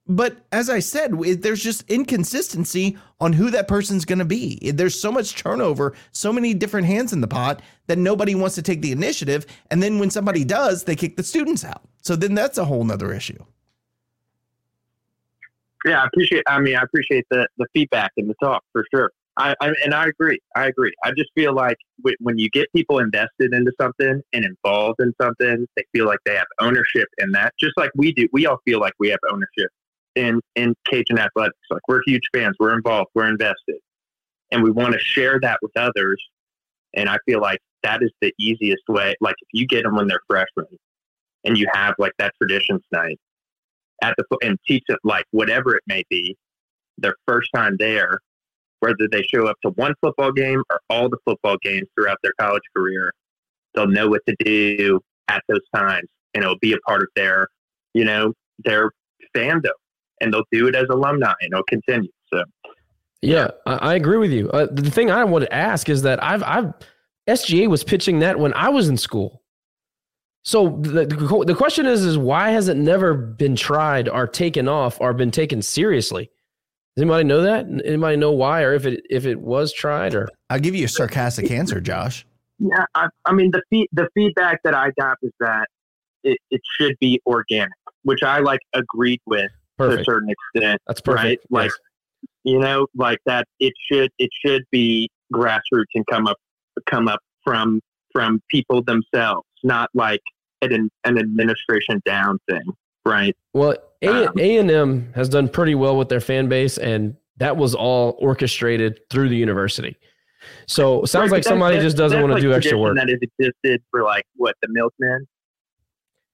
[0.10, 4.72] But as I said, there's just inconsistency on who that person's going to be.
[4.72, 8.62] There's so much turnover, so many different hands in the pot that nobody wants to
[8.62, 9.46] take the initiative.
[9.70, 11.82] And then when somebody does, they kick the students out.
[12.02, 13.44] So then that's a whole nother issue.
[15.86, 16.44] Yeah, I appreciate.
[16.48, 19.12] I mean, I appreciate the the feedback and the talk for sure.
[19.38, 20.40] I, I and I agree.
[20.56, 20.92] I agree.
[21.04, 21.78] I just feel like
[22.20, 26.36] when you get people invested into something and involved in something, they feel like they
[26.36, 27.54] have ownership in that.
[27.60, 28.28] Just like we do.
[28.34, 29.70] We all feel like we have ownership
[30.18, 31.58] in in Cajun athletics.
[31.70, 33.78] Like we're huge fans, we're involved, we're invested,
[34.52, 36.22] and we want to share that with others.
[36.96, 39.14] And I feel like that is the easiest way.
[39.22, 40.66] Like if you get them when they're freshmen,
[41.44, 43.20] and you have like that traditions night
[44.02, 46.36] at the and teach it like whatever it may be,
[46.98, 48.20] their first time there,
[48.80, 52.34] whether they show up to one football game or all the football games throughout their
[52.40, 53.14] college career,
[53.76, 57.48] they'll know what to do at those times, and it'll be a part of their,
[57.94, 58.34] you know,
[58.64, 58.90] their
[59.36, 59.72] fandom
[60.22, 62.10] and they'll do it as alumni and it'll continue.
[62.34, 62.44] So,
[63.22, 64.50] yeah, I, I agree with you.
[64.50, 66.74] Uh, the thing I want to ask is that I've, I've,
[67.28, 69.42] SGA was pitching that when I was in school.
[70.44, 71.06] So the,
[71.46, 75.32] the question is, is why has it never been tried or taken off or been
[75.32, 76.32] taken seriously?
[76.96, 77.66] Does anybody know that?
[77.86, 80.88] Anybody know why, or if it if it was tried, or I'll give you a
[80.88, 82.26] sarcastic answer, Josh.
[82.58, 85.68] Yeah, I, I mean the feed, the feedback that I got was that
[86.24, 89.98] it, it should be organic, which I like agreed with Perfect.
[89.98, 90.82] to a certain extent.
[90.88, 91.46] That's perfect.
[91.50, 91.64] Right?
[91.64, 92.30] Like Yes.
[92.44, 96.38] you know, like that it should it should be grassroots and come up
[96.90, 97.80] come up from
[98.14, 100.22] from people themselves, not like
[100.62, 102.64] an an administration down thing,
[103.06, 103.36] right?
[103.54, 103.76] Well,
[104.08, 107.74] Um, A and M has done pretty well with their fan base, and that was
[107.76, 109.96] all orchestrated through the university.
[110.68, 112.96] So sounds Right, like somebody that's- just doesn't want to like do extra work.
[112.96, 115.28] That has existed for like what the milkmen,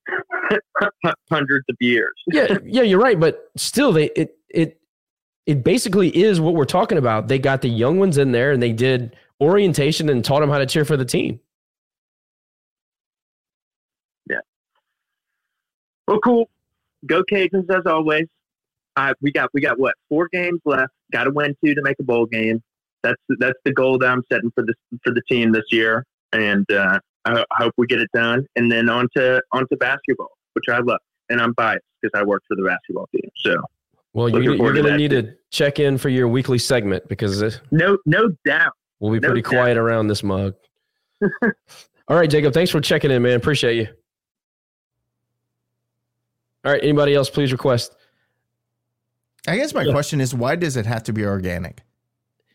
[1.29, 2.13] hundreds of years.
[2.27, 4.79] yeah, yeah, you're right, but still, they it it
[5.45, 7.27] it basically is what we're talking about.
[7.27, 10.57] They got the young ones in there, and they did orientation and taught them how
[10.57, 11.39] to cheer for the team.
[14.29, 14.39] Yeah.
[16.07, 16.49] Well, cool.
[17.05, 18.27] Go Cajuns as always.
[18.95, 20.93] Uh, we got we got what four games left.
[21.11, 22.61] Got to win two to make a bowl game.
[23.01, 26.69] That's that's the goal that I'm setting for this for the team this year, and
[26.71, 28.45] uh, I, hope we get it done.
[28.55, 32.23] And then on to on to basketball, which I love, and I'm biased because I
[32.23, 33.29] work for the basketball team.
[33.37, 33.55] So
[34.13, 37.07] Well, you, Looking you're going to that, need to check in for your weekly segment
[37.07, 38.73] because it- no no doubt.
[38.99, 39.49] we'll be No pretty doubt.
[39.51, 40.53] quiet around this mug.
[42.07, 43.33] All right, Jacob, thanks for checking in, man.
[43.37, 43.87] Appreciate you.
[46.65, 47.95] All right, anybody else, please request.
[49.47, 51.81] I guess my question is, why does it have to be organic?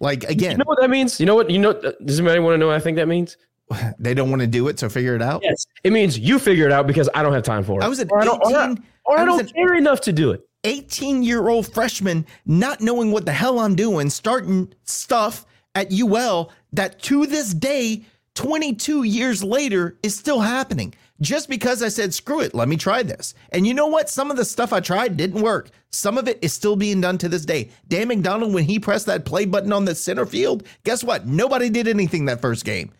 [0.00, 1.18] Like again, You know what that means?
[1.20, 1.50] You know what?
[1.50, 1.72] You know?
[2.04, 3.36] Does anybody want to know what I think that means?
[3.98, 5.42] they don't want to do it, so figure it out.
[5.42, 7.84] Yes, it means you figure it out because I don't have time for it.
[7.84, 10.12] I was an or I don't, or I- 18 or I don't care enough to
[10.12, 10.44] do it.
[10.64, 16.50] 18 year old freshman not knowing what the hell I'm doing, starting stuff at UL
[16.72, 18.04] that to this day,
[18.34, 20.94] 22 years later, is still happening.
[21.20, 23.34] Just because I said, screw it, let me try this.
[23.50, 24.08] And you know what?
[24.08, 25.70] Some of the stuff I tried didn't work.
[25.90, 27.70] Some of it is still being done to this day.
[27.88, 31.26] Dan McDonald, when he pressed that play button on the center field, guess what?
[31.26, 32.92] Nobody did anything that first game.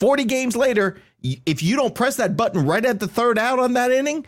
[0.00, 3.72] 40 games later, if you don't press that button right at the third out on
[3.74, 4.24] that inning,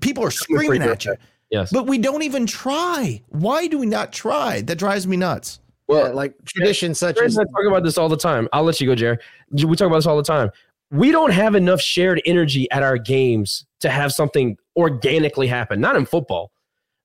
[0.00, 1.16] people are screaming at you.
[1.50, 1.72] Yes.
[1.72, 3.22] But we don't even try.
[3.28, 4.60] Why do we not try?
[4.62, 5.60] That drives me nuts.
[5.88, 8.48] Well, like traditions such Jared as I talk about this all the time.
[8.52, 9.18] I'll let you go, Jerry.
[9.50, 10.50] We talk about this all the time.
[10.92, 15.80] We don't have enough shared energy at our games to have something organically happen.
[15.80, 16.52] Not in football.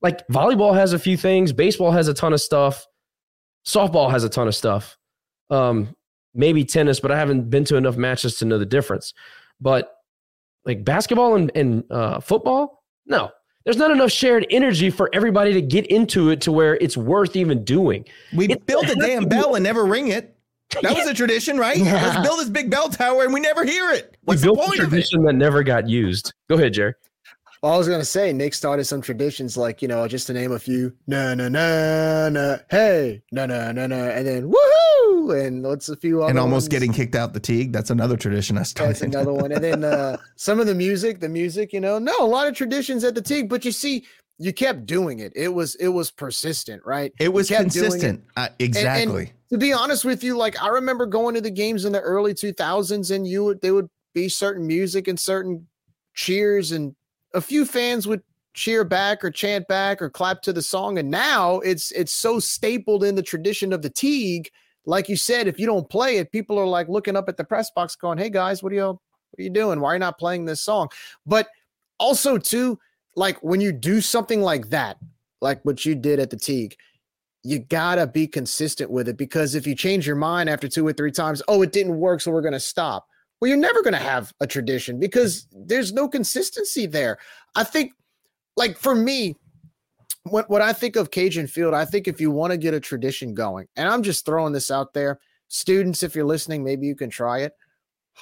[0.01, 1.51] Like volleyball has a few things.
[1.51, 2.85] Baseball has a ton of stuff.
[3.65, 4.97] Softball has a ton of stuff.
[5.49, 5.95] Um,
[6.35, 9.13] maybe tennis, but I haven't been to enough matches to know the difference.
[9.59, 9.91] But
[10.65, 13.31] like basketball and, and uh, football, no.
[13.63, 17.35] There's not enough shared energy for everybody to get into it to where it's worth
[17.35, 18.05] even doing.
[18.35, 20.31] We It build a damn bell and never ring it.
[20.81, 21.77] That was a tradition, right?
[21.77, 21.93] Yeah.
[21.93, 24.17] Let's build this big bell tower and we never hear it.
[24.23, 24.89] What's we the built a point of it?
[24.89, 26.33] tradition that never got used.
[26.49, 26.93] Go ahead, Jerry.
[27.73, 30.59] I was gonna say Nick started some traditions like you know just to name a
[30.59, 30.93] few.
[31.07, 32.59] No, no, no, no.
[32.69, 36.63] Hey, no, no, no, no, and then woohoo, and what's a few other And almost
[36.65, 36.67] ones?
[36.69, 37.71] getting kicked out the Tigue.
[37.71, 38.93] That's another tradition I started.
[38.95, 39.51] That's another one.
[39.51, 42.55] And then uh, some of the music, the music, you know, no, a lot of
[42.55, 44.05] traditions at the Tigue, but you see,
[44.37, 45.31] you kept doing it.
[45.35, 47.13] It was it was persistent, right?
[47.19, 47.63] It was doing it.
[47.63, 48.23] consistent.
[48.35, 49.31] Uh, And- and exactly.
[49.49, 52.33] to be honest with you, like I remember going to the games in the early
[52.33, 55.67] 2000s, and you would they would be certain music and certain
[56.13, 56.95] cheers, and
[57.35, 58.21] a few fans would
[58.53, 60.97] cheer back or chant back or clap to the song.
[60.97, 64.49] And now it's it's so stapled in the tradition of the Tigue.
[64.85, 67.43] Like you said, if you don't play it, people are like looking up at the
[67.43, 69.79] press box, going, "Hey guys, what are you what are you doing?
[69.79, 70.87] Why are you not playing this song?"
[71.25, 71.49] But
[71.99, 72.79] also too,
[73.15, 74.97] like when you do something like that,
[75.41, 76.75] like what you did at the Tigue,
[77.43, 80.93] you gotta be consistent with it because if you change your mind after two or
[80.93, 83.07] three times, oh, it didn't work, so we're gonna stop.
[83.39, 87.17] Well, you're never gonna have a tradition because there's no consistency there.
[87.55, 87.93] I think,
[88.55, 89.35] like for me,
[90.23, 92.79] what what I think of Cajun Field, I think if you want to get a
[92.79, 96.95] tradition going, and I'm just throwing this out there, students, if you're listening, maybe you
[96.95, 97.53] can try it.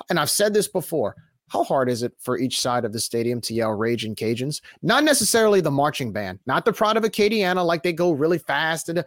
[0.09, 1.15] And I've said this before.
[1.49, 4.61] How hard is it for each side of the stadium to yell Rage and Cajuns?
[4.81, 8.89] Not necessarily the marching band, not the Pride of Acadiana, like they go really fast
[8.89, 9.05] and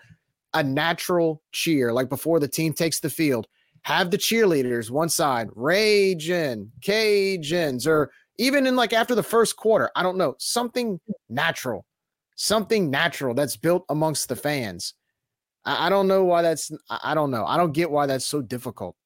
[0.55, 3.49] a natural cheer, like before the team takes the field.
[3.83, 9.91] Have the cheerleaders one side, raging, Cajuns, or even in like after the first quarter,
[9.97, 11.85] I don't know, something natural,
[12.35, 14.95] something natural that's built amongst the fans.
[15.65, 17.45] I, I don't know why that's, I I don't know.
[17.45, 18.97] I don't get why that's so difficult.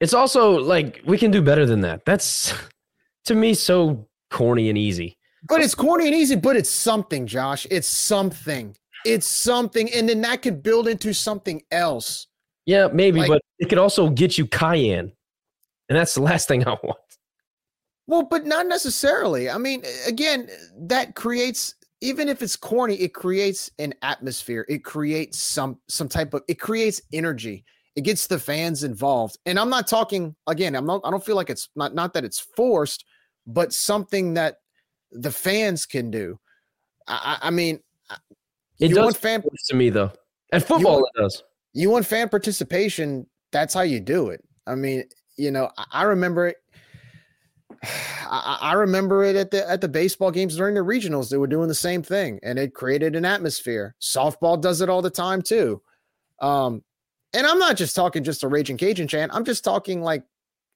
[0.00, 2.04] It's also like we can do better than that.
[2.04, 2.52] That's
[3.24, 5.16] to me so corny and easy.
[5.46, 7.66] But it's corny and easy, but it's something, Josh.
[7.70, 8.76] It's something.
[9.04, 9.92] It's something.
[9.92, 12.26] And then that could build into something else.
[12.66, 15.12] Yeah, maybe, Like- but it could also get you cayenne,
[15.88, 16.98] and that's the last thing I want.
[18.06, 19.48] Well, but not necessarily.
[19.48, 21.74] I mean, again, that creates
[22.04, 24.66] even if it's corny, it creates an atmosphere.
[24.68, 27.64] It creates some some type of it creates energy.
[27.96, 29.38] It gets the fans involved.
[29.46, 32.24] And I'm not talking again, I'm not I don't feel like it's not not that
[32.24, 33.06] it's forced,
[33.46, 34.56] but something that
[35.12, 36.38] the fans can do.
[37.08, 37.80] I, I mean,
[38.78, 40.12] it does fan to me though.
[40.52, 41.42] And football want, it does.
[41.74, 44.42] You want fan participation, that's how you do it.
[44.66, 45.04] I mean,
[45.36, 46.56] you know, I remember it
[48.30, 51.30] I, I, remember it at the at the baseball games during the regionals.
[51.30, 53.94] They were doing the same thing, and it created an atmosphere.
[54.00, 55.82] Softball does it all the time too.
[56.40, 56.82] Um,
[57.32, 59.34] and I'm not just talking just a Raging Cajun chant.
[59.34, 60.24] I'm just talking like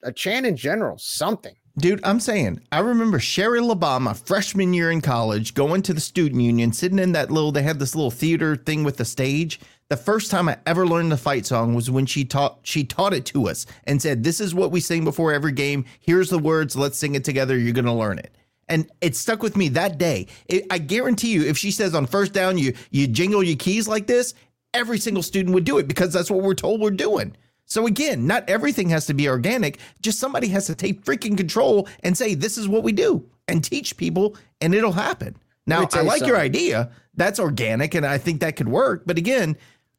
[0.02, 1.54] a chant in general, something.
[1.78, 6.42] Dude, I'm saying, I remember Sherry Labama, freshman year in college, going to the student
[6.42, 9.60] union, sitting in that little, they had this little theater thing with the stage.
[9.90, 13.14] The first time I ever learned the fight song was when she taught she taught
[13.14, 15.86] it to us and said, "This is what we sing before every game.
[15.98, 16.76] Here's the words.
[16.76, 17.56] Let's sing it together.
[17.56, 18.36] You're gonna learn it."
[18.68, 20.26] And it stuck with me that day.
[20.46, 23.88] It, I guarantee you, if she says on first down you you jingle your keys
[23.88, 24.34] like this,
[24.74, 27.34] every single student would do it because that's what we're told we're doing.
[27.64, 29.78] So again, not everything has to be organic.
[30.02, 33.64] Just somebody has to take freaking control and say, "This is what we do," and
[33.64, 35.34] teach people, and it'll happen.
[35.66, 36.90] Now, I like your idea.
[37.14, 39.02] That's organic, and I think that could work.
[39.04, 39.56] But again,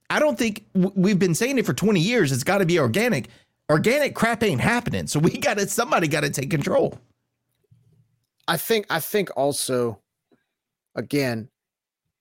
[0.10, 2.32] I don't think we've been saying it for 20 years.
[2.32, 3.30] It's got to be organic.
[3.70, 5.06] Organic crap ain't happening.
[5.06, 6.98] So we got to, somebody got to take control.
[8.48, 10.00] I think, I think also,
[10.96, 11.50] again,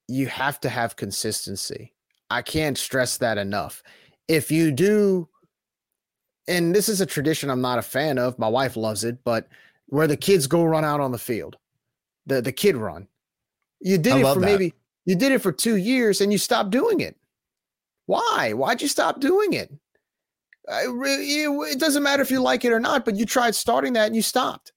[0.09, 1.94] you have to have consistency.
[2.28, 3.82] I can't stress that enough.
[4.28, 5.28] If you do,
[6.47, 9.48] and this is a tradition I'm not a fan of, my wife loves it, but
[9.86, 11.56] where the kids go run out on the field,
[12.27, 13.09] the, the kid run.
[13.81, 14.47] You did I it for that.
[14.47, 14.74] maybe,
[15.06, 17.16] you did it for two years and you stopped doing it
[18.09, 18.55] why?
[18.55, 19.70] Why'd you stop doing it?
[20.66, 24.16] It doesn't matter if you like it or not, but you tried starting that and
[24.16, 24.72] you stopped.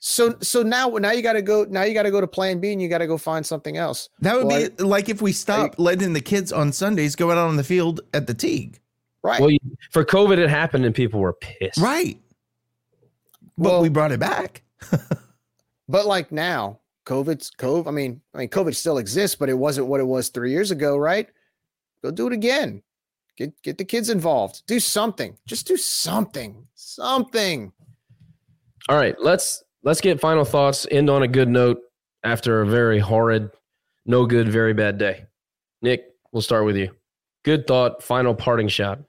[0.00, 2.60] So so now now you got to go now you got to go to plan
[2.60, 4.08] B and you got to go find something else.
[4.20, 7.30] That would well, be like if we stop you, letting the kids on Sundays go
[7.30, 8.80] out on the field at the Tigue.
[9.22, 9.38] Right.
[9.38, 9.50] Well,
[9.90, 11.76] for COVID it happened and people were pissed.
[11.76, 12.18] Right.
[13.58, 14.62] But well, we brought it back.
[15.88, 17.86] but like now, COVID's COVID.
[17.86, 20.70] I mean, I mean, COVID still exists, but it wasn't what it was three years
[20.70, 21.28] ago, right?
[22.02, 22.82] Go do it again.
[23.36, 24.62] Get get the kids involved.
[24.66, 25.36] Do something.
[25.46, 26.66] Just do something.
[26.74, 27.72] Something.
[28.88, 30.86] All right, let's let's get final thoughts.
[30.90, 31.78] End on a good note
[32.24, 33.50] after a very horrid,
[34.06, 35.26] no good, very bad day.
[35.82, 36.90] Nick, we'll start with you.
[37.44, 38.02] Good thought.
[38.02, 39.00] Final parting shot.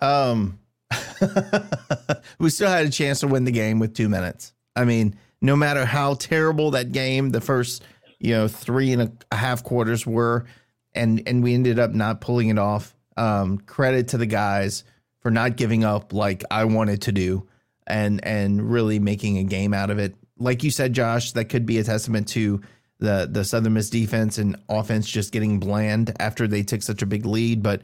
[0.00, 0.58] Um,
[2.38, 4.52] we still had a chance to win the game with two minutes.
[4.74, 7.84] I mean, no matter how terrible that game, the first
[8.18, 10.46] you know three and a half quarters were,
[10.94, 12.94] and and we ended up not pulling it off.
[13.16, 14.84] Um, credit to the guys
[15.20, 17.46] for not giving up like I wanted to do,
[17.86, 20.14] and and really making a game out of it.
[20.38, 22.60] Like you said, Josh, that could be a testament to
[22.98, 27.06] the the Southern Miss defense and offense just getting bland after they took such a
[27.06, 27.62] big lead.
[27.62, 27.82] But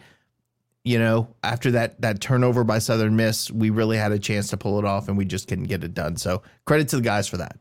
[0.85, 4.57] you know, after that that turnover by Southern Miss, we really had a chance to
[4.57, 6.17] pull it off, and we just couldn't get it done.
[6.17, 7.59] So credit to the guys for that.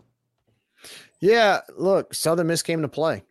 [1.19, 3.23] Yeah, look, Southern Miss came to play.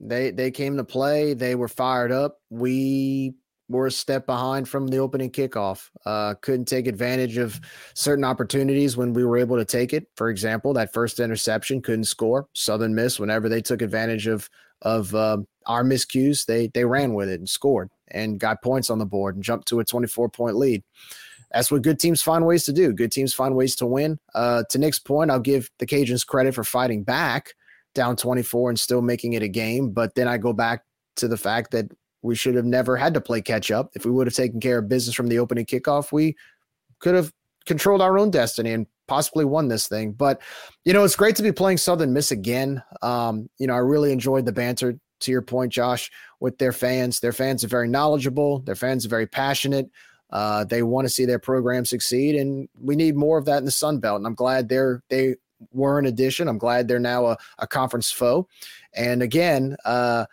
[0.00, 1.34] They they came to play.
[1.34, 2.38] They were fired up.
[2.48, 3.34] We
[3.68, 5.88] were a step behind from the opening kickoff.
[6.04, 7.60] Uh, couldn't take advantage of
[7.94, 10.08] certain opportunities when we were able to take it.
[10.16, 12.48] For example, that first interception couldn't score.
[12.52, 14.50] Southern Miss, whenever they took advantage of
[14.82, 18.98] of uh, our miscues, they they ran with it and scored and got points on
[18.98, 20.82] the board and jumped to a 24 point lead.
[21.52, 22.92] That's what good teams find ways to do.
[22.92, 24.18] Good teams find ways to win.
[24.34, 27.54] Uh, to Nick's point, I'll give the Cajuns credit for fighting back
[27.94, 29.90] down 24 and still making it a game.
[29.90, 30.84] But then I go back
[31.16, 31.90] to the fact that
[32.22, 33.90] we should have never had to play catch up.
[33.94, 36.36] If we would have taken care of business from the opening kickoff, we
[36.98, 37.32] could have
[37.66, 40.12] controlled our own destiny and possibly won this thing.
[40.12, 40.40] But,
[40.84, 42.82] you know, it's great to be playing Southern Miss again.
[43.02, 46.10] Um, you know, I really enjoyed the banter to your point, Josh,
[46.40, 47.20] with their fans.
[47.20, 49.90] Their fans are very knowledgeable, their fans are very passionate.
[50.30, 53.64] Uh, they want to see their program succeed, and we need more of that in
[53.64, 54.18] the Sun Belt.
[54.18, 55.34] And I'm glad they're they
[55.72, 56.48] were an addition.
[56.48, 58.48] I'm glad they're now a, a conference foe.
[58.94, 60.26] And again, uh,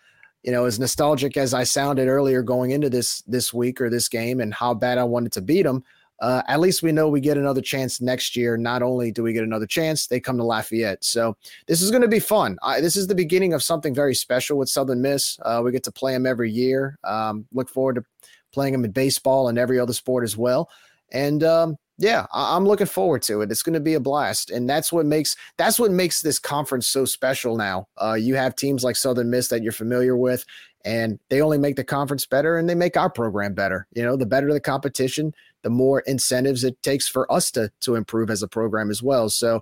[0.44, 4.08] you know, as nostalgic as I sounded earlier going into this this week or this
[4.08, 5.84] game and how bad I wanted to beat them,
[6.20, 8.58] uh, at least we know we get another chance next year.
[8.58, 11.04] Not only do we get another chance, they come to Lafayette.
[11.04, 11.36] So
[11.68, 12.58] this is going to be fun.
[12.64, 15.38] I, this is the beginning of something very special with Southern Miss.
[15.44, 16.98] Uh, we get to play them every year.
[17.04, 18.06] Um, look forward to
[18.52, 20.70] playing them in baseball and every other sport as well.
[21.12, 23.52] And um, yeah, I'm looking forward to it.
[23.52, 26.88] It's going to be a blast, and that's what makes that's what makes this conference
[26.88, 27.58] so special.
[27.58, 30.46] Now, uh, you have teams like Southern Miss that you're familiar with,
[30.86, 33.88] and they only make the conference better and they make our program better.
[33.94, 35.34] You know, the better the competition,
[35.64, 39.30] the more incentives it takes for us to to improve as a program as well.
[39.30, 39.62] So,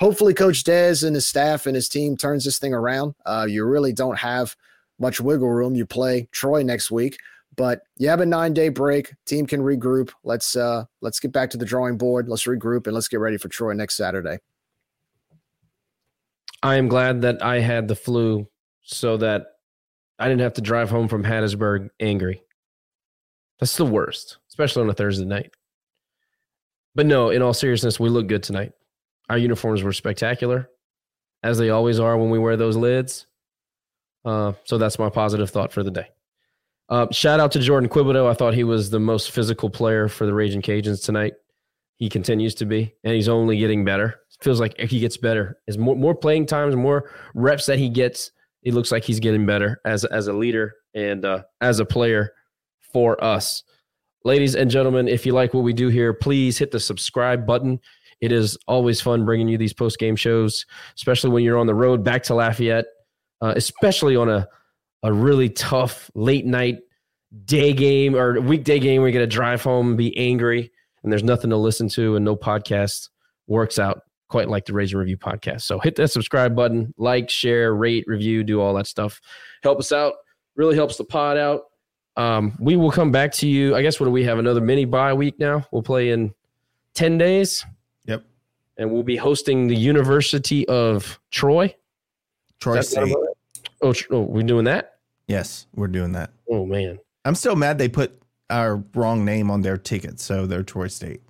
[0.00, 3.14] hopefully, Coach Dez and his staff and his team turns this thing around.
[3.26, 4.56] Uh, you really don't have
[4.98, 5.74] much wiggle room.
[5.74, 7.18] You play Troy next week,
[7.56, 9.12] but you have a nine day break.
[9.26, 10.10] Team can regroup.
[10.22, 12.28] Let's uh let's get back to the drawing board.
[12.28, 14.38] Let's regroup and let's get ready for Troy next Saturday.
[16.62, 18.48] I am glad that I had the flu
[18.82, 19.46] so that
[20.18, 22.42] I didn't have to drive home from Hattiesburg angry.
[23.60, 25.52] That's the worst, especially on a Thursday night.
[26.94, 28.72] But no, in all seriousness, we look good tonight.
[29.28, 30.70] Our uniforms were spectacular,
[31.42, 33.26] as they always are when we wear those lids.
[34.24, 36.08] Uh, so that's my positive thought for the day.
[36.88, 38.28] Uh, shout out to Jordan Quibido.
[38.28, 41.34] I thought he was the most physical player for the Raging Cajuns tonight.
[41.96, 44.20] He continues to be, and he's only getting better.
[44.40, 45.58] Feels like he gets better.
[45.68, 48.32] As more more playing times, more reps that he gets,
[48.62, 52.32] it looks like he's getting better as as a leader and uh, as a player
[52.92, 53.62] for us.
[54.24, 57.80] Ladies and gentlemen, if you like what we do here, please hit the subscribe button.
[58.20, 60.66] It is always fun bringing you these post game shows,
[60.96, 62.86] especially when you're on the road back to Lafayette,
[63.40, 64.48] uh, especially on a
[65.04, 66.78] a really tough late night
[67.44, 70.72] day game or weekday game where you got to drive home and be angry
[71.04, 73.10] and there's nothing to listen to and no podcast
[73.46, 75.60] works out quite like the Raging Review podcast.
[75.62, 79.20] So hit that subscribe button, like, share, rate, review, do all that stuff.
[79.62, 80.14] Help us out.
[80.56, 81.62] Really helps the pod out.
[82.16, 83.76] Um, we will come back to you.
[83.76, 84.38] I guess what do we have?
[84.38, 85.64] Another mini bye week now.
[85.70, 86.34] We'll play in
[86.94, 87.64] 10 days.
[88.06, 88.24] Yep.
[88.76, 91.74] And we'll be hosting the University of Troy.
[92.60, 93.14] Troy State.
[93.82, 94.93] Oh, oh, we're doing that?
[95.26, 96.30] Yes, we're doing that.
[96.50, 98.20] Oh man, I'm still mad they put
[98.50, 101.22] our wrong name on their tickets, so they're Troy State.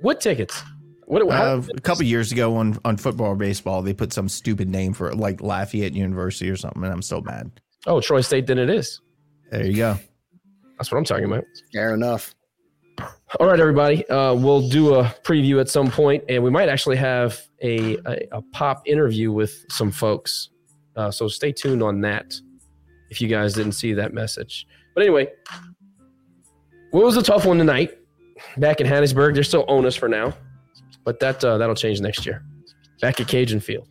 [0.00, 0.62] What tickets?
[1.06, 4.68] What uh, a couple years ago on on football or baseball, they put some stupid
[4.68, 7.50] name for it, like Lafayette University or something, and I'm still mad.
[7.86, 9.00] Oh, Troy State, then it is.
[9.50, 9.96] There you go.
[10.78, 11.44] That's what I'm talking about.
[11.72, 12.34] Fair enough.
[13.38, 14.08] All right, everybody.
[14.08, 18.28] Uh, we'll do a preview at some point, and we might actually have a, a,
[18.32, 20.50] a pop interview with some folks.
[20.96, 22.34] Uh, so stay tuned on that
[23.10, 24.66] if you guys didn't see that message.
[24.94, 25.28] But anyway,
[26.90, 27.96] what was a tough one tonight
[28.56, 29.34] back in Hattiesburg.
[29.34, 30.34] They're still on us for now,
[31.04, 32.44] but that uh, that'll change next year.
[33.00, 33.88] Back at Cajun Field.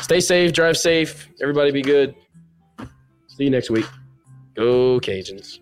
[0.00, 1.28] Stay safe, drive safe.
[1.40, 2.14] Everybody be good.
[3.28, 3.86] See you next week.
[4.54, 5.58] Go Cajuns.